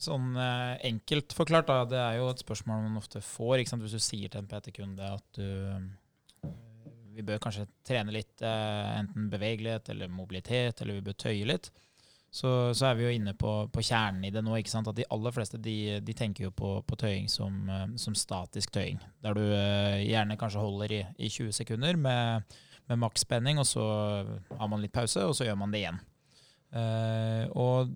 sånn 0.00 0.36
eh, 0.36 0.74
enkelt 0.90 1.32
forklart, 1.36 1.70
da, 1.70 1.84
det 1.88 2.00
er 2.00 2.18
jo 2.20 2.28
et 2.30 2.42
spørsmål 2.42 2.84
man 2.84 3.00
ofte 3.00 3.22
får. 3.24 3.60
Ikke 3.60 3.72
sant? 3.72 3.84
Hvis 3.86 3.96
du 3.96 4.02
sier 4.02 4.32
til 4.32 4.42
en 4.42 4.50
PT-kunde 4.50 5.14
at 5.16 5.40
du 5.40 5.46
eh, 5.46 6.52
Vi 7.16 7.24
bør 7.24 7.40
kanskje 7.40 7.64
trene 7.86 8.12
litt 8.12 8.44
eh, 8.44 8.92
enten 8.98 9.30
bevegelighet 9.32 9.88
eller 9.94 10.12
mobilitet, 10.12 10.82
eller 10.82 10.98
vi 10.98 11.06
bør 11.06 11.16
tøye 11.24 11.48
litt. 11.48 11.70
Så, 12.36 12.50
så 12.76 12.90
er 12.90 12.98
vi 12.98 13.06
jo 13.06 13.12
inne 13.16 13.32
på, 13.38 13.50
på 13.72 13.82
kjernen 13.86 14.26
i 14.28 14.30
det 14.34 14.42
nå. 14.44 14.58
ikke 14.58 14.74
sant? 14.74 14.90
At 14.90 14.98
de 14.98 15.06
aller 15.14 15.32
fleste 15.32 15.56
de, 15.62 15.76
de 16.04 16.16
tenker 16.16 16.44
jo 16.44 16.50
på, 16.52 16.74
på 16.84 16.98
tøying 17.00 17.30
som, 17.32 17.70
som 17.96 18.18
statisk 18.18 18.74
tøying. 18.74 19.00
Der 19.24 19.38
du 19.38 19.40
gjerne 19.46 20.36
kanskje 20.36 20.60
holder 20.60 20.92
i, 20.92 21.00
i 21.16 21.30
20 21.32 21.56
sekunder 21.56 21.96
med, 21.96 22.58
med 22.90 23.00
maksspenning, 23.00 23.62
og 23.62 23.64
så 23.70 23.86
har 24.58 24.68
man 24.68 24.84
litt 24.84 24.92
pause, 24.92 25.24
og 25.24 25.32
så 25.38 25.48
gjør 25.48 25.56
man 25.62 25.72
det 25.72 25.86
igjen. 25.86 26.02
Eh, 26.76 27.44
og 27.56 27.94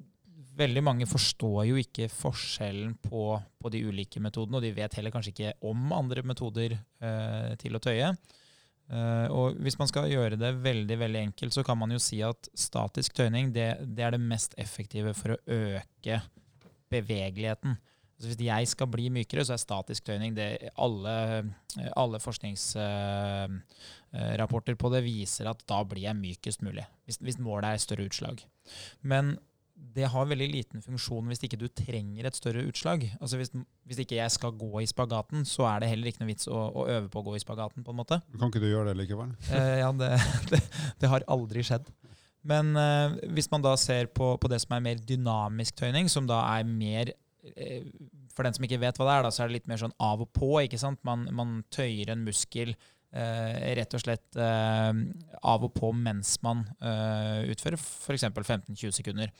veldig 0.61 0.83
mange 0.85 1.07
forstår 1.09 1.64
jo 1.70 1.79
ikke 1.81 2.11
forskjellen 2.12 2.94
på, 3.03 3.25
på 3.61 3.66
de 3.73 3.83
ulike 3.88 4.20
metodene, 4.23 4.57
og 4.59 4.64
de 4.64 4.75
vet 4.77 4.94
heller 4.99 5.12
kanskje 5.14 5.33
ikke 5.35 5.55
om 5.70 5.79
andre 5.96 6.20
metoder 6.27 6.70
eh, 6.77 7.53
til 7.61 7.77
å 7.77 7.83
tøye. 7.83 8.09
Eh, 8.90 9.27
og 9.31 9.59
hvis 9.62 9.79
man 9.81 9.88
skal 9.90 10.11
gjøre 10.11 10.37
det 10.40 10.62
veldig 10.64 10.99
veldig 11.05 11.20
enkelt, 11.29 11.53
så 11.55 11.62
kan 11.66 11.79
man 11.79 11.90
jo 11.94 12.01
si 12.03 12.18
at 12.27 12.40
statisk 12.59 13.11
tøyning 13.18 13.44
det, 13.55 13.70
det 13.87 14.03
er 14.07 14.12
det 14.16 14.23
mest 14.23 14.53
effektive 14.61 15.12
for 15.18 15.29
å 15.37 15.42
øke 15.57 16.14
bevegeligheten. 16.90 17.73
Altså 18.20 18.29
hvis 18.35 18.44
jeg 18.44 18.68
skal 18.68 18.88
bli 18.92 19.07
mykere, 19.14 19.44
så 19.46 19.53
er 19.55 19.61
statisk 19.62 20.05
tøyning 20.05 20.35
det 20.37 20.68
Alle, 20.77 21.44
alle 21.96 22.18
forskningsrapporter 22.20 24.75
på 24.77 24.88
det 24.92 25.01
viser 25.07 25.49
at 25.49 25.64
da 25.70 25.79
blir 25.88 26.05
jeg 26.05 26.16
mykest 26.18 26.61
mulig. 26.66 26.85
Hvis, 27.07 27.16
hvis 27.25 27.38
målet 27.40 27.68
er 27.70 27.79
større 27.81 28.05
utslag. 28.11 28.37
Men 29.01 29.40
det 29.81 30.09
har 30.12 30.29
veldig 30.29 30.49
liten 30.53 30.83
funksjon 30.85 31.31
hvis 31.31 31.43
ikke 31.47 31.59
du 31.61 31.66
trenger 31.73 32.29
et 32.29 32.37
større 32.37 32.62
utslag. 32.69 33.07
Altså 33.19 33.40
hvis, 33.40 33.53
hvis 33.88 34.03
ikke 34.05 34.19
jeg 34.19 34.35
skal 34.35 34.55
gå 34.59 34.83
i 34.83 34.88
spagaten, 34.88 35.47
så 35.49 35.66
er 35.71 35.83
det 35.83 35.90
heller 35.93 36.11
ikke 36.11 36.23
noe 36.23 36.31
vits 36.31 36.51
å, 36.51 36.61
å 36.69 36.87
øve 36.87 37.09
på 37.11 37.23
å 37.23 37.27
gå 37.31 37.37
i 37.38 37.43
spagaten. 37.43 37.85
på 37.87 37.95
en 37.95 38.01
måte. 38.03 38.21
Kan 38.37 38.53
ikke 38.53 38.62
du 38.62 38.69
gjøre 38.71 38.93
det 38.93 39.01
likevel? 39.03 39.35
Eh, 39.61 39.81
ja, 39.81 39.90
det, 39.97 40.12
det, 40.53 40.61
det 41.03 41.11
har 41.11 41.27
aldri 41.31 41.64
skjedd. 41.66 41.88
Men 42.47 42.73
eh, 42.79 43.19
hvis 43.35 43.51
man 43.53 43.64
da 43.64 43.75
ser 43.81 44.09
på, 44.14 44.33
på 44.40 44.51
det 44.53 44.61
som 44.62 44.77
er 44.77 44.85
mer 44.85 45.03
dynamisk 45.05 45.77
tøyning, 45.81 46.09
som 46.12 46.29
da 46.29 46.40
er 46.55 46.69
mer 46.69 47.12
eh, 47.57 47.90
For 48.33 48.47
den 48.47 48.57
som 48.57 48.64
ikke 48.64 48.81
vet 48.81 49.01
hva 49.01 49.09
det 49.09 49.16
er, 49.16 49.27
da, 49.27 49.35
så 49.35 49.45
er 49.45 49.51
det 49.51 49.59
litt 49.59 49.69
mer 49.69 49.83
sånn 49.83 49.97
av 50.01 50.23
og 50.25 50.31
på. 50.37 50.55
ikke 50.62 50.81
sant? 50.81 51.03
Man, 51.09 51.27
man 51.37 51.61
tøyer 51.75 52.14
en 52.14 52.25
muskel 52.25 52.77
rett 53.11 53.94
og 53.96 54.03
slett 54.05 54.37
eh, 54.38 54.90
av 55.42 55.64
og 55.66 55.73
på 55.75 55.90
mens 55.96 56.37
man 56.44 56.62
eh, 56.79 57.51
utfører 57.51 57.79
f.eks. 57.81 58.29
15-20 58.31 58.94
sekunder. 59.01 59.33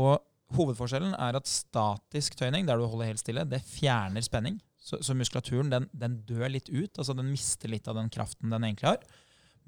Og 0.00 0.16
Hovedforskjellen 0.56 1.12
er 1.14 1.36
at 1.38 1.46
statisk 1.46 2.34
tøyning, 2.38 2.66
der 2.66 2.80
du 2.80 2.88
holder 2.90 3.12
helt 3.12 3.22
stille, 3.22 3.44
det 3.46 3.62
fjerner 3.62 4.24
spenning. 4.24 4.58
Så, 4.80 4.98
så 5.04 5.14
muskulaturen 5.14 5.70
den, 5.70 5.86
den 5.92 6.16
dør 6.26 6.48
litt 6.50 6.70
ut, 6.72 6.96
altså 6.96 7.14
den 7.14 7.28
mister 7.30 7.70
litt 7.70 7.86
av 7.90 7.98
den 8.00 8.10
kraften 8.10 8.50
den 8.50 8.64
egentlig 8.66 8.88
har. 8.88 9.04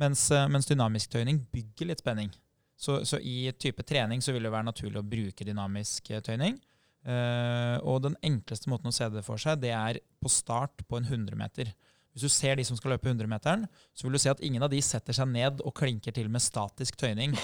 Mens, 0.00 0.24
eh, 0.34 0.48
mens 0.50 0.66
dynamisk 0.66 1.12
tøyning 1.12 1.42
bygger 1.52 1.92
litt 1.92 2.02
spenning. 2.02 2.32
Så, 2.74 3.02
så 3.06 3.20
i 3.20 3.52
type 3.60 3.84
trening 3.86 4.24
så 4.24 4.34
vil 4.34 4.48
det 4.48 4.50
være 4.54 4.70
naturlig 4.72 4.98
å 4.98 5.06
bruke 5.06 5.46
dynamisk 5.46 6.10
eh, 6.10 6.24
tøyning. 6.24 6.58
Eh, 7.02 7.76
og 7.86 8.02
den 8.06 8.16
enkleste 8.24 8.70
måten 8.72 8.90
å 8.90 8.94
se 8.94 9.06
det 9.12 9.22
for 9.26 9.38
seg, 9.38 9.60
det 9.62 9.74
er 9.76 10.00
på 10.22 10.32
start 10.32 10.82
på 10.88 10.98
en 10.98 11.06
100 11.06 11.38
meter. 11.38 11.70
Hvis 12.12 12.26
du 12.26 12.32
ser 12.32 12.58
de 12.60 12.64
som 12.68 12.76
skal 12.76 12.92
løpe 12.94 13.08
100-meteren, 13.08 13.64
så 13.96 14.04
vil 14.06 14.16
du 14.16 14.20
se 14.20 14.32
at 14.32 14.40
ingen 14.44 14.62
av 14.62 14.72
de 14.72 14.80
setter 14.84 15.16
seg 15.16 15.30
ned 15.32 15.62
og 15.64 15.72
klinker 15.76 16.12
til 16.12 16.28
med 16.32 16.44
statisk 16.44 16.98
tøyning. 17.00 17.36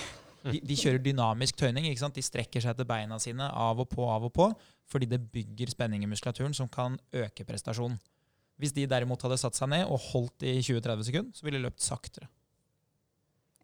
De, 0.44 0.60
de 0.62 0.76
kjører 0.78 1.00
dynamisk 1.02 1.56
tøyning. 1.58 1.88
ikke 1.88 2.02
sant? 2.04 2.18
De 2.18 2.24
strekker 2.24 2.62
seg 2.62 2.74
etter 2.74 2.86
beina 2.88 3.16
sine 3.22 3.48
av 3.48 3.80
og 3.82 3.88
på, 3.90 4.04
av 4.06 4.28
og 4.28 4.32
på, 4.36 4.50
fordi 4.88 5.08
det 5.10 5.18
bygger 5.32 5.72
spenning 5.72 6.04
i 6.04 6.10
muskulaturen 6.10 6.54
som 6.56 6.70
kan 6.72 6.98
øke 7.16 7.46
prestasjonen. 7.48 7.98
Hvis 8.58 8.74
de 8.74 8.88
derimot 8.90 9.22
hadde 9.22 9.38
satt 9.38 9.56
seg 9.58 9.70
ned 9.70 9.86
og 9.86 10.02
holdt 10.10 10.44
i 10.46 10.58
20-30 10.58 11.08
sekunder, 11.08 11.34
så 11.36 11.46
ville 11.46 11.60
de 11.60 11.66
løpt 11.66 11.84
saktere. 11.84 12.28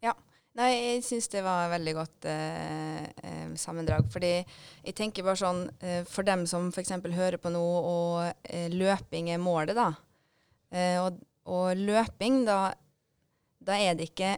Ja. 0.03 0.15
Nei, 0.55 0.69
jeg 0.71 1.01
syns 1.03 1.27
det 1.33 1.41
var 1.43 1.67
veldig 1.73 1.93
godt 1.97 2.25
eh, 2.31 3.01
eh, 3.03 3.47
sammendrag. 3.59 4.07
Fordi 4.07 4.31
jeg 4.37 4.95
tenker 4.95 5.25
bare 5.27 5.41
sånn 5.41 5.65
eh, 5.83 6.05
For 6.07 6.23
dem 6.23 6.45
som 6.47 6.69
f.eks. 6.71 6.93
hører 7.11 7.35
på 7.43 7.51
nå, 7.51 7.59
og 7.59 8.47
eh, 8.47 8.71
løping 8.71 9.33
er 9.33 9.41
målet, 9.43 9.75
da. 9.75 9.89
Eh, 10.71 10.97
og, 11.01 11.19
og 11.49 11.77
løping, 11.77 12.43
da, 12.47 12.73
da 13.65 13.77
er 13.77 13.97
det 13.97 14.09
ikke 14.11 14.35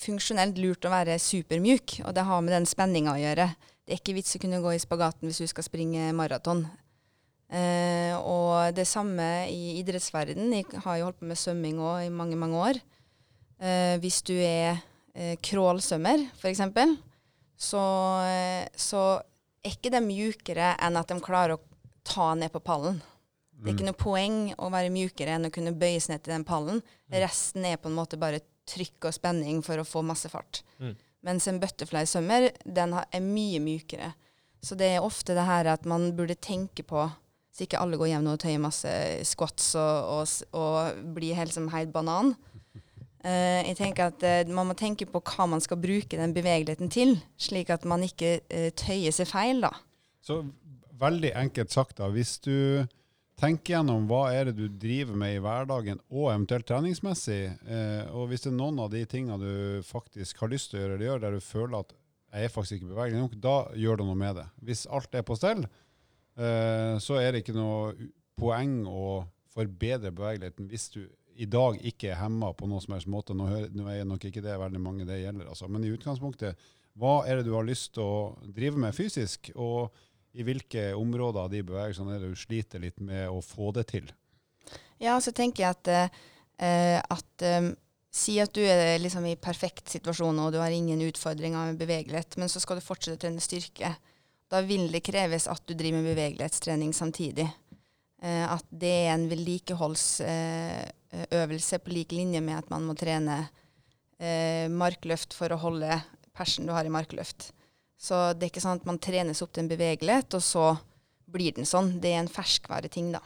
funksjonelt 0.00 0.58
lurt 0.60 0.86
å 0.86 0.92
være 0.92 1.18
supermjuk. 1.20 2.00
Og 2.06 2.14
det 2.16 2.26
har 2.28 2.44
med 2.44 2.54
den 2.56 2.68
spenninga 2.68 3.16
å 3.16 3.20
gjøre. 3.20 3.50
Det 3.84 3.96
er 3.96 4.00
ikke 4.02 4.16
vits 4.20 4.36
å 4.36 4.42
kunne 4.42 4.62
gå 4.62 4.76
i 4.76 4.82
spagaten 4.82 5.28
hvis 5.28 5.42
du 5.42 5.50
skal 5.50 5.66
springe 5.66 6.12
maraton. 6.16 6.64
Eh, 7.50 8.14
og 8.14 8.76
det 8.76 8.86
samme 8.86 9.26
i 9.50 9.80
idrettsverden. 9.80 10.52
Jeg 10.54 10.84
har 10.84 11.00
jo 11.00 11.08
holdt 11.08 11.20
på 11.20 11.28
med 11.30 11.40
svømming 11.40 11.80
òg 11.82 12.06
i 12.06 12.14
mange, 12.14 12.38
mange 12.38 12.60
år. 12.70 12.80
Eh, 13.60 13.96
hvis 14.00 14.22
du 14.24 14.36
er 14.38 14.78
eh, 15.14 15.36
crawlsvømmer, 15.42 16.28
f.eks., 16.38 16.62
så, 17.60 17.82
eh, 18.24 18.68
så 18.72 19.02
er 19.60 19.74
ikke 19.74 19.92
de 19.92 20.00
mjukere 20.00 20.72
enn 20.80 20.96
at 20.96 21.10
de 21.10 21.18
klarer 21.20 21.58
å 21.58 21.64
ta 22.06 22.32
ned 22.38 22.52
på 22.54 22.62
pallen. 22.64 23.02
Det 23.60 23.68
er 23.68 23.76
ikke 23.76 23.88
noe 23.90 24.00
poeng 24.00 24.38
å 24.56 24.70
være 24.72 24.92
mjukere 24.94 25.36
enn 25.36 25.48
å 25.48 25.52
kunne 25.52 25.76
bøyes 25.76 26.08
ned 26.08 26.22
til 26.24 26.32
den 26.32 26.46
pallen. 26.48 26.80
Resten 27.12 27.66
er 27.68 27.80
på 27.80 27.90
en 27.90 27.98
måte 27.98 28.18
bare 28.20 28.40
trykk 28.70 29.10
og 29.10 29.16
spenning 29.16 29.60
for 29.66 29.80
å 29.80 29.86
få 29.86 30.02
masse 30.06 30.30
fart. 30.32 30.62
Mm. 30.80 30.94
Mens 31.28 31.48
en 31.50 31.60
butterfly-svømmer, 31.60 32.48
den 32.64 32.94
er 32.96 33.24
mye 33.24 33.60
mykere. 33.60 34.14
Så 34.64 34.76
det 34.76 34.94
er 34.94 35.04
ofte 35.04 35.36
det 35.36 35.44
her 35.48 35.68
at 35.72 35.84
man 35.88 36.10
burde 36.16 36.36
tenke 36.40 36.84
på, 36.86 37.04
så 37.50 37.64
ikke 37.66 37.80
alle 37.80 37.98
går 38.00 38.12
hjem 38.12 38.28
og 38.30 38.38
tøyer 38.40 38.62
masse 38.62 38.92
squats 39.28 39.74
og, 39.80 40.12
og, 40.14 40.56
og 40.56 41.02
blir 41.16 41.36
helt 41.36 41.52
som 41.52 41.68
heid 41.72 41.92
banan. 41.92 42.32
Uh, 43.24 43.60
jeg 43.68 43.76
tenker 43.76 44.08
at 44.08 44.22
uh, 44.24 44.52
Man 44.52 44.70
må 44.70 44.76
tenke 44.78 45.04
på 45.04 45.20
hva 45.20 45.44
man 45.50 45.60
skal 45.60 45.80
bruke 45.80 46.16
den 46.16 46.32
bevegeligheten 46.36 46.92
til, 46.92 47.18
slik 47.36 47.72
at 47.74 47.84
man 47.88 48.06
ikke 48.06 48.38
uh, 48.46 48.70
tøyer 48.72 49.12
seg 49.12 49.28
feil. 49.28 49.60
da. 49.64 49.74
Så 50.24 50.40
veldig 51.00 51.34
enkelt 51.42 51.72
sagt, 51.72 51.98
da, 52.00 52.08
hvis 52.12 52.38
du 52.44 52.86
tenker 53.40 53.74
gjennom 53.74 54.04
hva 54.10 54.24
er 54.34 54.50
det 54.50 54.56
du 54.58 54.66
driver 54.80 55.16
med 55.18 55.36
i 55.36 55.40
hverdagen, 55.42 56.00
og 56.12 56.28
eventuelt 56.32 56.68
treningsmessig, 56.68 57.40
eh, 57.64 58.04
og 58.12 58.30
hvis 58.30 58.44
det 58.44 58.52
er 58.52 58.58
noen 58.58 58.80
av 58.84 58.90
de 58.92 59.02
tingene 59.08 59.38
du 59.40 59.86
faktisk 59.86 60.42
har 60.42 60.52
lyst 60.52 60.72
til 60.72 60.80
å 60.80 60.82
gjøre, 60.82 60.96
eller 60.96 61.08
gjør, 61.08 61.22
der 61.24 61.36
du 61.36 61.44
føler 61.44 61.78
at 61.80 61.94
jeg 62.30 62.46
er 62.46 62.54
faktisk 62.54 62.76
ikke 62.78 62.92
bevegelig 62.92 63.22
nok, 63.24 63.38
da 63.42 63.56
gjør 63.80 64.00
du 64.00 64.04
noe 64.06 64.18
med 64.18 64.36
det. 64.38 64.46
Hvis 64.68 64.84
alt 64.86 65.16
er 65.18 65.24
på 65.26 65.36
stell, 65.38 65.64
eh, 66.38 66.96
så 67.02 67.18
er 67.18 67.32
det 67.32 67.42
ikke 67.42 67.56
noe 67.56 68.10
poeng 68.40 68.84
å 68.86 69.22
forbedre 69.50 70.12
bevegeligheten 70.14 70.68
hvis 70.70 70.86
du 70.94 71.00
i 71.40 71.48
dag 71.48 71.78
ikke 71.86 72.12
er 72.12 72.20
hemma 72.20 72.52
på 72.54 72.68
noen 72.68 72.82
som 72.84 72.94
helst 72.94 73.08
måte. 73.10 73.34
Nå 73.34 73.48
er 73.88 74.04
nok 74.08 74.26
ikke 74.28 74.42
det 74.44 74.58
veldig 74.60 74.82
mange 74.82 75.06
det 75.08 75.22
gjelder, 75.22 75.48
altså. 75.48 75.70
Men 75.72 75.86
i 75.86 75.92
utgangspunktet, 75.94 76.58
hva 77.00 77.20
er 77.24 77.38
det 77.38 77.46
du 77.48 77.54
har 77.54 77.64
lyst 77.64 77.94
til 77.96 78.04
å 78.04 78.52
drive 78.52 78.80
med 78.82 78.94
fysisk? 78.96 79.52
Og 79.54 79.94
i 80.32 80.46
hvilke 80.46 80.94
områder 80.94 81.44
av 81.44 81.52
de 81.52 81.62
bevegelsene 81.66 82.14
er 82.14 82.22
det 82.22 82.32
du 82.32 82.38
sliter 82.38 82.82
litt 82.82 83.00
med 83.02 83.28
å 83.30 83.40
få 83.44 83.72
det 83.76 83.86
til? 83.90 84.10
Ja, 85.00 85.20
så 85.20 85.32
tenker 85.34 85.64
jeg 85.64 85.78
at, 85.78 85.88
eh, 86.60 86.98
at 87.00 87.46
eh, 87.46 87.72
Si 88.10 88.40
at 88.42 88.50
du 88.50 88.58
er 88.66 88.98
liksom 88.98 89.22
i 89.30 89.38
perfekt 89.38 89.86
situasjon 89.92 90.34
og 90.42 90.50
du 90.50 90.58
har 90.58 90.74
ingen 90.74 90.98
utfordringer 91.06 91.68
med 91.68 91.78
bevegelighet, 91.78 92.34
men 92.42 92.50
så 92.50 92.58
skal 92.58 92.74
du 92.80 92.82
fortsette 92.82 93.14
å 93.14 93.22
trene 93.22 93.38
styrke. 93.38 93.86
Da 94.50 94.58
vil 94.66 94.90
det 94.90 95.06
kreves 95.06 95.46
at 95.46 95.62
du 95.62 95.78
driver 95.78 96.02
med 96.02 96.10
bevegelighetstrening 96.16 96.90
samtidig. 96.90 97.46
Eh, 98.18 98.50
at 98.50 98.66
det 98.74 98.90
er 99.04 99.14
en 99.14 99.30
vedlikeholdsøvelse 99.30 101.78
på 101.84 101.90
lik 101.94 102.12
linje 102.12 102.40
med 102.42 102.58
at 102.58 102.70
man 102.72 102.82
må 102.88 102.94
trene 102.98 103.48
eh, 104.18 104.66
markløft 104.66 105.34
for 105.38 105.52
å 105.54 105.62
holde 105.62 106.02
persen 106.34 106.66
du 106.66 106.72
har 106.74 106.84
i 106.84 106.92
markløft. 106.92 107.54
Så 108.00 108.20
det 108.32 108.46
er 108.46 108.52
ikke 108.54 108.62
sånn 108.64 108.80
at 108.80 108.86
man 108.88 109.00
trenes 109.02 109.42
opp 109.44 109.52
til 109.52 109.66
en 109.66 109.70
bevegelighet, 109.70 110.38
og 110.38 110.44
så 110.44 110.70
blir 111.30 111.52
den 111.56 111.68
sånn. 111.68 111.98
Det 112.00 112.14
er 112.14 112.22
en 112.22 112.32
ferskvareting, 112.32 113.12
da. 113.12 113.20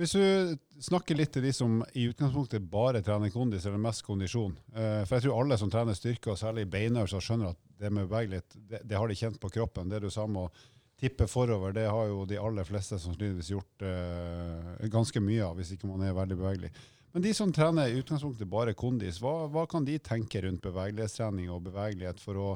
Hvis 0.00 0.16
du 0.16 0.56
snakker 0.80 1.18
litt 1.18 1.32
til 1.34 1.44
de 1.44 1.52
som 1.54 1.80
i 1.92 2.06
utgangspunktet 2.08 2.64
bare 2.72 3.02
trener 3.04 3.30
kondis, 3.32 3.66
eller 3.68 3.80
mest 3.82 4.02
kondisjon. 4.06 4.56
Eh, 4.72 5.02
for 5.04 5.16
jeg 5.16 5.26
tror 5.26 5.42
alle 5.42 5.58
som 5.60 5.70
trener 5.72 5.96
styrke, 5.96 6.32
og 6.32 6.40
særlig 6.40 6.66
beinøvelser, 6.72 7.22
skjønner 7.22 7.52
at 7.52 7.60
det 7.80 7.90
med 7.92 8.08
bevegelighet, 8.08 8.56
det, 8.56 8.80
det, 8.82 8.96
har 8.96 9.10
de 9.10 9.18
kjent 9.20 9.40
på 9.42 9.52
kroppen. 9.52 9.92
Det 9.92 10.00
du 10.02 10.08
sa 10.12 10.24
med 10.26 10.48
å 10.48 10.52
tippe 11.00 11.28
forover, 11.30 11.76
det 11.76 11.86
har 11.88 12.08
jo 12.10 12.24
de 12.28 12.40
aller 12.40 12.66
fleste 12.68 12.98
sannsynligvis 13.00 13.52
gjort 13.52 13.84
eh, 13.86 14.88
ganske 14.92 15.22
mye 15.24 15.44
av, 15.46 15.60
hvis 15.60 15.76
ikke 15.76 15.88
man 15.88 16.02
er 16.04 16.16
veldig 16.16 16.40
bevegelig. 16.40 16.72
Men 17.12 17.24
de 17.24 17.32
som 17.34 17.52
trener 17.52 17.90
i 17.90 18.00
utgangspunktet 18.00 18.48
bare 18.48 18.76
kondis, 18.78 19.18
hva, 19.20 19.48
hva 19.50 19.66
kan 19.68 19.84
de 19.86 19.98
tenke 20.02 20.42
rundt 20.44 20.62
bevegelighetstrening 20.64 21.50
og 21.50 21.64
bevegelighet 21.66 22.22
for 22.22 22.38
å 22.40 22.50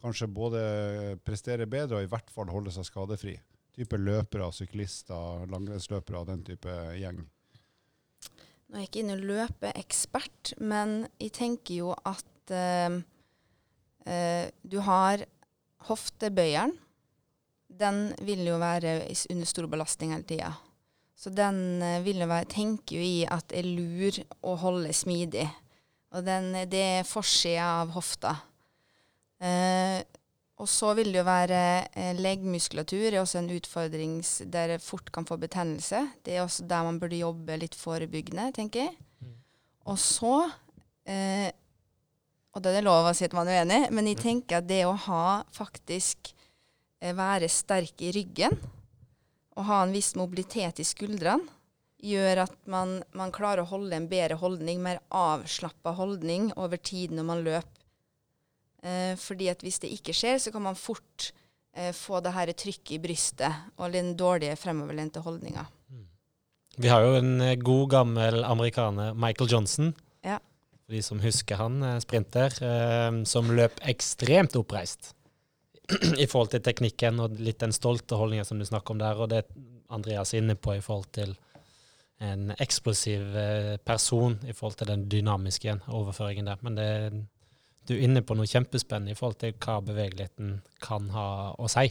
kanskje 0.00 0.28
både 0.32 0.60
prestere 1.24 1.68
bedre 1.70 2.00
og 2.00 2.06
i 2.06 2.10
hvert 2.10 2.30
fall 2.34 2.52
holde 2.52 2.72
seg 2.74 2.88
skadefri? 2.88 3.36
type 3.76 3.98
løpere, 4.00 4.50
syklister, 4.54 5.46
langrennsløpere, 5.50 6.24
den 6.28 6.44
type 6.46 6.74
gjeng? 6.98 7.22
Nå 8.70 8.76
er 8.76 8.84
jeg 8.84 8.90
ikke 8.90 9.02
inne 9.02 9.18
løpeekspert, 9.18 10.54
men 10.62 11.04
jeg 11.18 11.34
tenker 11.40 11.80
jo 11.80 11.94
at 12.06 12.54
uh, 12.54 13.00
uh, 14.06 14.46
du 14.62 14.78
har 14.86 15.24
hoftebøyeren. 15.88 16.76
Den 17.80 18.10
vil 18.26 18.44
jo 18.46 18.58
være 18.60 19.00
under 19.32 19.48
stor 19.48 19.66
belastning 19.70 20.14
hele 20.14 20.28
tida. 20.28 20.52
Så 21.18 21.32
den 21.34 21.80
uh, 21.82 21.98
vil 22.04 22.22
jo 22.22 22.30
være, 22.30 22.50
tenker 22.52 23.00
jo 23.00 23.02
i 23.02 23.24
at 23.26 23.48
det 23.50 23.62
er 23.62 23.72
lur 23.74 24.20
å 24.46 24.54
holde 24.60 24.94
smidig. 24.94 25.48
Og 26.14 26.26
den, 26.26 26.52
det 26.70 26.84
er 27.00 27.08
forsida 27.08 27.66
av 27.82 27.92
hofta. 27.94 28.36
Uh, 29.40 30.04
og 30.60 30.68
så 30.68 30.92
vil 30.96 31.08
det 31.08 31.22
jo 31.22 31.24
være 31.24 31.60
eh, 31.96 32.18
leggmuskulatur 32.20 33.06
er 33.08 33.22
også 33.22 33.40
en 33.40 33.52
utfordring 33.54 34.18
der 34.52 34.74
fort 34.82 35.08
kan 35.12 35.24
få 35.24 35.38
betennelse. 35.40 36.02
Det 36.24 36.36
er 36.36 36.42
også 36.44 36.66
der 36.68 36.84
man 36.84 36.98
burde 37.00 37.16
jobbe 37.16 37.56
litt 37.62 37.76
forebyggende, 37.78 38.50
tenker 38.52 38.84
jeg. 38.84 38.98
Mm. 39.24 39.38
Og 39.88 39.96
så 39.98 40.34
eh, 41.08 41.48
Og 42.50 42.60
da 42.60 42.72
er 42.72 42.80
det 42.80 42.84
lov 42.84 43.06
å 43.06 43.14
si 43.14 43.24
at 43.24 43.36
man 43.36 43.48
er 43.48 43.62
uenig, 43.62 43.88
men 43.94 44.10
jeg 44.10 44.20
tenker 44.20 44.58
at 44.58 44.68
det 44.68 44.82
å 44.84 44.92
ha 45.06 45.40
faktisk 45.54 46.32
eh, 47.00 47.14
være 47.16 47.48
sterk 47.48 48.02
i 48.02 48.12
ryggen 48.12 48.58
og 49.56 49.64
ha 49.68 49.80
en 49.84 49.94
viss 49.94 50.12
mobilitet 50.18 50.82
i 50.82 50.86
skuldrene, 50.86 51.46
gjør 52.00 52.44
at 52.46 52.54
man, 52.70 52.98
man 53.16 53.32
klarer 53.32 53.62
å 53.62 53.70
holde 53.70 53.96
en 53.96 54.08
bedre 54.08 54.38
holdning, 54.40 54.80
mer 54.82 55.02
avslappa 55.12 55.92
holdning 55.98 56.48
over 56.56 56.80
tid 56.80 57.12
når 57.12 57.26
man 57.28 57.44
løper 57.44 57.79
Eh, 58.82 59.14
fordi 59.20 59.50
at 59.52 59.62
hvis 59.64 59.80
det 59.82 59.92
ikke 59.92 60.14
skjer, 60.16 60.38
så 60.40 60.52
kan 60.54 60.64
man 60.64 60.78
fort 60.78 61.30
eh, 61.76 61.92
få 61.96 62.22
det 62.24 62.32
her 62.36 62.52
trykket 62.52 62.96
i 62.96 63.02
brystet 63.02 63.76
og 63.76 63.92
den 63.92 64.14
dårlige 64.18 64.56
fremoverlente 64.56 65.22
holdninga. 65.24 65.66
Vi 66.80 66.88
har 66.88 67.04
jo 67.04 67.18
en 67.18 67.40
eh, 67.44 67.58
god, 67.60 67.88
gammel 67.92 68.44
amerikaner, 68.44 69.14
Michael 69.14 69.50
Johnson. 69.52 69.92
Ja. 70.24 70.38
For 70.86 70.96
de 70.96 71.02
som 71.04 71.20
husker 71.20 71.60
han, 71.60 71.82
eh, 71.84 71.98
sprinter, 72.00 72.56
eh, 72.64 73.10
som 73.28 73.52
løp 73.56 73.82
ekstremt 73.90 74.56
oppreist. 74.56 75.12
I 76.22 76.28
forhold 76.30 76.54
til 76.54 76.64
teknikken 76.64 77.20
og 77.20 77.36
litt 77.42 77.60
den 77.60 77.74
stolte 77.76 78.16
holdninga 78.16 78.46
som 78.48 78.60
du 78.60 78.64
snakker 78.64 78.94
om 78.94 79.02
der, 79.02 79.20
og 79.20 79.32
det 79.32 79.44
Andreas 79.90 80.32
er 80.32 80.44
inne 80.44 80.54
på 80.54 80.76
i 80.76 80.82
forhold 80.84 81.10
til 81.12 81.34
en 82.20 82.50
eksplosiv 82.60 83.36
eh, 83.36 83.76
person 83.84 84.38
i 84.46 84.54
forhold 84.54 84.78
til 84.78 84.90
den 84.92 85.06
dynamiske 85.10 85.80
overføringen 85.88 86.48
der. 86.50 86.64
Men 86.64 86.76
det 86.76 86.90
du 87.90 87.96
er 87.96 88.06
inne 88.06 88.22
på 88.22 88.36
noe 88.38 88.46
kjempespennende 88.46 89.14
i 89.14 89.18
forhold 89.18 89.40
til 89.42 89.56
hva 89.58 89.80
bevegeligheten 89.82 90.60
kan 90.82 91.10
ha 91.14 91.26
å 91.58 91.70
si. 91.70 91.88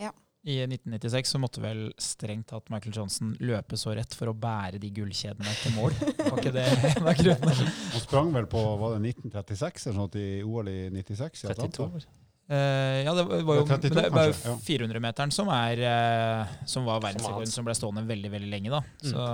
Ja. 0.00 0.12
I 0.48 0.62
1996 0.64 1.34
så 1.34 1.40
måtte 1.42 1.62
vel 1.62 1.84
strengt 2.00 2.48
tatt 2.50 2.72
Michael 2.72 2.96
Johnson 2.96 3.34
løpe 3.44 3.76
så 3.78 3.92
rett 3.94 4.16
for 4.16 4.32
å 4.32 4.34
bære 4.34 4.80
de 4.82 4.90
gullkjedene 4.96 5.52
til 5.60 5.76
mål. 5.76 5.94
Var 6.22 6.40
ikke 6.40 6.54
det 6.56 6.64
en 6.72 7.04
av 7.04 7.20
grunnene? 7.20 7.68
Han 7.92 8.04
sprang 8.06 8.32
vel 8.34 8.48
på 8.50 8.64
var 8.80 8.96
det 8.96 9.12
1936 9.12 9.86
eller 9.90 10.00
noe 10.00 10.24
i 10.24 10.42
OL 10.42 10.72
i 10.72 10.80
96? 10.96 11.44
32 11.52 11.86
år. 11.86 12.08
Uh, 12.52 12.98
ja, 13.06 13.12
det 13.14 13.22
var 13.46 13.60
jo, 13.60 13.66
32, 13.68 13.92
det 13.94 14.08
var 14.12 14.26
jo 14.28 14.56
400-meteren 14.66 15.30
som, 15.32 15.48
er, 15.54 15.78
uh, 15.86 16.56
som 16.68 16.84
var 16.84 16.98
verdensrekorden 17.00 17.52
som 17.52 17.64
ble 17.64 17.76
stående 17.78 18.02
veldig 18.08 18.32
veldig 18.34 18.50
lenge. 18.50 18.72
da. 18.72 18.82
Mm. 18.82 19.12
Så, 19.12 19.28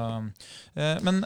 uh, 0.76 0.92
men 1.06 1.22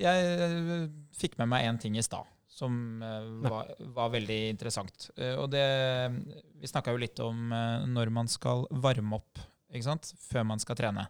jeg 0.00 0.90
fikk 1.20 1.38
med 1.38 1.52
meg 1.52 1.68
én 1.68 1.78
ting 1.80 1.96
i 1.96 2.04
stad 2.04 2.26
som 2.58 2.74
uh, 3.02 3.46
var, 3.46 3.70
var, 3.94 4.10
veldig 4.16 4.38
interessant. 4.54 5.08
Uh, 5.18 5.34
og 5.44 5.48
det, 5.52 5.64
vi 6.58 6.70
snakka 6.70 6.94
jo 6.94 7.00
litt 7.02 7.22
om 7.24 7.54
uh, 7.54 7.86
når 7.86 8.12
man 8.14 8.30
skal 8.30 8.66
varme 8.82 9.20
opp 9.20 9.42
ikke 9.68 9.86
sant? 9.86 10.12
før 10.28 10.46
man 10.48 10.62
skal 10.62 10.78
trene. 10.78 11.02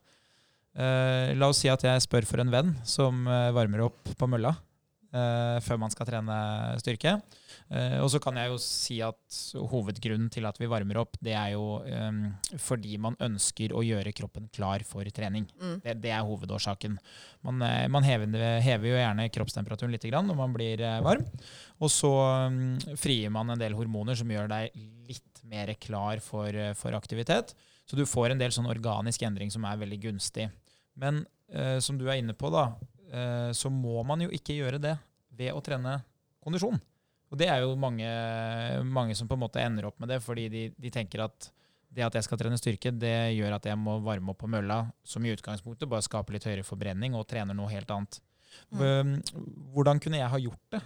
la 0.79 1.47
oss 1.47 1.61
si 1.63 1.71
at 1.71 1.83
jeg 1.83 2.03
spør 2.03 2.27
for 2.27 2.43
en 2.43 2.51
venn 2.51 2.73
som 2.87 3.23
varmer 3.55 3.85
opp 3.87 4.11
på 4.19 4.27
mølla 4.31 4.51
før 5.09 5.79
man 5.81 5.93
skal 5.93 6.09
trene 6.09 6.39
styrke. 6.83 7.15
Uh, 7.69 8.01
og 8.01 8.09
så 8.09 8.17
kan 8.23 8.37
jeg 8.41 8.49
jo 8.49 8.59
si 8.63 8.95
at 9.05 9.39
hovedgrunnen 9.69 10.31
til 10.33 10.47
at 10.49 10.57
vi 10.57 10.69
varmer 10.71 11.03
opp, 11.03 11.19
det 11.25 11.35
er 11.37 11.53
jo 11.53 11.83
um, 11.85 12.23
fordi 12.57 12.97
man 13.01 13.19
ønsker 13.21 13.75
å 13.77 13.83
gjøre 13.85 14.15
kroppen 14.17 14.47
klar 14.55 14.85
for 14.89 15.09
trening. 15.13 15.45
Mm. 15.61 15.75
Det, 15.85 15.97
det, 16.01 16.13
er 16.17 16.25
hovedårsaken. 16.25 16.97
Man, 17.45 17.61
man 17.93 18.09
hever, 18.09 18.33
hever, 18.65 18.89
jo 18.89 18.97
gjerne 18.97 19.29
kroppstemperaturen 19.35 19.93
litt 19.93 20.09
når 20.09 20.39
man 20.39 20.57
blir 20.57 20.81
varm. 21.05 21.27
Og 21.85 21.93
så 21.93 22.13
um, 22.49 22.79
frigir 22.97 23.33
man 23.35 23.53
en 23.53 23.61
del 23.61 23.77
hormoner 23.77 24.17
som 24.17 24.33
gjør 24.33 24.49
deg 24.51 24.73
litt 25.09 25.45
mer 25.49 25.75
klar 25.81 26.25
for, 26.25 26.53
for, 26.77 26.97
aktivitet. 26.97 27.53
Så 27.89 27.97
du 27.97 28.05
får 28.09 28.33
en 28.33 28.41
del 28.41 28.53
sånn 28.53 28.69
organisk 28.69 29.23
endring 29.29 29.53
som 29.53 29.65
er 29.69 29.81
veldig 29.81 30.01
gunstig. 30.09 30.49
Men 30.99 31.23
som 31.81 31.97
du 31.97 32.03
er 32.11 32.19
inne 32.21 32.35
på, 32.37 32.51
da, 32.53 32.67
så 33.09 33.71
må 33.73 34.03
man 34.05 34.21
jo 34.21 34.29
ikke 34.35 34.59
gjøre 34.59 34.81
det 34.83 34.95
ved 35.39 35.55
å 35.57 35.63
trene 35.65 35.95
kondisjon. 36.45 36.77
Og 37.29 37.41
det 37.41 37.49
er 37.53 37.63
jo 37.63 37.77
mange, 37.77 38.09
mange, 38.89 39.17
som 39.17 39.29
på 39.29 39.37
en 39.37 39.43
måte 39.43 39.63
ender 39.63 39.89
opp 39.89 39.99
med 40.01 40.11
det, 40.13 40.21
fordi 40.25 40.49
de, 40.53 40.65
de, 40.77 40.93
tenker 40.93 41.25
at 41.27 41.51
det 41.93 42.05
at 42.05 42.17
jeg 42.17 42.27
skal 42.27 42.41
trene 42.41 42.59
styrke, 42.61 42.93
det 42.93 43.35
gjør 43.37 43.57
at 43.57 43.69
jeg 43.69 43.81
må 43.81 43.99
varme 44.05 44.33
opp 44.33 44.41
på 44.43 44.51
mølla, 44.51 44.83
som 45.05 45.25
i 45.25 45.33
utgangspunktet 45.33 45.89
bare 45.89 46.05
skaper 46.05 46.37
litt 46.37 46.47
høyere 46.49 46.65
forbrenning, 46.67 47.17
og 47.17 47.29
trener 47.29 47.57
noe 47.57 47.73
helt 47.73 47.91
annet. 47.93 48.21
Mm. 48.73 49.19
Hvordan 49.75 50.01
kunne 50.03 50.21
jeg 50.21 50.33
ha 50.33 50.41
gjort 50.41 50.77
det? 50.77 50.83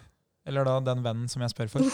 Eller 0.46 0.66
da 0.66 0.80
den 0.82 1.04
vennen 1.04 1.30
som 1.30 1.42
jeg 1.44 1.52
spør 1.52 1.70
for. 1.70 1.86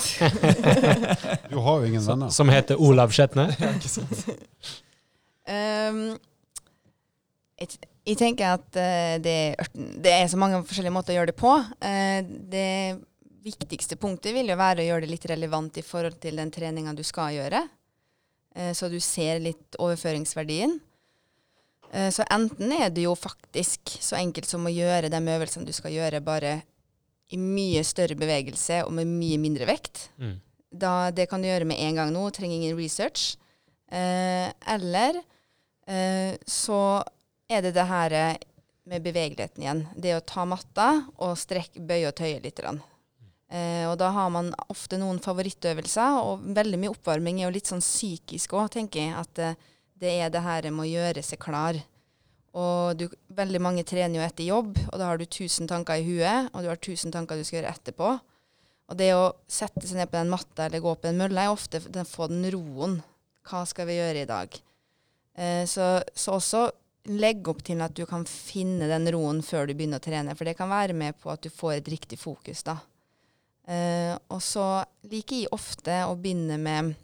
du 1.52 1.58
har 1.60 1.82
jo 1.82 1.88
ingen 1.90 2.04
venner. 2.04 2.32
Som 2.32 2.48
heter 2.52 2.80
Olav 2.80 3.12
Skjetne? 3.12 3.50
ja, 3.60 3.72
ikke 3.76 3.90
sant. 3.92 4.22
um, 5.52 6.00
jeg, 8.08 8.16
tenker 8.20 8.56
at 8.56 8.66
uh, 8.78 9.16
det, 9.22 9.36
er, 9.52 9.70
det, 9.76 10.12
er 10.12 10.28
så 10.30 10.40
mange 10.40 10.62
forskjellige 10.66 10.94
måter 10.94 11.14
å 11.14 11.18
gjøre 11.18 11.32
det 11.32 11.38
på. 11.38 11.52
Uh, 11.84 12.20
det 12.52 12.70
viktigste 13.44 13.98
punktet 14.00 14.34
vil 14.36 14.50
jo 14.50 14.58
være 14.58 14.82
å 14.82 14.88
gjøre 14.88 15.06
det 15.06 15.12
litt 15.12 15.28
relevant 15.30 15.78
i 15.80 15.84
forhold 15.86 16.18
til 16.22 16.40
den 16.40 16.52
treninga 16.52 16.94
du 16.96 17.04
skal 17.06 17.36
gjøre. 17.36 17.62
Eh, 18.58 18.72
så 18.76 18.90
du 18.92 18.98
ser 19.00 19.38
litt 19.40 19.78
overføringsverdien. 19.80 20.74
Så 22.12 22.20
enten 22.28 22.74
er 22.76 22.90
det 22.92 23.06
jo 23.06 23.14
faktisk 23.16 23.94
så 24.04 24.18
enkelt 24.18 24.44
som 24.44 24.66
å 24.68 24.72
gjøre 24.72 25.08
de 25.08 25.20
øvelsene 25.32 25.64
du 25.64 25.72
skal 25.72 25.94
gjøre, 25.94 26.18
bare 26.20 26.50
i 27.32 27.38
mye 27.40 27.80
større 27.86 28.12
bevegelse 28.18 28.82
og 28.84 28.92
med 28.98 29.08
mye 29.08 29.38
mindre 29.40 29.64
vekt. 29.70 30.02
Mm. 30.20 30.34
Da, 30.68 30.92
det 31.16 31.30
kan 31.30 31.40
du 31.40 31.48
gjøre 31.48 31.64
med 31.70 31.80
en 31.80 31.96
gang 31.96 32.12
nå, 32.12 32.26
trenger 32.36 32.58
ingen 32.58 32.76
research. 32.76 33.38
Eller 33.88 35.22
så 36.44 36.82
er 37.48 37.64
det 37.64 37.74
det 37.76 37.88
her 37.88 38.14
med 38.88 39.04
bevegeligheten 39.04 39.64
igjen. 39.64 39.82
Det 39.96 40.14
å 40.16 40.24
ta 40.24 40.44
matta 40.48 40.88
og 41.16 41.36
strekke, 41.38 41.82
bøye 41.84 42.08
og 42.10 42.16
tøye 42.18 42.40
litt. 42.44 42.60
Eh, 42.60 43.84
og 43.88 43.96
da 44.00 44.10
har 44.12 44.32
man 44.32 44.50
ofte 44.68 44.98
noen 45.00 45.20
favorittøvelser, 45.24 46.20
og 46.20 46.48
veldig 46.56 46.80
mye 46.80 46.94
oppvarming 46.94 47.40
er 47.40 47.48
jo 47.48 47.54
litt 47.56 47.70
sånn 47.70 47.84
psykisk 47.84 48.56
òg, 48.58 48.70
tenker 48.76 49.04
jeg. 49.04 49.14
At 49.16 49.42
eh, 49.44 49.68
det 49.98 50.14
er 50.24 50.32
det 50.32 50.44
her 50.44 50.68
med 50.70 50.86
å 50.86 50.90
gjøre 50.90 51.24
seg 51.24 51.40
klar. 51.42 51.78
Og 52.58 52.96
du, 52.98 53.06
veldig 53.36 53.60
mange 53.62 53.84
trener 53.86 54.20
jo 54.20 54.24
etter 54.24 54.48
jobb, 54.48 54.78
og 54.88 54.96
da 55.00 55.10
har 55.10 55.20
du 55.20 55.26
tusen 55.28 55.68
tanker 55.70 56.00
i 56.00 56.06
huet, 56.06 56.48
og 56.52 56.64
du 56.64 56.70
har 56.70 56.80
tusen 56.80 57.12
tanker 57.14 57.38
du 57.38 57.44
skal 57.46 57.60
gjøre 57.60 57.76
etterpå. 57.76 58.16
Og 58.88 58.96
det 58.96 59.10
å 59.12 59.34
sette 59.52 59.84
seg 59.84 60.00
ned 60.00 60.08
på 60.08 60.16
den 60.16 60.32
matta 60.32 60.64
eller 60.64 60.80
gå 60.80 60.94
på 60.96 61.10
en 61.10 61.20
mølle, 61.20 61.44
er 61.44 61.52
ofte 61.52 61.82
den, 61.84 62.08
få 62.08 62.30
den 62.30 62.46
roen. 62.54 62.98
Hva 63.48 63.64
skal 63.68 63.88
vi 63.88 63.98
gjøre 63.98 64.24
i 64.24 64.28
dag? 64.28 64.60
Eh, 65.38 65.64
så, 65.68 65.98
så, 66.16 66.38
også 66.38 66.62
legg 67.12 67.48
opp 67.50 67.62
til 67.66 67.80
at 67.84 67.94
du 67.96 68.04
kan 68.08 68.24
finne 68.28 68.88
den 68.90 69.08
roen 69.14 69.42
før 69.44 69.68
du 69.68 69.74
begynner 69.74 70.00
å 70.00 70.04
trene, 70.04 70.34
for 70.36 70.48
det 70.48 70.56
kan 70.58 70.70
være 70.70 70.96
med 70.96 71.18
på 71.20 71.32
at 71.32 71.42
du 71.44 71.50
får 71.52 71.78
et 71.78 71.90
riktig 71.94 72.18
fokus, 72.20 72.62
da. 72.66 72.78
Uh, 73.68 74.14
og 74.32 74.40
så 74.40 74.84
liker 75.10 75.42
jeg 75.42 75.52
ofte 75.52 75.92
å 76.08 76.14
begynne 76.16 76.56
med 76.56 76.94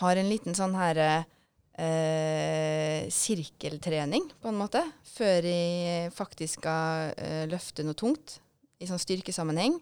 Har 0.00 0.16
en 0.16 0.30
liten 0.30 0.54
sånn 0.56 0.72
her 0.78 0.96
uh, 1.04 3.02
sirkeltrening, 3.12 4.30
på 4.40 4.48
en 4.48 4.56
måte, 4.56 4.80
før 5.04 5.44
jeg 5.44 6.14
faktisk 6.16 6.62
skal 6.62 7.12
uh, 7.12 7.44
løfte 7.50 7.84
noe 7.84 7.98
tungt 7.98 8.38
i 8.80 8.88
sånn 8.88 9.02
styrkesammenheng. 9.02 9.76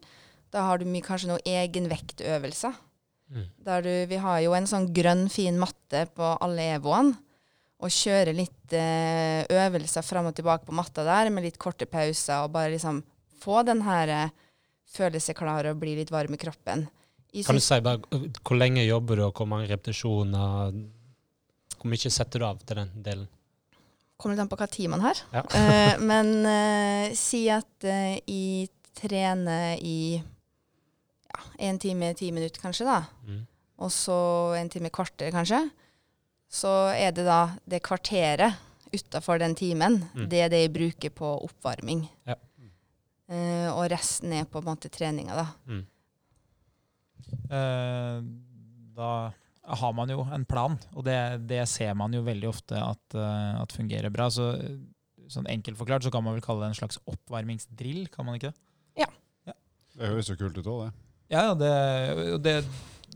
Da 0.51 0.65
har 0.67 0.81
du 0.81 0.89
kanskje 1.05 1.31
noen 1.31 1.47
egenvektøvelser. 1.47 2.75
Mm. 3.29 3.47
Der 3.63 3.85
du, 3.85 3.93
vi 4.11 4.19
har 4.19 4.41
jo 4.43 4.55
en 4.57 4.67
sånn 4.67 4.89
grønn, 4.97 5.29
fin 5.31 5.59
matte 5.61 6.07
på 6.17 6.35
alle 6.43 6.73
EVO-ene. 6.79 7.15
Og 7.79 7.95
kjøre 7.95 8.35
litt 8.35 8.75
eh, 8.75 9.47
øvelser 9.55 10.03
fram 10.03 10.31
og 10.31 10.35
tilbake 10.35 10.67
på 10.67 10.75
matta 10.75 11.05
der 11.07 11.31
med 11.31 11.45
litt 11.47 11.61
korte 11.63 11.87
pauser. 11.87 12.43
Og 12.43 12.53
bare 12.57 12.73
liksom 12.75 13.01
få 13.39 13.63
den 13.67 13.85
her 13.87 14.11
eh, 14.15 14.37
føle 14.91 15.21
seg 15.23 15.39
klar 15.39 15.69
og 15.71 15.79
bli 15.79 15.95
litt 16.01 16.11
varm 16.11 16.35
i 16.35 16.41
kroppen. 16.41 16.89
I 17.37 17.45
kan 17.45 17.59
du 17.59 17.63
si 17.63 17.79
bare 17.85 18.01
hvor 18.41 18.57
lenge 18.57 18.87
jobber 18.87 19.21
du, 19.21 19.25
og 19.29 19.37
hvor 19.37 19.47
mange 19.51 19.69
repetisjoner? 19.71 20.73
Hvor 21.77 21.93
mye 21.93 22.11
setter 22.11 22.41
du 22.41 22.49
av 22.49 22.65
til 22.65 22.81
den 22.81 22.95
delen? 23.05 23.29
Kommer 24.19 24.35
litt 24.35 24.43
an 24.43 24.51
på 24.51 24.59
hva 24.59 24.67
tid 24.73 24.91
man 24.91 25.05
har. 25.05 25.21
Ja. 25.37 25.45
eh, 25.61 26.01
men 26.03 26.35
eh, 26.49 27.15
si 27.15 27.45
at 27.53 27.87
jeg 27.87 28.73
trener 28.99 29.79
i 29.79 30.19
ja, 30.19 31.45
en 31.69 31.79
time, 31.79 32.11
ti 32.19 32.33
minutter 32.35 32.65
kanskje, 32.65 32.89
da. 32.89 33.05
Mm. 33.29 33.45
Og 33.87 33.93
så 33.95 34.19
en 34.59 34.73
time 34.73 34.91
kvarter, 34.91 35.31
kanskje. 35.31 35.69
Så 36.49 36.71
er 36.97 37.13
det 37.13 37.27
da 37.29 37.43
det 37.69 37.83
kvarteret 37.85 38.57
utafor 38.93 39.41
den 39.41 39.55
timen, 39.57 40.01
mm. 40.15 40.29
det 40.33 40.41
er 40.41 40.53
det 40.53 40.63
jeg 40.63 40.75
bruker 40.75 41.13
på 41.13 41.33
oppvarming. 41.45 42.07
Ja. 42.29 42.39
Uh, 43.29 43.69
og 43.75 43.91
resten 43.93 44.33
er 44.33 44.47
på 44.49 44.63
en 44.63 44.69
måte 44.71 44.89
treninga, 44.89 45.35
da. 45.37 45.47
Mm. 45.69 45.83
Uh, 47.53 48.23
da 48.97 49.11
har 49.69 49.93
man 49.93 50.09
jo 50.09 50.23
en 50.33 50.47
plan, 50.49 50.79
og 50.97 51.05
det, 51.05 51.19
det 51.51 51.61
ser 51.69 51.93
man 51.99 52.15
jo 52.17 52.23
veldig 52.25 52.49
ofte 52.49 52.79
at, 52.81 53.05
uh, 53.13 53.61
at, 53.61 53.75
fungerer 53.77 54.09
bra. 54.15 54.31
Så, 54.33 54.49
sånn 55.29 55.51
enkelt 55.53 55.77
forklart 55.77 56.07
så 56.07 56.13
kan 56.15 56.25
man 56.25 56.39
vel 56.39 56.45
kalle 56.45 56.65
det 56.65 56.73
en 56.73 56.81
slags 56.81 57.01
oppvarmingsdrill, 57.05 58.07
kan 58.15 58.25
man 58.25 58.41
ikke 58.41 58.55
det? 58.55 58.65
Ja. 59.05 59.11
ja. 59.51 59.57
Det 59.93 60.09
høres 60.15 60.33
jo 60.33 60.39
kult 60.41 60.57
ut 60.57 60.73
òg, 60.73 60.87
det. 60.87 61.05
Ja, 61.29 61.53
det, 61.53 61.73
det, 62.41 62.55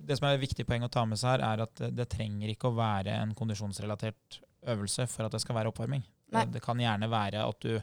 det, 0.07 0.18
som 0.18 0.28
er 0.28 0.36
et 0.36 0.44
viktig 0.44 0.66
poeng 0.68 0.86
å 0.86 0.90
ta 0.92 1.05
med 1.09 1.20
seg 1.20 1.36
her, 1.36 1.44
er 1.46 1.64
at 1.66 1.82
det, 1.94 2.09
trenger 2.12 2.53
ikke 2.53 2.70
å 2.70 2.76
være 2.76 3.14
en 3.22 3.34
kondisjonsrelatert 3.38 4.40
øvelse 4.72 5.07
for 5.11 5.26
at 5.26 5.34
det 5.34 5.42
skal 5.42 5.59
være 5.59 5.72
oppvarming. 5.72 6.03
Det, 6.32 6.46
det, 6.55 6.62
kan 6.64 6.80
gjerne 6.80 7.11
være 7.12 7.44
at 7.44 7.64
du, 7.64 7.76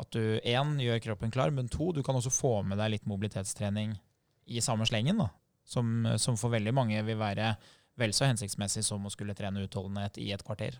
at 0.00 0.16
du 0.16 0.38
én, 0.38 0.74
gjør 0.80 1.02
kroppen 1.08 1.34
klar, 1.34 1.52
men 1.54 1.70
to, 1.72 1.90
du 1.92 2.02
kan 2.06 2.16
også 2.18 2.32
få 2.32 2.54
med 2.66 2.80
deg 2.80 2.94
litt 2.94 3.08
mobilitetstrening 3.10 3.94
i 4.52 4.64
samme 4.64 4.86
slengen. 4.88 5.20
da, 5.22 5.30
som, 5.64 5.92
som 6.18 6.38
for 6.40 6.52
veldig 6.54 6.74
mange 6.74 7.02
vil 7.06 7.20
være 7.20 7.54
vel 8.00 8.14
så 8.16 8.26
hensiktsmessig 8.30 8.84
som 8.86 9.04
å 9.04 9.12
skulle 9.12 9.36
trene 9.36 9.62
utholdenhet 9.66 10.18
i 10.22 10.30
et 10.34 10.44
kvarter. 10.44 10.78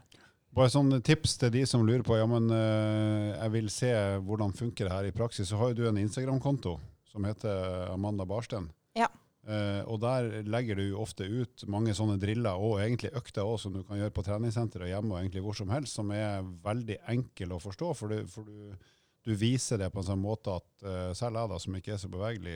Bare 0.53 0.72
sånn 0.72 0.99
tips 1.05 1.39
til 1.41 1.53
de 1.55 1.62
som 1.68 1.85
lurer 1.87 2.05
på 2.05 2.16
ja, 2.18 2.26
men 2.28 2.51
uh, 2.53 3.33
jeg 3.39 3.53
vil 3.55 3.68
se 3.72 3.93
hvordan 4.24 4.53
funker 4.57 4.89
det 4.89 4.93
her 4.93 5.09
i 5.09 5.14
praksis. 5.16 5.49
Så 5.49 5.61
har 5.61 5.72
jo 5.72 5.80
du 5.80 5.87
en 5.89 6.01
Instagram-konto 6.01 6.76
som 7.09 7.24
heter 7.28 7.89
Amanda 7.93 8.26
Barsten. 8.28 8.68
Uh, 9.43 9.82
og 9.90 9.97
der 10.05 10.45
legger 10.47 10.78
du 10.78 10.93
ofte 11.03 11.26
ut 11.26 11.64
mange 11.66 11.97
sånne 11.99 12.14
driller 12.22 12.61
og 12.62 12.76
egentlig 12.78 13.11
økter 13.18 13.43
også, 13.43 13.64
som 13.64 13.72
du 13.74 13.80
kan 13.82 13.99
gjøre 13.99 14.14
på 14.14 14.22
treningssenteret 14.22 14.93
hjemme 14.93 15.16
og 15.16 15.18
egentlig 15.18 15.40
hvor 15.43 15.57
som 15.59 15.72
helst, 15.74 15.97
som 15.99 16.12
er 16.14 16.45
veldig 16.62 17.01
enkel 17.11 17.57
å 17.57 17.59
forstå. 17.62 17.88
For, 17.99 18.12
du, 18.12 18.28
for 18.30 18.47
du, 18.47 18.93
du, 19.26 19.32
viser 19.34 19.82
det 19.82 19.88
på 19.90 19.99
en 19.99 20.07
sånn 20.12 20.22
måte 20.22 20.55
at 20.61 20.86
uh, 20.86 21.11
selv 21.18 21.40
jeg, 21.40 21.51
da, 21.51 21.59
som 21.64 21.78
ikke 21.78 21.95
er 21.97 21.99
så 21.99 22.11
bevegelig, 22.12 22.55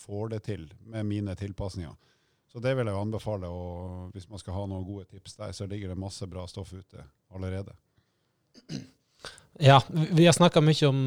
får 0.00 0.32
det 0.34 0.40
til 0.48 0.64
med 0.82 1.06
mine 1.06 1.36
tilpasninger. 1.38 1.94
Så 2.50 2.62
det 2.64 2.72
vil 2.74 2.90
jeg 2.90 2.98
anbefale. 2.98 3.46
og 3.46 4.10
Hvis 4.16 4.26
man 4.32 4.42
skal 4.42 4.58
ha 4.58 4.66
noen 4.66 4.86
gode 4.88 5.06
tips 5.12 5.38
der, 5.38 5.54
så 5.54 5.68
ligger 5.70 5.92
det 5.92 6.00
masse 6.00 6.26
bra 6.26 6.42
stoff 6.50 6.72
ute 6.74 7.06
allerede. 7.36 7.74
Ja, 9.62 9.78
vi 9.92 10.26
har 10.26 10.34
snakka 10.34 10.62
mye 10.64 10.88
om, 10.88 11.00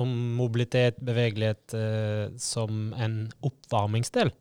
om, 0.00 0.12
mobilitet, 0.36 1.00
bevegelighet, 1.02 1.74
som 2.40 2.92
en 2.96 3.16
oppvarmingsdel. 3.44 4.32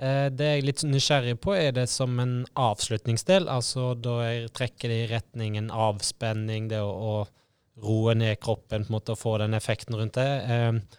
Eh, 0.00 0.28
det 0.32 0.48
jeg 0.48 0.62
er 0.62 0.68
litt 0.68 0.86
nysgjerrig 0.88 1.36
på, 1.44 1.54
er 1.56 1.74
det 1.76 1.88
som 1.92 2.16
en 2.22 2.40
avslutningsdel. 2.58 3.50
Altså 3.52 3.92
da 3.94 4.16
jeg 4.28 4.54
trekker 4.56 4.92
det 4.92 5.02
i 5.02 5.10
retningen 5.12 5.68
avspenning, 5.70 6.70
det 6.72 6.80
å, 6.80 6.90
å 6.90 7.84
roe 7.84 8.16
ned 8.16 8.40
kroppen, 8.40 8.84
på 8.84 8.92
en 8.92 8.96
måte, 8.96 9.14
og 9.14 9.20
få 9.20 9.38
den 9.42 9.56
effekten 9.56 9.96
rundt 9.96 10.18
det. 10.20 10.30
Eh, 10.50 10.98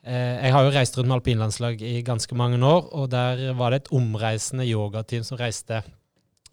Eh, 0.00 0.46
jeg 0.46 0.52
har 0.54 0.64
jo 0.64 0.72
reist 0.72 0.96
rundt 0.96 1.10
med 1.10 1.18
alpinlandslag 1.18 1.82
i 1.84 1.98
ganske 2.04 2.36
mange 2.38 2.56
år, 2.64 2.86
og 2.96 3.10
der 3.12 3.50
var 3.56 3.72
det 3.72 3.82
et 3.82 3.90
omreisende 3.92 4.64
yogateam 4.64 5.26
som 5.26 5.36
reiste. 5.40 5.82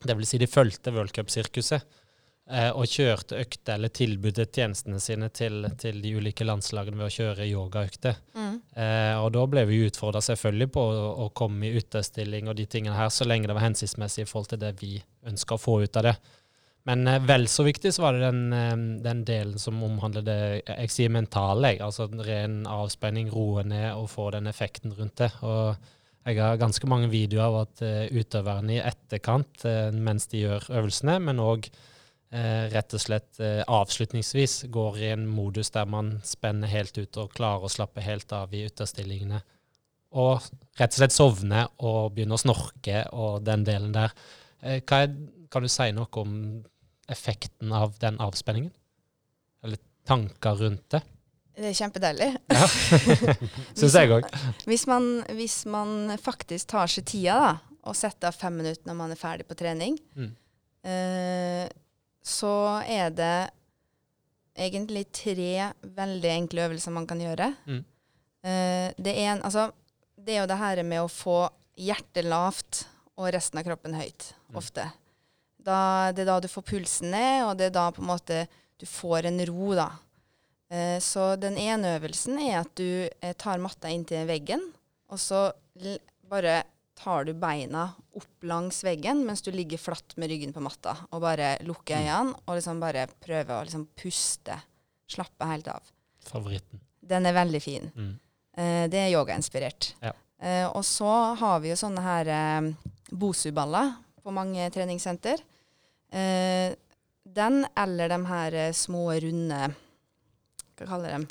Det 0.04 0.16
vil 0.18 0.28
si 0.28 0.40
de 0.42 0.50
fulgte 0.52 0.92
worldcupsirkuset 0.92 1.80
eh, 1.80 2.04
og 2.48 2.88
kjørte 2.88 3.42
økter 3.42 3.76
eller 3.76 3.92
tilbudet 3.92 4.46
tjenestene 4.56 5.02
sine 5.04 5.28
til, 5.36 5.66
til, 5.80 5.98
de 6.00 6.14
ulike 6.16 6.46
landslagene 6.48 6.96
ved 6.96 7.10
å 7.10 7.16
kjøre 7.18 7.48
yogaøkter. 7.50 8.22
Mm. 8.38 8.56
Eh, 8.72 9.16
og 9.20 9.34
da 9.36 9.44
ble 9.52 9.66
vi 9.68 9.82
utfordra 9.88 10.22
selvfølgelig 10.24 10.70
på 10.72 10.84
å, 10.88 11.10
å 11.26 11.30
komme 11.36 11.68
i 11.68 11.82
utestilling 11.82 12.48
og 12.48 12.56
de 12.56 12.68
tingene 12.72 12.96
her, 12.96 13.12
så 13.12 13.28
lenge 13.28 13.50
det 13.50 13.58
var 13.58 13.68
hensiktsmessig 13.68 14.24
i 14.24 14.30
forhold 14.30 14.54
til 14.54 14.62
det 14.64 14.74
vi 14.80 14.94
ønska 15.28 15.58
å 15.58 15.62
få 15.62 15.82
ut 15.84 16.00
av 16.00 16.08
det. 16.08 16.16
Men 16.88 17.04
eh, 17.12 17.20
vel 17.28 17.50
så 17.52 17.66
viktig 17.68 17.92
så 17.92 18.06
var 18.06 18.16
det 18.16 18.30
den, 18.30 18.46
eh, 18.56 18.78
den 19.10 19.26
delen 19.28 19.60
som 19.60 19.84
omhandler 19.84 20.24
det 20.24 20.40
jeg 20.62 20.94
sier 20.94 21.12
mentale. 21.12 21.76
Altså 21.84 22.08
ren 22.24 22.62
avspenning, 22.64 23.28
roe 23.34 23.68
ned 23.68 23.92
og 23.98 24.08
få 24.14 24.30
den 24.38 24.48
effekten 24.48 24.96
rundt 24.96 25.20
det. 25.20 25.34
Og 25.44 25.76
jeg 26.28 26.40
har 26.44 26.64
ganske 26.64 26.88
mange 26.88 27.12
videoer 27.12 27.46
av 27.46 27.62
at 27.62 27.82
uh, 27.88 28.02
utøverne 28.12 28.74
i 28.76 28.82
etterkant, 28.84 29.62
uh, 29.64 29.94
mens 29.96 30.26
de 30.28 30.42
gjør 30.42 30.66
øvelsene, 30.76 31.14
men 31.24 31.40
òg 31.40 31.70
uh, 31.70 31.78
rett 32.28 32.92
og 32.92 33.00
slett 33.00 33.40
avslutningsvis 33.72 34.66
går 34.74 34.98
i 35.00 35.12
en 35.14 35.22
modus 35.32 35.70
der 35.72 35.86
man 35.88 36.18
spenner 36.28 36.68
helt 36.68 36.98
ut 37.00 37.20
og 37.22 37.32
klarer 37.38 37.64
å 37.64 37.72
slappe 37.72 38.04
helt 38.04 38.34
av 38.36 38.52
i 38.52 38.66
ytterstillingene. 38.68 39.40
Og 40.20 40.44
rett 40.80 40.94
og 40.94 41.00
slett 41.00 41.16
sovne 41.16 41.66
og 41.84 42.14
begynne 42.16 42.36
å 42.36 42.42
snorke 42.42 43.06
og 43.16 43.42
den 43.48 43.64
delen 43.68 43.96
der. 43.96 44.16
Er, 44.60 44.82
kan 44.84 45.64
du 45.64 45.72
si 45.72 45.90
noe 45.96 46.22
om 46.22 46.34
effekten 47.12 47.72
av 47.76 47.96
den 48.02 48.20
avspenningen? 48.24 48.74
Eller 49.64 49.80
tanker 50.08 50.60
rundt 50.60 50.90
det? 50.96 51.04
Det 51.58 51.72
er 51.72 51.78
kjempedeilig. 51.78 52.28
Ja. 52.54 52.68
Syns 53.80 53.96
jeg 53.98 54.12
òg. 54.14 54.28
Hvis, 54.70 54.86
hvis, 55.40 55.58
man 55.74 56.14
faktisk 56.22 56.70
tar 56.76 56.92
seg 56.92 57.08
tida 57.10 57.40
da, 57.42 57.54
og 57.88 57.96
setter 57.98 58.30
av 58.30 58.38
fem 58.38 58.60
minutter 58.60 58.86
når 58.90 58.98
man 59.00 59.14
er 59.14 59.20
ferdig 59.20 59.48
på 59.48 59.58
trening, 59.58 59.96
mm. 60.18 60.32
eh, 60.92 61.66
så 62.28 62.54
er 62.84 63.14
det 63.16 63.50
egentlig 64.58 65.06
tre 65.16 65.72
veldig 65.82 66.32
enkle 66.34 66.66
øvelser 66.68 66.94
man 66.96 67.08
kan 67.10 67.22
gjøre. 67.22 67.52
Mm. 67.70 67.84
Uh, 68.48 68.88
det, 68.98 69.14
en, 69.24 69.44
altså, 69.46 69.70
det 70.18 70.36
er 70.36 70.44
jo 70.44 70.52
det 70.52 70.60
her 70.62 70.84
med 70.88 71.04
å 71.04 71.12
få 71.12 71.40
hjertet 71.78 72.26
lavt 72.26 72.86
og 73.18 73.30
resten 73.34 73.62
av 73.62 73.68
kroppen 73.68 73.96
høyt, 73.98 74.32
mm. 74.50 74.58
ofte. 74.60 74.90
Da, 75.68 75.80
det 76.16 76.24
er 76.24 76.32
da 76.32 76.40
du 76.44 76.50
får 76.52 76.66
pulsen 76.68 77.12
ned, 77.14 77.46
og 77.48 77.56
det 77.60 77.70
er 77.70 77.78
da 77.78 77.88
på 77.94 78.04
en 78.04 78.12
måte 78.12 78.44
du 78.78 78.86
får 78.90 79.30
en 79.30 79.42
ro, 79.50 79.72
da. 79.78 79.90
Uh, 80.74 80.98
så 81.04 81.36
den 81.40 81.58
ene 81.62 81.96
øvelsen 81.98 82.42
er 82.44 82.60
at 82.64 82.74
du 82.80 83.08
uh, 83.08 83.34
tar 83.40 83.62
matta 83.64 83.92
inntil 83.94 84.28
veggen, 84.30 84.66
og 85.08 85.22
så 85.22 85.48
bare 86.28 86.60
tar 86.98 87.28
du 87.28 87.34
beina 87.38 87.90
opp 88.18 88.48
langs 88.50 88.82
veggen 88.86 89.24
mens 89.28 89.44
du 89.46 89.52
ligger 89.54 89.82
flatt 89.82 90.16
med 90.18 90.32
ryggen 90.32 90.54
på 90.56 90.64
matta, 90.66 90.96
og 91.12 91.22
bare 91.24 91.56
lukker 91.68 92.00
mm. 92.00 92.04
øynene 92.04 92.40
og 92.46 92.58
liksom 92.58 92.82
bare 92.82 93.06
prøver 93.22 93.54
å 93.56 93.66
liksom 93.68 93.86
puste. 93.98 94.58
Slappe 95.08 95.48
helt 95.48 95.70
av. 95.72 95.86
Favoritten. 96.28 96.82
Den 97.08 97.30
er 97.30 97.36
veldig 97.38 97.62
fin. 97.64 97.86
Mm. 97.96 98.16
Eh, 98.58 98.84
det 98.92 99.06
er 99.06 99.14
yogainspirert. 99.14 99.94
Ja. 100.04 100.12
Eh, 100.42 100.66
og 100.68 100.84
så 100.86 101.12
har 101.40 101.62
vi 101.64 101.72
jo 101.72 101.78
sånne 101.80 102.04
her 102.04 102.32
eh, 102.34 102.92
Bosu-baller 103.16 103.94
på 104.20 104.34
mange 104.36 104.68
treningssenter. 104.76 105.40
Eh, 106.12 106.76
den 107.38 107.66
eller 107.76 108.12
de 108.12 108.20
her 108.28 108.58
eh, 108.66 108.74
små, 108.76 109.10
runde 109.24 109.62
Hva 110.78 110.86
kaller 110.88 111.12
de 111.12 111.16
dem? 111.18 111.30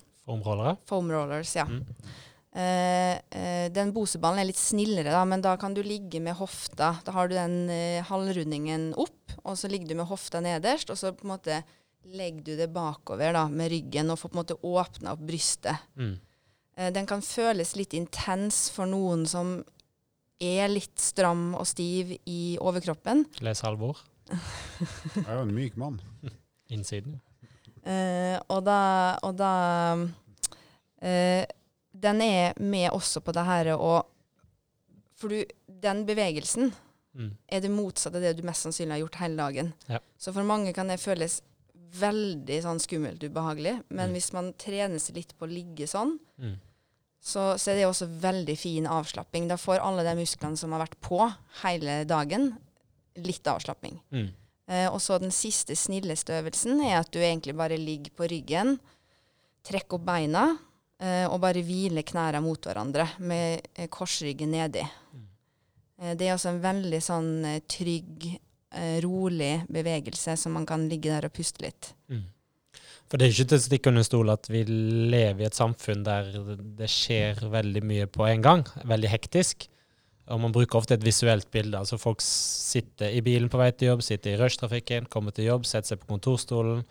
Foam 0.88 1.12
rollers, 1.12 1.52
ja. 1.56 1.64
Mm. 1.70 1.84
Eh, 2.56 3.16
eh, 3.36 3.66
den 3.68 3.90
boseballen 3.92 4.40
er 4.40 4.48
litt 4.48 4.60
snillere, 4.60 5.10
da, 5.12 5.24
men 5.28 5.42
da 5.44 5.52
kan 5.60 5.74
du 5.76 5.82
ligge 5.84 6.22
med 6.24 6.38
hofta. 6.38 6.94
Da 7.04 7.12
har 7.12 7.28
du 7.28 7.34
den 7.36 7.66
eh, 7.68 8.04
halvrundingen 8.08 8.94
opp, 8.96 9.34
og 9.42 9.58
så 9.60 9.68
ligger 9.68 9.90
du 9.90 9.98
med 9.98 10.08
hofta 10.08 10.40
nederst, 10.40 10.88
og 10.92 10.96
så 10.96 11.12
på 11.12 11.26
en 11.26 11.34
måte 11.34 11.60
legger 12.16 12.44
du 12.46 12.52
det 12.56 12.70
bakover 12.72 13.34
da, 13.36 13.44
med 13.52 13.68
ryggen 13.74 14.12
og 14.12 14.20
får 14.20 14.30
på 14.30 14.38
en 14.38 14.40
måte 14.40 14.56
åpna 14.64 15.12
opp 15.12 15.26
brystet. 15.28 15.84
Mm. 16.00 16.14
Eh, 16.78 16.92
den 16.96 17.08
kan 17.10 17.24
føles 17.24 17.74
litt 17.76 17.96
intens 17.98 18.66
for 18.72 18.88
noen 18.88 19.26
som 19.28 19.58
er 20.40 20.68
litt 20.72 20.96
stram 21.00 21.50
og 21.56 21.68
stiv 21.68 22.14
i 22.24 22.56
overkroppen. 22.60 23.26
Les 23.44 23.60
Halvor. 23.64 24.00
Jeg 24.30 25.26
er 25.26 25.36
jo 25.36 25.44
en 25.44 25.54
myk 25.56 25.76
mann. 25.80 26.00
Innsiden. 26.72 27.20
Eh, 27.84 28.40
og 28.48 28.64
da, 28.66 28.80
og 29.28 29.36
da 29.38 29.52
eh, 31.04 31.44
Den 32.00 32.20
er 32.24 32.52
med 32.60 32.90
også 32.92 33.22
på 33.24 33.32
det 33.36 33.44
her 33.48 33.72
å 33.76 34.02
For 35.16 35.32
du, 35.32 35.44
den 35.82 36.04
bevegelsen 36.08 36.72
Mm. 37.16 37.30
er 37.48 37.60
det 37.64 37.70
motsatte 37.72 38.16
av 38.18 38.20
det 38.26 38.34
du 38.36 38.42
mest 38.44 38.66
sannsynlig 38.66 38.92
har 38.92 38.98
gjort 39.00 39.14
hele 39.22 39.36
dagen. 39.40 39.72
Ja. 39.88 39.98
Så 40.20 40.34
for 40.36 40.44
mange 40.44 40.74
kan 40.76 40.86
det 40.92 40.98
føles 41.00 41.38
veldig 41.96 42.58
sånn 42.62 42.78
skummelt 42.78 43.22
ubehagelig. 43.24 43.82
Men 43.88 44.10
Mm. 44.10 44.12
hvis 44.12 44.32
man 44.34 44.52
trener 44.52 44.98
seg 45.00 45.14
litt 45.16 45.32
på 45.38 45.46
å 45.46 45.50
ligge 45.50 45.86
sånn, 45.88 46.18
Mm. 46.38 46.58
så, 47.22 47.56
så 47.56 47.70
er 47.70 47.74
det 47.76 47.86
også 47.88 48.06
veldig 48.20 48.58
fin 48.58 48.84
avslapping. 48.86 49.48
Da 49.48 49.56
får 49.56 49.80
alle 49.80 50.04
de 50.04 50.14
musklene 50.20 50.58
som 50.58 50.72
har 50.72 50.84
vært 50.86 51.00
på 51.00 51.34
hele 51.62 52.04
dagen, 52.04 52.58
litt 53.16 53.44
avslapping. 53.44 53.98
Eh, 54.68 54.88
og 54.92 55.00
så 55.00 55.18
den 55.18 55.30
siste, 55.30 55.72
snilleste 55.74 56.36
øvelsen 56.42 56.84
er 56.84 56.98
at 57.00 57.10
du 57.12 57.18
egentlig 57.20 57.56
bare 57.56 57.78
ligger 57.78 58.10
på 58.10 58.28
ryggen, 58.28 58.78
trekker 59.64 59.94
opp 59.94 60.04
beina 60.04 60.58
eh, 61.00 61.26
og 61.26 61.40
bare 61.42 61.64
hvile 61.66 62.04
knærne 62.06 62.42
mot 62.44 62.68
hverandre 62.68 63.08
med 63.18 63.68
eh, 63.74 63.88
korsryggen 63.92 64.54
nedi. 64.54 64.84
Eh, 66.00 66.14
det 66.16 66.28
er 66.28 66.36
også 66.36 66.52
en 66.54 66.62
veldig 66.64 67.02
sånn 67.04 67.30
eh, 67.48 67.60
trygg, 67.68 68.30
eh, 68.76 68.96
rolig 69.04 69.66
bevegelse 69.72 70.36
som 70.40 70.56
man 70.58 70.66
kan 70.68 70.88
ligge 70.90 71.12
der 71.12 71.28
og 71.28 71.36
puste 71.36 71.64
litt. 71.64 71.92
Mm. 72.12 72.26
For 73.06 73.18
det 73.18 73.26
er 73.28 73.34
ikke 73.36 73.48
til 73.52 73.60
å 73.60 73.62
stikke 73.62 73.90
under 73.92 74.06
stol 74.06 74.32
at 74.32 74.48
vi 74.50 74.64
lever 74.66 75.44
i 75.44 75.46
et 75.46 75.56
samfunn 75.56 76.02
der 76.06 76.26
det 76.58 76.88
skjer 76.90 77.44
veldig 77.52 77.82
mye 77.86 78.08
på 78.10 78.26
en 78.26 78.42
gang. 78.42 78.64
Veldig 78.82 79.12
hektisk. 79.12 79.68
Og 80.26 80.40
man 80.42 80.50
bruker 80.50 80.80
ofte 80.80 80.96
et 80.96 81.04
visuelt 81.06 81.46
bilde. 81.54 81.78
Altså 81.78 82.00
folk 82.02 82.18
sitter 82.24 83.14
i 83.14 83.22
bilen 83.22 83.46
på 83.46 83.60
vei 83.60 83.68
til 83.70 83.92
jobb, 83.92 84.02
sitter 84.02 84.34
i 84.34 84.40
rushtrafikken, 84.40 85.06
kommer 85.06 85.30
til 85.30 85.46
jobb, 85.52 85.68
setter 85.70 85.92
seg 85.92 86.02
på 86.02 86.10
kontorstolen. 86.16 86.82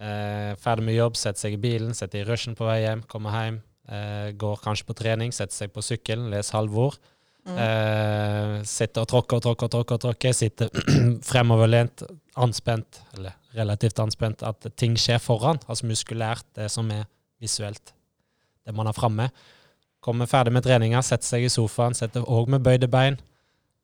Eh, 0.00 0.54
ferdig 0.56 0.86
med 0.86 0.96
jobb, 0.96 1.18
setter 1.20 1.44
seg 1.44 1.58
i 1.58 1.60
bilen, 1.60 1.92
setter 1.96 2.22
i 2.22 2.24
rushen 2.28 2.56
på 2.56 2.64
vei 2.64 2.80
hjem, 2.86 3.02
kommer 3.10 3.34
hjem. 3.36 3.60
Eh, 3.90 4.30
går 4.40 4.60
kanskje 4.64 4.86
på 4.88 4.96
trening, 4.96 5.32
setter 5.34 5.56
seg 5.56 5.74
på 5.74 5.84
sykkelen, 5.84 6.30
leser 6.32 6.56
halvord. 6.56 6.96
Mm. 7.44 7.56
Eh, 7.56 8.54
sitter 8.68 9.04
og 9.04 9.10
tråkker 9.10 9.40
og 9.40 9.44
tråkker 9.44 9.68
og 9.68 9.74
tråkker, 9.74 10.00
tråkker, 10.06 10.36
sitter 10.36 10.72
fremoverlent, 11.30 12.04
anspent, 12.40 13.02
eller 13.16 13.36
relativt 13.56 14.00
anspent, 14.00 14.44
at 14.46 14.70
ting 14.80 14.96
skjer 15.00 15.20
foran, 15.20 15.60
altså 15.66 15.88
muskulært, 15.88 16.46
det 16.56 16.70
som 16.72 16.88
er 16.94 17.04
visuelt, 17.40 17.92
det 18.64 18.76
man 18.76 18.88
har 18.88 18.96
framme. 18.96 19.28
Kommer 20.00 20.28
ferdig 20.30 20.54
med 20.56 20.64
treninga, 20.64 21.02
setter 21.04 21.34
seg 21.34 21.44
i 21.44 21.52
sofaen, 21.52 21.96
setter 21.96 22.24
òg 22.24 22.48
med 22.52 22.64
bøyde 22.64 22.88
bein, 22.88 23.18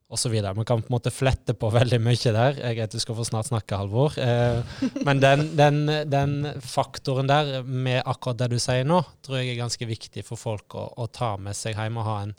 osv. 0.09 0.35
Man 0.55 0.65
kan 0.65 0.83
på 0.83 0.91
en 0.91 0.95
måte 0.95 1.11
flette 1.11 1.55
på 1.59 1.71
veldig 1.75 1.99
mye 2.03 2.33
der. 2.35 2.61
Jeg 2.61 2.79
vet 2.79 2.95
du 2.95 3.03
skal 3.03 3.19
få 3.19 3.27
snart 3.27 3.49
snakke, 3.51 3.79
Halvor. 3.79 4.15
Eh, 4.23 4.61
men 5.07 5.23
den, 5.23 5.49
den, 5.59 5.81
den 6.11 6.37
faktoren 6.63 7.31
der, 7.31 7.63
med 7.63 8.03
akkurat 8.05 8.45
det 8.45 8.53
du 8.55 8.61
sier 8.63 8.87
nå, 8.87 9.01
tror 9.27 9.41
jeg 9.41 9.55
er 9.55 9.65
ganske 9.65 9.89
viktig 9.89 10.25
for 10.27 10.41
folk 10.41 10.79
å, 10.79 10.87
å 11.03 11.09
ta 11.11 11.35
med 11.41 11.59
seg 11.59 11.79
hjem 11.79 11.99
og 12.03 12.09
ha 12.09 12.21
en 12.27 12.37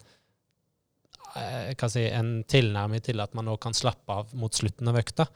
eh, 1.35 1.89
si, 1.91 2.07
en 2.07 2.31
tilnærming 2.47 3.03
til 3.03 3.23
at 3.23 3.35
man 3.37 3.51
òg 3.51 3.59
kan 3.67 3.75
slappe 3.77 4.21
av 4.23 4.33
mot 4.37 4.53
slutten 4.53 4.91
av 4.91 5.01
økta, 5.03 5.27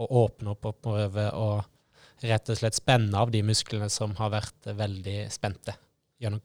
og 0.00 0.16
åpne 0.24 0.54
opp 0.54 0.70
og 0.70 0.80
prøve 0.86 1.26
å 1.36 1.50
rett 2.20 2.52
og 2.52 2.58
slett 2.58 2.76
spenne 2.76 3.16
av 3.16 3.32
de 3.32 3.42
musklene 3.44 3.88
som 3.92 4.12
har 4.20 4.32
vært 4.32 4.70
veldig 4.76 5.24
spente 5.32 5.74
gjennom 6.20 6.42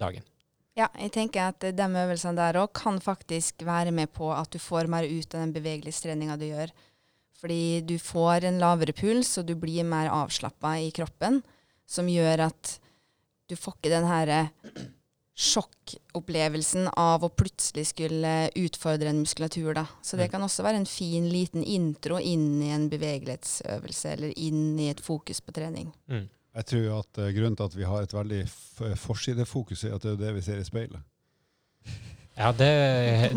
dagen. 0.00 0.24
Ja, 0.78 0.86
jeg 0.98 1.10
tenker 1.12 1.48
at 1.50 1.60
de 1.60 1.86
øvelsene 2.02 2.36
der 2.38 2.60
òg 2.62 2.70
kan 2.78 3.00
faktisk 3.02 3.64
være 3.66 3.90
med 3.92 4.12
på 4.12 4.30
at 4.32 4.50
du 4.54 4.58
får 4.58 4.86
mer 4.88 5.04
ut 5.04 5.34
av 5.34 5.40
den 5.42 5.52
bevegelighetstreninga 5.56 6.36
du 6.38 6.46
gjør. 6.46 6.70
Fordi 7.40 7.80
du 7.88 7.96
får 7.98 8.44
en 8.44 8.60
lavere 8.60 8.92
puls, 8.92 9.38
og 9.40 9.46
du 9.48 9.54
blir 9.56 9.82
mer 9.88 10.10
avslappa 10.12 10.76
i 10.78 10.90
kroppen, 10.92 11.42
som 11.88 12.06
gjør 12.06 12.46
at 12.50 12.78
du 13.48 13.56
får 13.56 13.74
ikke 13.80 13.90
den 13.90 14.06
her 14.06 14.32
sjokkopplevelsen 15.40 16.90
av 17.00 17.24
å 17.24 17.30
plutselig 17.32 17.86
skulle 17.94 18.50
utfordre 18.60 19.08
en 19.10 19.22
muskulatur. 19.24 19.72
Da. 19.74 19.86
Så 20.02 20.16
det 20.16 20.28
Mm. 20.28 20.30
kan 20.32 20.42
også 20.42 20.62
være 20.62 20.76
en 20.76 20.86
fin 20.86 21.28
liten 21.28 21.64
intro 21.64 22.18
inn 22.18 22.62
i 22.62 22.70
en 22.70 22.88
bevegelighetsøvelse, 22.90 24.12
eller 24.12 24.32
inn 24.36 24.78
i 24.78 24.90
et 24.90 25.00
fokus 25.00 25.40
på 25.40 25.52
trening. 25.52 25.92
Mm. 26.08 26.28
Jeg 26.54 26.66
tror 26.66 26.98
at 26.98 27.20
eh, 27.22 27.32
grunnen 27.36 27.56
til 27.56 27.68
at 27.68 27.76
vi 27.78 27.86
har 27.86 28.02
et 28.02 28.14
veldig 28.14 28.42
forsidefokus, 28.98 29.84
er 29.84 29.94
at 29.94 30.02
det 30.02 30.16
er 30.16 30.22
det 30.24 30.34
vi 30.34 30.44
ser 30.44 30.58
i 30.58 30.66
speilet. 30.66 31.02
Ja, 32.40 32.52
det, 32.56 32.70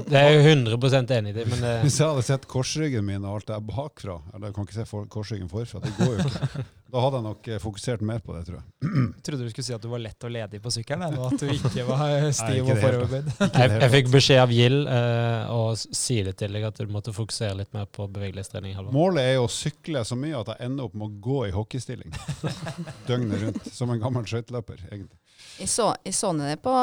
det 0.07 0.15
er 0.15 0.29
jeg 0.31 0.45
100% 0.53 1.11
enig 1.17 1.33
i. 1.35 1.43
Men 1.49 1.59
det, 1.59 1.73
Hvis 1.83 1.97
jeg 1.99 2.07
hadde 2.07 2.23
sett 2.23 2.47
korsryggen 2.47 3.03
min 3.03 3.25
og 3.25 3.39
alt 3.39 3.49
det 3.49 3.57
er 3.57 3.65
bakfra, 3.67 4.21
eller 4.31 4.47
jeg 4.49 4.55
kan 4.55 4.69
ikke 4.69 4.77
se 4.77 4.85
for, 4.87 5.09
korsryggen 5.11 5.51
forfra, 5.51 5.81
det 5.83 5.91
går 5.97 6.13
jo 6.15 6.29
ikke. 6.29 6.63
Da 6.93 7.01
hadde 7.01 7.17
jeg 7.17 7.25
nok 7.25 7.47
eh, 7.49 7.57
fokusert 7.57 8.01
mer 8.05 8.19
på 8.21 8.35
det, 8.35 8.43
tror 8.45 8.59
jeg. 8.59 8.65
Jeg 8.85 9.23
trodde 9.25 9.47
du 9.47 9.49
skulle 9.49 9.65
si 9.65 9.73
at 9.73 9.81
du 9.81 9.87
var 9.89 10.01
lett 10.03 10.27
og 10.27 10.33
ledig 10.35 10.59
på 10.61 10.71
sykkelen, 10.75 11.15
og 11.17 11.31
at 11.31 11.41
du 11.41 11.47
ikke 11.49 11.85
var 11.87 12.27
stiv 12.37 12.69
og 12.69 13.09
det 13.09 13.21
jeg, 13.23 13.71
jeg 13.81 13.89
fikk 13.95 14.11
beskjed 14.13 14.41
av 14.43 14.53
Gild 14.53 14.85
uh, 14.85 15.49
å 15.55 15.63
si 15.73 16.19
det 16.27 16.35
til 16.37 16.53
deg 16.53 16.67
at 16.69 16.77
du 16.77 16.93
måtte 16.93 17.15
fokusere 17.15 17.57
litt 17.63 17.73
mer 17.73 17.89
på 17.89 18.05
bevegelighetstrening. 18.13 18.77
Målet 18.93 19.25
er 19.25 19.35
jo 19.39 19.47
å 19.47 19.51
sykle 19.51 20.05
så 20.05 20.19
mye 20.19 20.37
at 20.37 20.53
jeg 20.53 20.69
ender 20.69 20.85
opp 20.85 20.93
med 21.01 21.09
å 21.09 21.25
gå 21.31 21.39
i 21.49 21.55
hockeystilling 21.57 22.13
døgnet 23.09 23.41
rundt, 23.47 23.73
som 23.73 23.89
en 23.89 24.03
gammel 24.05 24.29
skøyteløper, 24.29 24.85
egentlig. 24.91 25.17
Jeg 25.59 25.69
så, 25.69 25.91
jeg 26.05 26.15
så 26.17 26.31
det 26.37 26.57
på 26.65 26.73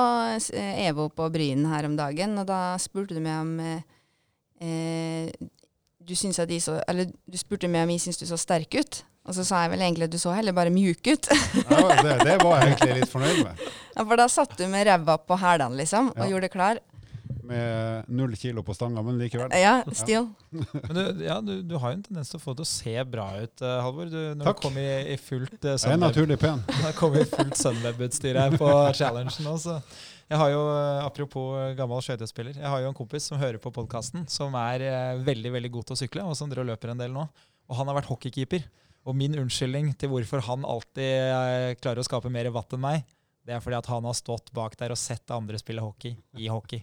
eh, 0.55 0.87
EVO 0.89 1.09
på 1.15 1.27
Bryn 1.35 1.67
her 1.73 1.89
om 1.89 1.97
dagen, 1.99 2.37
og 2.39 2.47
da 2.49 2.77
spurte 2.81 3.17
du 3.17 3.21
meg 3.25 3.41
om 3.43 3.57
eh, 3.61 5.31
du, 6.01 6.15
syns 6.17 6.39
at 6.43 6.49
de 6.51 6.61
så, 6.63 6.79
eller, 6.89 7.11
du 7.27 7.39
spurte 7.41 7.69
meg 7.71 7.87
om 7.87 7.95
jeg 7.95 8.05
syntes 8.07 8.23
du 8.23 8.29
så 8.31 8.39
sterk 8.41 8.77
ut. 8.79 9.03
Og 9.29 9.35
så 9.37 9.45
sa 9.45 9.65
jeg 9.65 9.75
vel 9.75 9.83
egentlig 9.85 10.07
at 10.09 10.15
du 10.15 10.19
så 10.19 10.33
heller 10.33 10.55
bare 10.57 10.73
mjuk 10.73 11.05
ut. 11.07 11.29
Ja, 11.69 11.81
det, 12.01 12.15
det 12.25 12.37
var 12.41 12.63
jeg 12.63 12.71
egentlig 12.71 13.03
litt 13.03 13.13
fornøyd 13.13 13.43
med. 13.45 13.61
ja, 13.97 14.05
for 14.07 14.17
da 14.17 14.27
satt 14.33 14.55
du 14.57 14.65
med 14.73 14.87
ræva 14.89 15.19
på 15.21 15.37
hælene, 15.43 15.77
liksom, 15.83 16.09
og 16.15 16.23
Ja. 16.25 16.31
gjorde 16.33 16.49
det 16.49 16.55
klar. 16.55 16.81
Med 17.51 18.11
null 18.15 18.37
kilo 18.39 18.63
på 18.63 18.75
stanga, 18.77 19.03
men 19.03 19.19
likevel. 19.19 19.51
Ja, 19.61 19.81
still. 19.97 20.29
Men 20.55 20.95
du, 20.95 21.25
ja, 21.25 21.41
du, 21.43 21.57
du 21.67 21.75
har 21.83 21.93
jo 21.93 21.99
en 21.99 22.05
tendens 22.07 22.31
til 22.31 22.39
å 22.39 22.43
få 22.43 22.55
det 22.55 22.63
til 22.63 22.69
å 22.69 22.71
se 22.71 23.05
bra 23.11 23.27
ut, 23.41 23.65
eh, 23.65 23.77
Halvor. 23.85 24.09
Du, 24.13 24.19
når 24.39 24.47
Takk. 24.51 24.61
du 24.61 24.67
kommer 24.69 24.87
i, 24.87 25.15
i 25.15 25.19
fullt 25.21 25.59
uh, 25.67 25.75
Jeg 25.75 25.97
er 25.97 26.01
naturlig 26.01 26.39
pen. 26.41 26.63
Det 26.87 26.95
kommer 26.99 27.27
fullt 27.29 27.59
Sunweb-utstyr 27.59 28.39
her 28.39 28.57
på 28.61 28.71
challengen 28.99 29.47
nå. 29.47 29.57
Så 29.61 29.79
jeg 30.31 30.39
har 30.39 30.53
jo, 30.53 30.65
eh, 30.77 31.05
Apropos 31.05 31.77
gammel 31.79 32.05
skøytespiller, 32.07 32.59
jeg 32.61 32.75
har 32.75 32.85
jo 32.85 32.91
en 32.93 32.99
kompis 32.99 33.27
som 33.31 33.41
hører 33.41 33.59
på 33.63 33.73
podkasten, 33.75 34.29
som 34.31 34.55
er 34.61 34.87
uh, 34.87 35.25
veldig 35.27 35.57
veldig 35.59 35.73
god 35.75 35.89
til 35.89 35.97
å 35.97 36.03
sykle, 36.05 36.27
og 36.31 36.39
som 36.39 36.53
driver 36.53 36.69
og 36.69 36.75
løper 36.77 36.95
en 36.95 37.03
del 37.03 37.15
nå. 37.15 37.27
Og 37.71 37.79
han 37.79 37.91
har 37.91 37.99
vært 37.99 38.11
hockeykeeper. 38.13 38.69
Og 39.09 39.17
min 39.17 39.35
unnskyldning 39.41 39.95
til 39.99 40.11
hvorfor 40.13 40.45
han 40.47 40.67
alltid 40.69 41.33
uh, 41.33 41.73
klarer 41.81 42.03
å 42.03 42.07
skape 42.07 42.31
mer 42.33 42.51
vatt 42.55 42.77
enn 42.77 42.85
meg, 42.85 43.09
det 43.47 43.55
er 43.57 43.63
fordi 43.65 43.77
at 43.79 43.87
han 43.89 44.05
har 44.05 44.15
stått 44.15 44.51
bak 44.55 44.75
der 44.79 44.93
og 44.93 44.99
sett 45.01 45.33
andre 45.33 45.59
spille 45.59 45.81
hockey 45.83 46.13
i 46.39 46.47
hockey. 46.53 46.83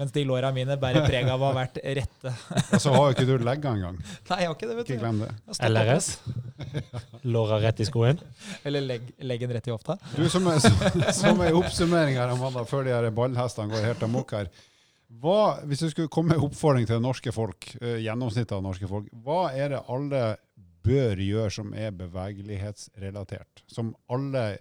Mens 0.00 0.10
de 0.14 0.22
låra 0.26 0.48
mine 0.56 0.74
bærer 0.80 1.04
preg 1.06 1.28
av 1.28 1.42
å 1.44 1.50
ha 1.50 1.56
vært 1.58 1.76
rette. 1.84 2.32
Og 2.72 2.80
så 2.80 2.94
har 2.94 3.04
jo 3.10 3.12
ikke 3.14 3.26
du 3.28 3.44
legga 3.44 3.74
engang. 3.76 3.98
Nei, 4.30 4.38
jeg 4.40 4.48
har 4.50 4.56
ikke 4.56 4.70
det, 4.70 4.76
vet 4.80 4.88
Ikke 4.88 4.96
du. 4.96 5.04
glem 5.04 5.20
det. 5.22 5.30
LRS. 5.68 6.08
Låra 7.28 7.60
rett 7.62 7.84
i 7.84 7.86
skoen. 7.86 8.18
Eller 8.64 8.84
legg, 8.88 9.12
leggen 9.22 9.52
rett 9.54 9.68
i 9.68 9.74
hofta. 9.74 9.98
Du, 10.16 10.24
som 10.32 10.48
er, 10.50 10.58
som, 10.64 10.80
som 11.20 11.44
er 11.44 11.54
oppsummering 11.60 12.16
her, 12.18 12.32
Amanda, 12.34 12.64
før 12.68 12.88
de 12.88 12.96
her 12.96 13.10
ballhestene 13.14 13.70
går 13.72 13.84
helt 13.92 14.06
amok 14.08 14.32
her. 14.40 14.50
Hva, 15.22 15.38
hvis 15.68 15.84
du 15.84 15.90
skulle 15.92 16.08
komme 16.08 16.32
med 16.32 16.40
en 16.40 16.48
oppfordring 16.48 16.88
til 16.88 16.96
det 16.96 17.04
norske 17.04 17.36
folk, 17.36 17.68
eh, 17.82 17.98
gjennomsnittet 18.06 18.56
av 18.56 18.64
norske 18.64 18.88
folk, 18.88 19.12
hva 19.26 19.50
er 19.52 19.74
det 19.76 19.82
alle 19.92 20.24
bør 20.82 21.20
gjøre 21.20 21.52
som 21.52 21.74
er 21.76 21.92
bevegelighetsrelatert? 22.00 23.62
Som 23.70 23.92
alle 24.10 24.56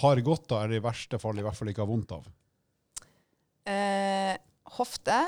har 0.00 0.20
godt 0.26 0.52
av, 0.52 0.64
eller 0.64 0.80
i 0.80 0.84
verste 0.84 1.20
fall 1.22 1.38
i 1.38 1.44
hvert 1.44 1.56
fall 1.58 1.70
ikke 1.70 1.84
har 1.84 1.90
vondt 1.90 2.14
av? 2.16 2.26
Eh, 3.70 4.34
hofte. 4.76 5.18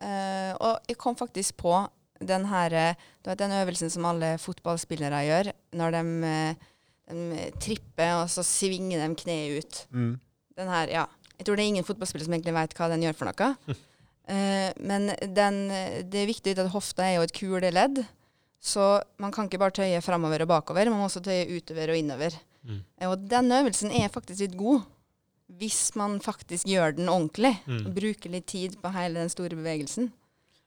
Eh, 0.00 0.52
og 0.56 0.88
jeg 0.88 0.98
kom 1.00 1.16
faktisk 1.18 1.60
på 1.60 1.74
den 2.20 2.44
her 2.50 2.96
den 3.24 3.54
øvelsen 3.56 3.92
som 3.92 4.08
alle 4.08 4.34
fotballspillere 4.40 5.22
gjør, 5.24 5.52
når 5.76 5.96
de, 5.96 6.02
eh, 6.28 6.66
de 7.10 7.46
tripper, 7.60 8.16
og 8.22 8.28
så 8.28 8.44
svinger 8.44 9.00
de 9.00 9.14
kneet 9.22 9.60
ut. 9.60 9.86
Mm. 9.90 10.12
Den 10.56 10.68
her, 10.68 10.88
ja. 10.88 11.06
Jeg 11.38 11.46
tror 11.46 11.56
det 11.56 11.64
er 11.64 11.72
ingen 11.72 11.86
fotballspillere 11.86 12.26
som 12.26 12.34
egentlig 12.36 12.56
vet 12.56 12.74
hva 12.76 12.90
den 12.92 13.06
gjør 13.06 13.16
for 13.20 13.30
noe. 13.30 13.54
Eh, 14.30 14.70
men 14.78 15.08
den, 15.34 15.56
det 16.06 16.20
er 16.20 16.28
viktig 16.28 16.52
at 16.54 16.68
hofta 16.70 17.02
er 17.02 17.16
jo 17.16 17.24
et 17.26 17.32
kuleledd. 17.34 17.96
Så 18.62 19.00
man 19.18 19.32
kan 19.34 19.48
ikke 19.48 19.58
bare 19.58 19.74
tøye 19.74 19.98
framover 20.04 20.44
og 20.44 20.50
bakover, 20.52 20.86
man 20.92 21.00
må 21.00 21.08
også 21.08 21.22
tøye 21.24 21.48
utover 21.50 21.90
og 21.90 21.98
innover. 21.98 22.36
Mm. 22.66 22.80
Og 23.08 23.28
den 23.30 23.52
øvelsen 23.56 23.92
er 23.96 24.12
faktisk 24.12 24.44
litt 24.44 24.56
god. 24.58 24.86
Hvis 25.60 25.96
man 25.98 26.20
faktisk 26.22 26.68
gjør 26.70 26.94
den 26.98 27.10
ordentlig. 27.10 27.56
Mm. 27.66 27.84
og 27.86 27.94
Bruker 27.96 28.32
litt 28.32 28.48
tid 28.52 28.78
på 28.82 28.92
hele 28.94 29.22
den 29.24 29.32
store 29.32 29.58
bevegelsen. 29.58 30.12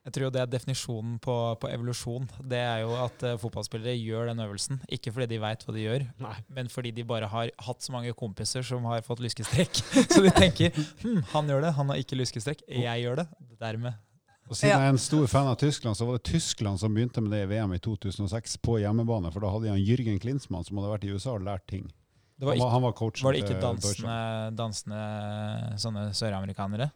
Jeg 0.04 0.12
tror 0.12 0.26
jo 0.26 0.32
det 0.36 0.40
er 0.42 0.50
definisjonen 0.52 1.14
på, 1.24 1.34
på 1.62 1.70
evolusjon. 1.72 2.26
Det 2.52 2.60
er 2.60 2.82
jo 2.82 2.92
at 3.06 3.24
uh, 3.24 3.38
fotballspillere 3.40 3.96
gjør 3.96 4.34
den 4.34 4.42
øvelsen. 4.44 4.82
Ikke 4.92 5.14
fordi 5.16 5.30
de 5.32 5.40
veit 5.40 5.64
hva 5.64 5.76
de 5.76 5.86
gjør, 5.86 6.04
Nei. 6.26 6.34
men 6.52 6.72
fordi 6.72 6.92
de 6.92 7.06
bare 7.08 7.30
har 7.32 7.54
hatt 7.64 7.86
så 7.86 7.96
mange 7.96 8.12
kompiser 8.20 8.66
som 8.68 8.84
har 8.92 9.06
fått 9.08 9.24
lyskestrekk. 9.24 9.80
så 10.12 10.26
de 10.26 10.34
tenker 10.36 10.76
hm, 10.76 11.22
han 11.32 11.54
gjør 11.54 11.64
det, 11.70 11.72
han 11.80 11.94
har 11.94 12.04
ikke 12.04 12.20
lyskestrekk. 12.20 12.66
Jeg 12.68 13.06
gjør 13.06 13.24
det. 13.24 13.30
Dermed. 13.64 13.96
Og 14.50 14.58
siden 14.60 14.74
Ja. 14.74 14.80
jeg 14.80 14.88
er 14.88 14.94
en 14.94 14.98
stor 15.02 15.28
fan 15.28 15.48
av 15.48 15.56
Tyskland, 15.58 15.96
så 15.98 16.06
var 16.06 16.18
det 16.18 16.24
Tyskland 16.28 16.80
som 16.80 16.94
begynte 16.94 17.22
med 17.24 17.32
det 17.32 17.44
i 17.44 17.50
VM 17.54 17.74
i 17.74 17.80
2006 17.80 18.58
på 18.58 18.80
hjemmebane. 18.82 19.32
For 19.32 19.40
da 19.40 19.50
hadde 19.50 19.70
de 19.70 19.74
en 19.74 19.86
Jürgen 19.86 20.20
Klinsmann 20.20 20.66
som 20.68 20.78
hadde 20.78 20.92
vært 20.92 21.08
i 21.08 21.14
USA 21.16 21.34
og 21.38 21.46
lært 21.48 21.66
ting. 21.68 21.88
Det 22.38 22.46
var 22.46 22.56
han, 22.56 22.60
var, 22.60 22.68
ikke, 22.68 22.74
han 22.74 22.82
var 22.84 22.94
coachen 22.98 23.24
var 23.24 23.34
det 23.34 23.44
ikke 23.44 23.62
dansende, 23.62 24.18
dansende 24.58 25.02
sånne 25.80 26.06
søramerikanere 26.18 26.90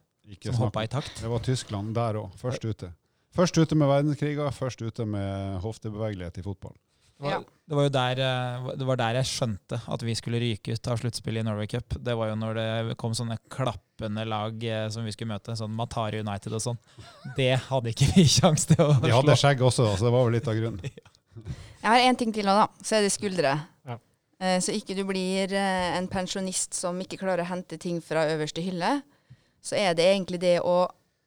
som 0.44 0.56
hoppa 0.60 0.84
i 0.84 0.88
takt? 0.92 1.22
Det 1.22 1.30
var 1.32 1.40
Tyskland 1.46 1.94
der 1.96 2.20
òg. 2.20 2.34
Først 2.36 2.66
ute. 2.66 2.92
Først 3.38 3.58
ute 3.58 3.76
med 3.78 3.88
verdenskriger, 3.88 4.52
først 4.52 4.82
ute 4.82 5.06
med 5.06 5.62
hoftebevegelighet 5.62 6.40
i 6.42 6.44
fotball. 6.44 6.76
Det 7.18 7.24
var, 7.26 7.32
Ja. 7.32 7.40
det 7.68 7.76
var 7.76 7.84
jo 7.88 7.90
der, 7.90 8.20
eh, 8.22 8.66
det 8.78 8.86
var 8.86 8.96
der 9.02 9.14
jeg 9.18 9.26
skjønte 9.26 9.80
at 9.90 10.04
vi 10.06 10.14
skulle 10.16 10.40
ryke 10.40 10.74
ut 10.76 10.88
av 10.88 11.00
sluttspillet 11.02 11.42
i 11.42 11.48
Norway 11.48 11.68
Cup. 11.68 11.96
Det 11.98 12.14
var 12.16 12.30
jo 12.30 12.36
når 12.38 12.54
det 12.60 12.98
kom 13.02 13.16
sånne 13.18 13.40
klappende 13.50 14.26
lag 14.30 14.64
eh, 14.64 14.88
som 14.94 15.04
vi 15.08 15.12
skulle 15.16 15.34
møte, 15.34 15.56
sånn 15.58 15.74
Matari 15.74 16.20
United 16.22 16.54
og 16.54 16.62
sånn. 16.62 16.78
Det 17.36 17.56
hadde 17.70 17.90
ikke 17.96 18.12
vi 18.16 18.26
kjangs 18.38 18.68
til 18.70 18.84
å 18.86 18.92
slå. 18.94 19.02
De 19.08 19.16
hadde 19.16 19.38
skjegg 19.42 19.64
også, 19.66 19.88
så 19.98 20.06
det 20.06 20.14
var 20.14 20.28
vel 20.28 20.38
litt 20.38 20.48
av 20.48 20.60
grunnen. 20.60 20.82
Jeg 21.82 21.90
har 21.90 22.04
én 22.06 22.18
ting 22.18 22.32
til, 22.34 22.46
nå, 22.46 22.54
da. 22.58 22.68
Så 22.86 22.98
er 22.98 23.06
det 23.06 23.12
skuldre. 23.14 23.56
Ja. 23.88 23.98
Eh, 24.40 24.60
Så 24.62 24.74
ikke 24.78 24.96
du 24.98 25.04
blir 25.10 25.54
en 25.58 26.08
pensjonist 26.12 26.74
som 26.78 26.98
ikke 27.02 27.18
klarer 27.22 27.42
å 27.46 27.50
hente 27.50 27.78
ting 27.82 27.98
fra 28.02 28.28
øverste 28.30 28.62
hylle. 28.62 29.00
Så 29.66 29.74
er 29.78 29.94
det 29.98 30.06
egentlig 30.12 30.40
det 30.42 30.60
å 30.62 30.84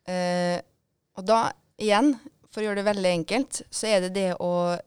eh, 0.07 0.61
Og 1.18 1.26
da, 1.26 1.51
igjen, 1.78 2.14
for 2.51 2.62
å 2.62 2.64
gjøre 2.68 2.80
det 2.80 2.86
veldig 2.95 3.11
enkelt, 3.18 3.61
så 3.70 3.86
er 3.91 4.01
det 4.07 4.12
det 4.14 4.28
å 4.43 4.78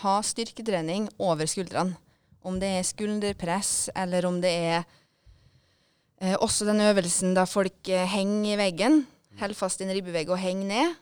ha 0.00 0.20
styrketrening 0.24 1.08
over 1.18 1.48
skuldrene. 1.50 1.96
Om 2.40 2.56
det 2.60 2.70
er 2.78 2.86
skulderpress, 2.88 3.90
eller 3.98 4.24
om 4.24 4.38
det 4.40 4.50
er 4.50 4.78
eh, 6.22 6.36
også 6.40 6.64
den 6.68 6.80
øvelsen 6.80 7.34
da 7.36 7.44
folk 7.44 7.88
eh, 7.92 8.08
henger 8.08 8.54
i 8.54 8.60
veggen, 8.60 9.02
Hold 9.40 9.54
fast 9.56 9.80
i 9.80 9.86
en 9.86 9.92
ribbevegg 9.94 10.28
og 10.32 10.40
henger 10.40 10.66
ned. 10.68 10.96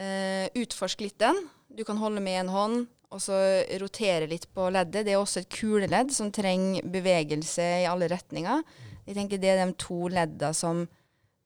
Eh, 0.00 0.46
utforsk 0.64 1.04
litt 1.04 1.18
den. 1.20 1.36
Du 1.70 1.84
kan 1.86 1.98
holde 2.00 2.22
med 2.24 2.40
en 2.40 2.50
hånd, 2.50 2.86
og 3.14 3.20
så 3.22 3.36
rotere 3.78 4.26
litt 4.30 4.48
på 4.54 4.66
leddet. 4.74 5.04
Det 5.06 5.12
er 5.14 5.20
også 5.20 5.42
et 5.42 5.52
kuleledd 5.52 6.10
som 6.14 6.32
trenger 6.34 6.86
bevegelse 6.90 7.66
i 7.84 7.86
alle 7.86 8.08
retninger. 8.10 8.64
Jeg 9.04 9.18
tenker 9.18 9.38
Det 9.38 9.52
er 9.52 9.60
de 9.62 9.76
to 9.78 10.08
ledda 10.08 10.52
som 10.56 10.86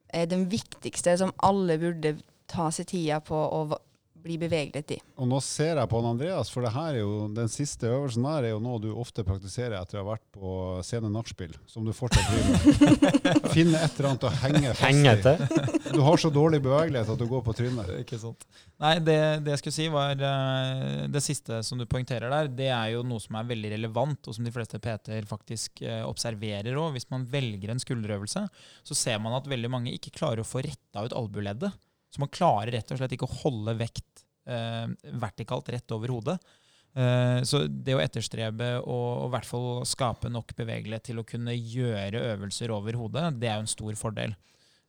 er 0.09 0.31
de 0.31 0.39
viktigste, 0.49 1.19
som 1.19 1.35
alle 1.45 1.77
burde 1.81 2.17
ta 2.49 2.71
seg 2.73 2.89
tida 2.95 3.21
på 3.21 3.37
å 3.37 3.67
bli 4.29 4.37
bevegelighet 4.41 4.95
i. 4.95 4.99
Og 5.19 5.29
nå 5.31 5.41
ser 5.45 5.81
jeg 5.81 5.91
på 5.91 6.01
han 6.03 6.11
Andreas, 6.13 6.51
for 6.53 6.65
det 6.65 6.73
her 6.75 6.99
er 6.99 7.01
jo, 7.01 7.27
den 7.35 7.51
siste 7.53 7.89
øvelsen 7.89 8.27
her 8.29 8.47
er 8.47 8.55
jo 8.55 8.61
noe 8.63 8.81
du 8.83 8.91
ofte 8.93 9.25
praktiserer 9.27 9.79
etter 9.81 9.99
å 9.99 10.05
ha 10.05 10.11
vært 10.13 10.25
på 10.35 10.53
scene 10.87 11.11
nachspiel, 11.13 11.57
som 11.71 11.87
du 11.87 11.95
fortsatt 11.97 12.29
driver 12.29 12.53
med. 12.53 13.49
Finne 13.57 13.81
et 13.81 13.97
eller 13.97 14.11
annet 14.13 14.29
å 14.29 14.33
henge 14.43 14.75
fast 14.75 14.87
Henge 14.89 15.15
i. 15.17 15.93
Du 15.95 16.01
har 16.05 16.21
så 16.21 16.31
dårlig 16.33 16.61
bevegelighet 16.65 17.13
at 17.15 17.21
du 17.21 17.27
går 17.31 17.45
på 17.47 17.57
trynet. 17.57 17.91
Ikke 18.05 18.21
sant. 18.21 18.47
Nei, 18.83 18.95
det, 19.03 19.19
det 19.47 19.55
jeg 19.55 19.63
skulle 19.63 19.79
si 19.79 19.89
var 19.91 20.21
eh, 20.29 21.07
Det 21.11 21.23
siste 21.25 21.63
som 21.67 21.81
du 21.81 21.87
poengterer 21.91 22.31
der, 22.31 22.53
det 22.61 22.71
er 22.71 22.93
jo 22.95 23.03
noe 23.07 23.23
som 23.23 23.39
er 23.41 23.49
veldig 23.49 23.73
relevant, 23.77 24.29
og 24.29 24.37
som 24.37 24.47
de 24.47 24.55
fleste 24.55 24.81
PT-er 24.83 25.29
faktisk 25.29 25.83
eh, 25.87 26.05
observerer 26.07 26.79
òg. 26.79 26.95
Hvis 26.97 27.09
man 27.13 27.27
velger 27.31 27.73
en 27.73 27.83
skulderøvelse, 27.83 28.47
så 28.87 28.99
ser 28.99 29.21
man 29.25 29.37
at 29.39 29.49
veldig 29.51 29.73
mange 29.73 29.95
ikke 29.97 30.15
klarer 30.15 30.45
å 30.45 30.49
få 30.49 30.63
retta 30.67 31.07
ut 31.07 31.17
albueleddet. 31.17 31.75
Så 32.09 32.23
man 32.23 32.31
klarer 32.33 32.73
rett 32.73 32.89
og 32.93 33.01
slett 33.01 33.13
ikke 33.15 33.29
å 33.29 33.39
holde 33.43 33.75
vekt 33.83 34.07
vertikalt 34.49 35.69
rett 35.75 35.95
over 35.95 36.15
hodet. 36.15 36.39
Eh, 36.99 37.41
så 37.47 37.63
det 37.69 37.95
å 37.95 38.03
etterstrebe 38.03 38.71
og 38.81 39.29
i 39.29 39.33
hvert 39.35 39.49
fall 39.49 39.69
skape 39.87 40.31
nok 40.33 40.55
bevegelighet 40.59 41.11
til 41.11 41.21
å 41.21 41.27
kunne 41.27 41.55
gjøre 41.55 42.23
øvelser 42.33 42.73
over 42.75 42.97
hodet, 42.99 43.29
det 43.39 43.51
er 43.51 43.59
jo 43.59 43.67
en 43.67 43.75
stor 43.75 43.99
fordel. 44.01 44.35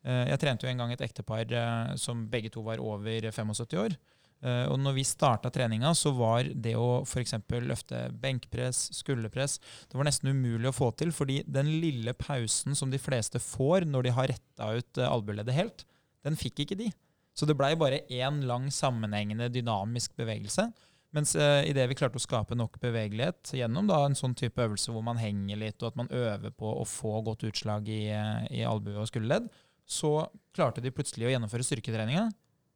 Eh, 0.06 0.30
Jeg 0.32 0.40
trente 0.42 0.66
jo 0.66 0.72
en 0.72 0.80
gang 0.84 0.94
et 0.96 1.04
ektepar 1.06 1.52
eh, 1.52 1.96
som 2.00 2.28
begge 2.32 2.50
to 2.54 2.64
var 2.66 2.80
over 2.80 3.30
75 3.30 3.78
år. 3.84 3.98
Eh, 4.42 4.66
Og 4.72 4.80
når 4.80 4.96
vi 4.96 5.04
starta 5.04 5.52
treninga, 5.52 5.92
så 5.94 6.14
var 6.16 6.48
det 6.48 6.76
å 6.80 7.04
f.eks. 7.04 7.36
løfte 7.68 8.08
benkpress, 8.16 8.90
skulderpress 8.96 9.60
Det 9.92 10.00
var 10.00 10.08
nesten 10.08 10.32
umulig 10.32 10.72
å 10.72 10.76
få 10.76 10.92
til, 10.96 11.12
fordi 11.12 11.44
den 11.46 11.68
lille 11.82 12.14
pausen 12.14 12.76
som 12.76 12.90
de 12.90 12.98
fleste 12.98 13.40
får 13.44 13.86
når 13.86 14.08
de 14.08 14.16
har 14.16 14.32
retta 14.32 14.72
ut 14.80 14.98
eh, 14.98 15.12
albueleddet 15.12 15.54
helt, 15.54 15.86
den 16.24 16.36
fikk 16.40 16.64
ikke 16.64 16.80
de. 16.80 16.90
Så 17.40 17.48
det 17.48 17.56
blei 17.56 17.72
bare 17.80 18.02
én 18.12 18.42
lang, 18.50 18.68
sammenhengende, 18.74 19.48
dynamisk 19.54 20.18
bevegelse. 20.20 20.66
Mens 21.16 21.32
uh, 21.40 21.64
idet 21.66 21.88
vi 21.90 21.96
klarte 21.98 22.20
å 22.20 22.22
skape 22.22 22.58
nok 22.58 22.76
bevegelighet 22.84 23.54
gjennom 23.56 23.88
da, 23.88 24.02
en 24.06 24.18
sånn 24.18 24.36
type 24.38 24.60
øvelse 24.62 24.92
hvor 24.92 25.06
man 25.06 25.18
henger 25.22 25.58
litt, 25.62 25.80
og 25.80 25.94
at 25.94 26.02
man 26.02 26.12
øver 26.12 26.52
på 26.52 26.74
å 26.82 26.84
få 26.86 27.16
godt 27.26 27.48
utslag 27.48 27.88
i, 27.90 28.04
eh, 28.12 28.44
i 28.60 28.66
albue 28.68 29.00
og 29.00 29.08
skulderledd, 29.10 29.48
så 29.90 30.28
klarte 30.54 30.84
de 30.84 30.92
plutselig 30.94 31.30
å 31.30 31.32
gjennomføre 31.32 31.66
styrketreninga, 31.66 32.28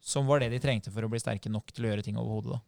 som 0.02 0.26
var 0.32 0.42
det 0.42 0.50
de 0.56 0.62
trengte 0.64 0.94
for 0.96 1.06
å 1.06 1.12
bli 1.12 1.22
sterke 1.22 1.52
nok 1.52 1.70
til 1.76 1.86
å 1.86 1.92
gjøre 1.92 2.06
ting 2.08 2.18
over 2.18 2.40
hodet. 2.40 2.62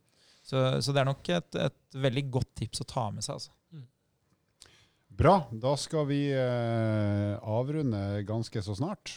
Så, 0.45 0.59
så 0.83 0.93
det 0.93 1.01
er 1.01 1.09
nok 1.09 1.31
et, 1.33 1.57
et 1.57 1.97
veldig 1.97 2.25
godt 2.35 2.51
tips 2.59 2.83
å 2.83 2.89
ta 2.91 3.07
med 3.15 3.25
seg. 3.25 3.39
Altså. 3.39 3.55
Bra, 5.15 5.37
da 5.49 5.73
skal 5.79 6.05
vi 6.11 6.19
eh, 6.35 7.33
avrunde 7.39 8.03
ganske 8.27 8.61
så 8.61 8.75
snart. 8.77 9.15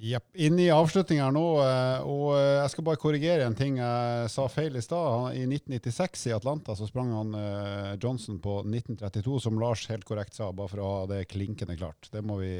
Jepp. 0.00 0.24
Inn 0.40 0.56
i 0.56 0.70
avslutninga 0.72 1.26
nå, 1.34 1.44
eh, 1.60 2.06
og 2.08 2.30
eh, 2.32 2.62
jeg 2.62 2.72
skal 2.72 2.84
bare 2.86 3.00
korrigere 3.02 3.44
en 3.44 3.56
ting 3.56 3.76
jeg 3.76 4.30
sa 4.32 4.46
feil 4.48 4.78
i 4.78 4.82
stad. 4.82 5.34
I 5.36 5.42
1996 5.44 6.22
i 6.30 6.32
Atlanta 6.32 6.72
så 6.76 6.88
sprang 6.88 7.10
han 7.12 7.34
eh, 7.36 7.90
Johnson 8.00 8.38
på 8.40 8.62
1932, 8.64 9.36
som 9.44 9.60
Lars 9.60 9.84
helt 9.92 10.06
korrekt 10.08 10.38
sa, 10.38 10.48
bare 10.56 10.72
for 10.72 10.80
å 10.80 10.92
ha 10.94 11.02
det 11.10 11.26
klinkende 11.28 11.76
klart. 11.76 12.08
Det 12.14 12.24
må 12.24 12.38
vi 12.40 12.54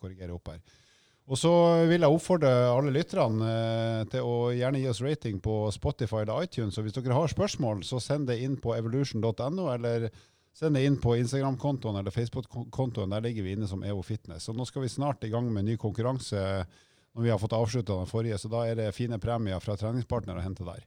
korrigere 0.00 0.32
opp 0.38 0.54
her. 0.54 0.62
Og 1.30 1.38
så 1.38 1.52
vil 1.86 2.00
jeg 2.00 2.16
oppfordre 2.16 2.48
alle 2.72 2.90
lytterne 2.96 3.50
til 4.10 4.24
å 4.26 4.48
gjerne 4.56 4.80
gi 4.80 4.88
oss 4.90 5.02
rating 5.04 5.36
på 5.44 5.60
Spotify 5.76 6.24
eller 6.24 6.48
iTunes. 6.48 6.80
Og 6.80 6.88
hvis 6.88 6.96
dere 6.96 7.14
har 7.14 7.30
spørsmål, 7.30 7.84
så 7.86 8.00
send 8.02 8.26
det 8.32 8.40
inn 8.42 8.56
på 8.58 8.72
evolution.no, 8.74 9.68
eller 9.70 10.08
send 10.56 10.76
det 10.76 10.84
inn 10.84 10.98
på 11.00 11.16
Instagram-kontoen 11.16 11.98
eller 12.00 12.14
Facebook-kontoen. 12.14 13.10
Der 13.14 13.24
ligger 13.24 13.46
vi 13.46 13.56
inne 13.56 13.68
som 13.70 13.84
EVO 13.86 14.02
Fitness. 14.02 14.44
Så 14.44 14.54
nå 14.56 14.66
skal 14.68 14.84
vi 14.84 14.92
snart 14.92 15.24
i 15.24 15.32
gang 15.32 15.48
med 15.52 15.68
ny 15.68 15.76
konkurranse 15.80 16.40
når 17.14 17.22
vi 17.26 17.30
har 17.32 17.40
fått 17.42 17.56
avslutta 17.56 17.96
den 17.98 18.10
forrige, 18.10 18.38
så 18.38 18.48
da 18.50 18.64
er 18.68 18.76
det 18.78 18.92
fine 18.94 19.18
premier 19.18 19.58
fra 19.62 19.74
treningspartner 19.78 20.38
å 20.38 20.44
hente 20.44 20.66
der. 20.66 20.84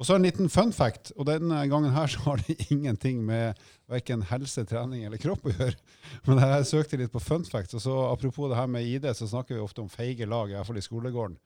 Og 0.00 0.06
så 0.08 0.16
en 0.16 0.24
liten 0.24 0.48
fun 0.48 0.70
fact, 0.72 1.10
og 1.20 1.26
denne 1.28 1.58
gangen 1.68 1.92
her 1.92 2.08
så 2.08 2.22
har 2.24 2.40
det 2.40 2.56
ingenting 2.72 3.20
med 3.26 3.58
verken 3.90 4.24
helse, 4.30 4.64
trening 4.64 5.04
eller 5.04 5.20
kropp 5.20 5.44
å 5.44 5.52
gjøre. 5.52 5.76
Men 6.24 6.40
jeg 6.40 6.70
søkte 6.70 7.00
litt 7.02 7.12
på 7.12 7.20
fun 7.20 7.44
facts, 7.44 7.76
og 7.76 7.84
så 7.84 7.96
apropos 8.08 8.48
det 8.48 8.56
her 8.56 8.70
med 8.72 8.88
ID, 8.88 9.10
så 9.12 9.28
snakker 9.28 9.58
vi 9.58 9.60
ofte 9.60 9.84
om 9.84 9.92
feige 9.92 10.28
lag, 10.28 10.48
i 10.48 10.56
hvert 10.56 10.70
fall 10.70 10.80
i 10.80 10.86
skolegården. 10.86 11.36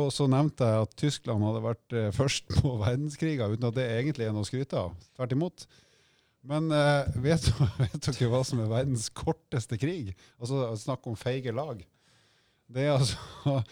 Og 0.00 0.08
så 0.16 0.24
nevnte 0.30 0.66
jeg 0.66 0.86
at 0.86 0.94
Tyskland 0.98 1.44
hadde 1.44 1.64
vært 1.66 1.94
eh, 1.94 2.10
først 2.16 2.56
på 2.56 2.72
verdenskriger, 2.86 3.52
uten 3.52 3.68
at 3.68 3.76
det 3.76 3.84
egentlig 3.98 4.30
er 4.30 4.32
noe 4.34 4.46
å 4.46 4.48
skryte 4.48 4.80
av. 4.80 4.96
Tvert 5.18 5.36
imot. 5.36 5.66
Men 6.44 6.68
uh, 6.72 7.08
vet, 7.24 7.48
vet 7.80 7.98
dere 8.04 8.30
hva 8.32 8.42
som 8.44 8.60
er 8.60 8.70
verdens 8.70 9.08
korteste 9.14 9.78
krig? 9.80 10.12
Altså 10.38 10.70
snakk 10.80 11.06
om 11.08 11.18
feige 11.18 11.54
lag. 11.54 11.82
Det 12.68 12.88
er 12.88 12.96
altså 12.98 13.64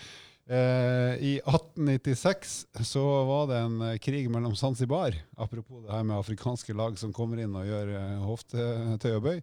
Uh, 0.43 1.15
I 1.23 1.37
1896 1.47 2.55
så 2.85 3.03
var 3.29 3.45
det 3.47 3.61
en 3.63 3.77
uh, 3.79 3.99
krig 4.03 4.27
mellom 4.31 4.57
Zanzibar, 4.59 5.15
apropos 5.39 5.85
det 5.85 5.93
her 5.95 6.03
med 6.03 6.19
afrikanske 6.19 6.75
lag 6.75 6.99
som 6.99 7.13
kommer 7.15 7.39
inn 7.39 7.55
og 7.55 7.69
gjør 7.69 7.93
uh, 7.95 8.25
hoftetøy 8.27 9.13
og 9.13 9.23
bøy, 9.23 9.39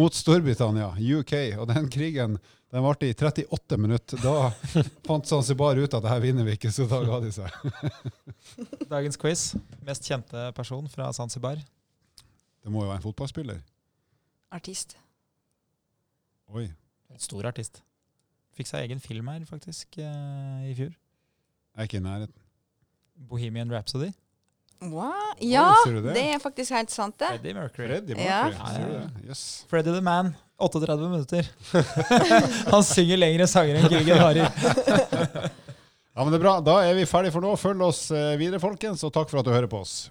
mot 0.00 0.16
Storbritannia, 0.16 0.88
UK. 0.96 1.34
Og 1.60 1.68
den 1.68 1.90
krigen 1.92 2.38
den 2.70 2.86
varte 2.86 3.10
i 3.10 3.12
38 3.12 3.78
minutter. 3.82 4.22
Da 4.24 4.50
fant 5.06 5.28
Zanzibar 5.28 5.76
ut 5.76 5.92
at 5.92 6.06
det 6.06 6.14
her 6.14 6.24
vinner 6.24 6.48
vi 6.48 6.56
ikke, 6.56 6.72
så 6.72 6.88
da 6.88 7.02
ga 7.04 7.20
de 7.20 7.34
seg. 7.34 7.60
Dagens 8.88 9.20
quiz. 9.20 9.44
Mest 9.84 10.08
kjente 10.08 10.48
person 10.56 10.88
fra 10.88 11.12
Zanzibar. 11.12 11.60
Det 12.64 12.72
må 12.72 12.82
jo 12.84 12.90
være 12.90 13.00
en 13.00 13.06
fotballspiller. 13.06 13.60
Artist. 14.52 14.96
Oi. 16.54 16.66
Stor 17.20 17.46
artist. 17.50 17.82
Fikk 18.56 18.68
seg 18.68 18.86
egen 18.88 19.00
film 19.02 19.28
her, 19.32 19.44
faktisk, 19.48 19.98
eh, 20.02 20.66
i 20.70 20.74
fjor. 20.76 20.90
Jeg 20.90 21.78
er 21.78 21.88
ikke 21.88 22.00
i 22.00 22.04
nærheten. 22.04 22.34
Bohemian 23.30 23.70
Rhapsody. 23.72 24.10
Wow. 24.80 25.12
Ja, 25.44 25.74
Oi, 25.86 25.92
det? 26.00 26.14
det 26.16 26.22
er 26.34 26.38
faktisk 26.40 26.72
helt 26.72 26.90
sant, 26.92 27.18
det. 27.20 27.28
Freddie 27.36 27.54
Mercury. 27.54 27.86
Freddie 27.86 28.16
Ja. 28.16 28.42
Mercury, 28.48 28.74
ser 28.74 28.86
du 28.86 28.92
det? 28.94 29.28
Yes. 29.28 29.42
Freddy 29.68 29.92
the 29.92 30.00
Man. 30.00 30.34
38 30.58 31.08
minutter. 31.08 31.50
Han 32.74 32.84
synger 32.84 33.20
lengre 33.20 33.46
sanger 33.48 33.80
enn 33.80 33.88
krigen 33.92 34.20
varer. 34.20 34.48
Ja, 36.10 36.24
men 36.26 36.32
det 36.34 36.40
er 36.40 36.42
bra. 36.42 36.56
Da 36.60 36.72
er 36.84 36.96
vi 36.98 37.04
ferdige 37.08 37.32
for 37.32 37.40
nå. 37.44 37.52
Følg 37.56 37.80
oss 37.86 38.00
eh, 38.10 38.34
videre, 38.36 38.58
folkens, 38.60 39.04
og 39.06 39.12
takk 39.14 39.30
for 39.30 39.40
at 39.40 39.46
du 39.46 39.52
hører 39.54 39.70
på 39.70 39.78
oss. 39.80 40.10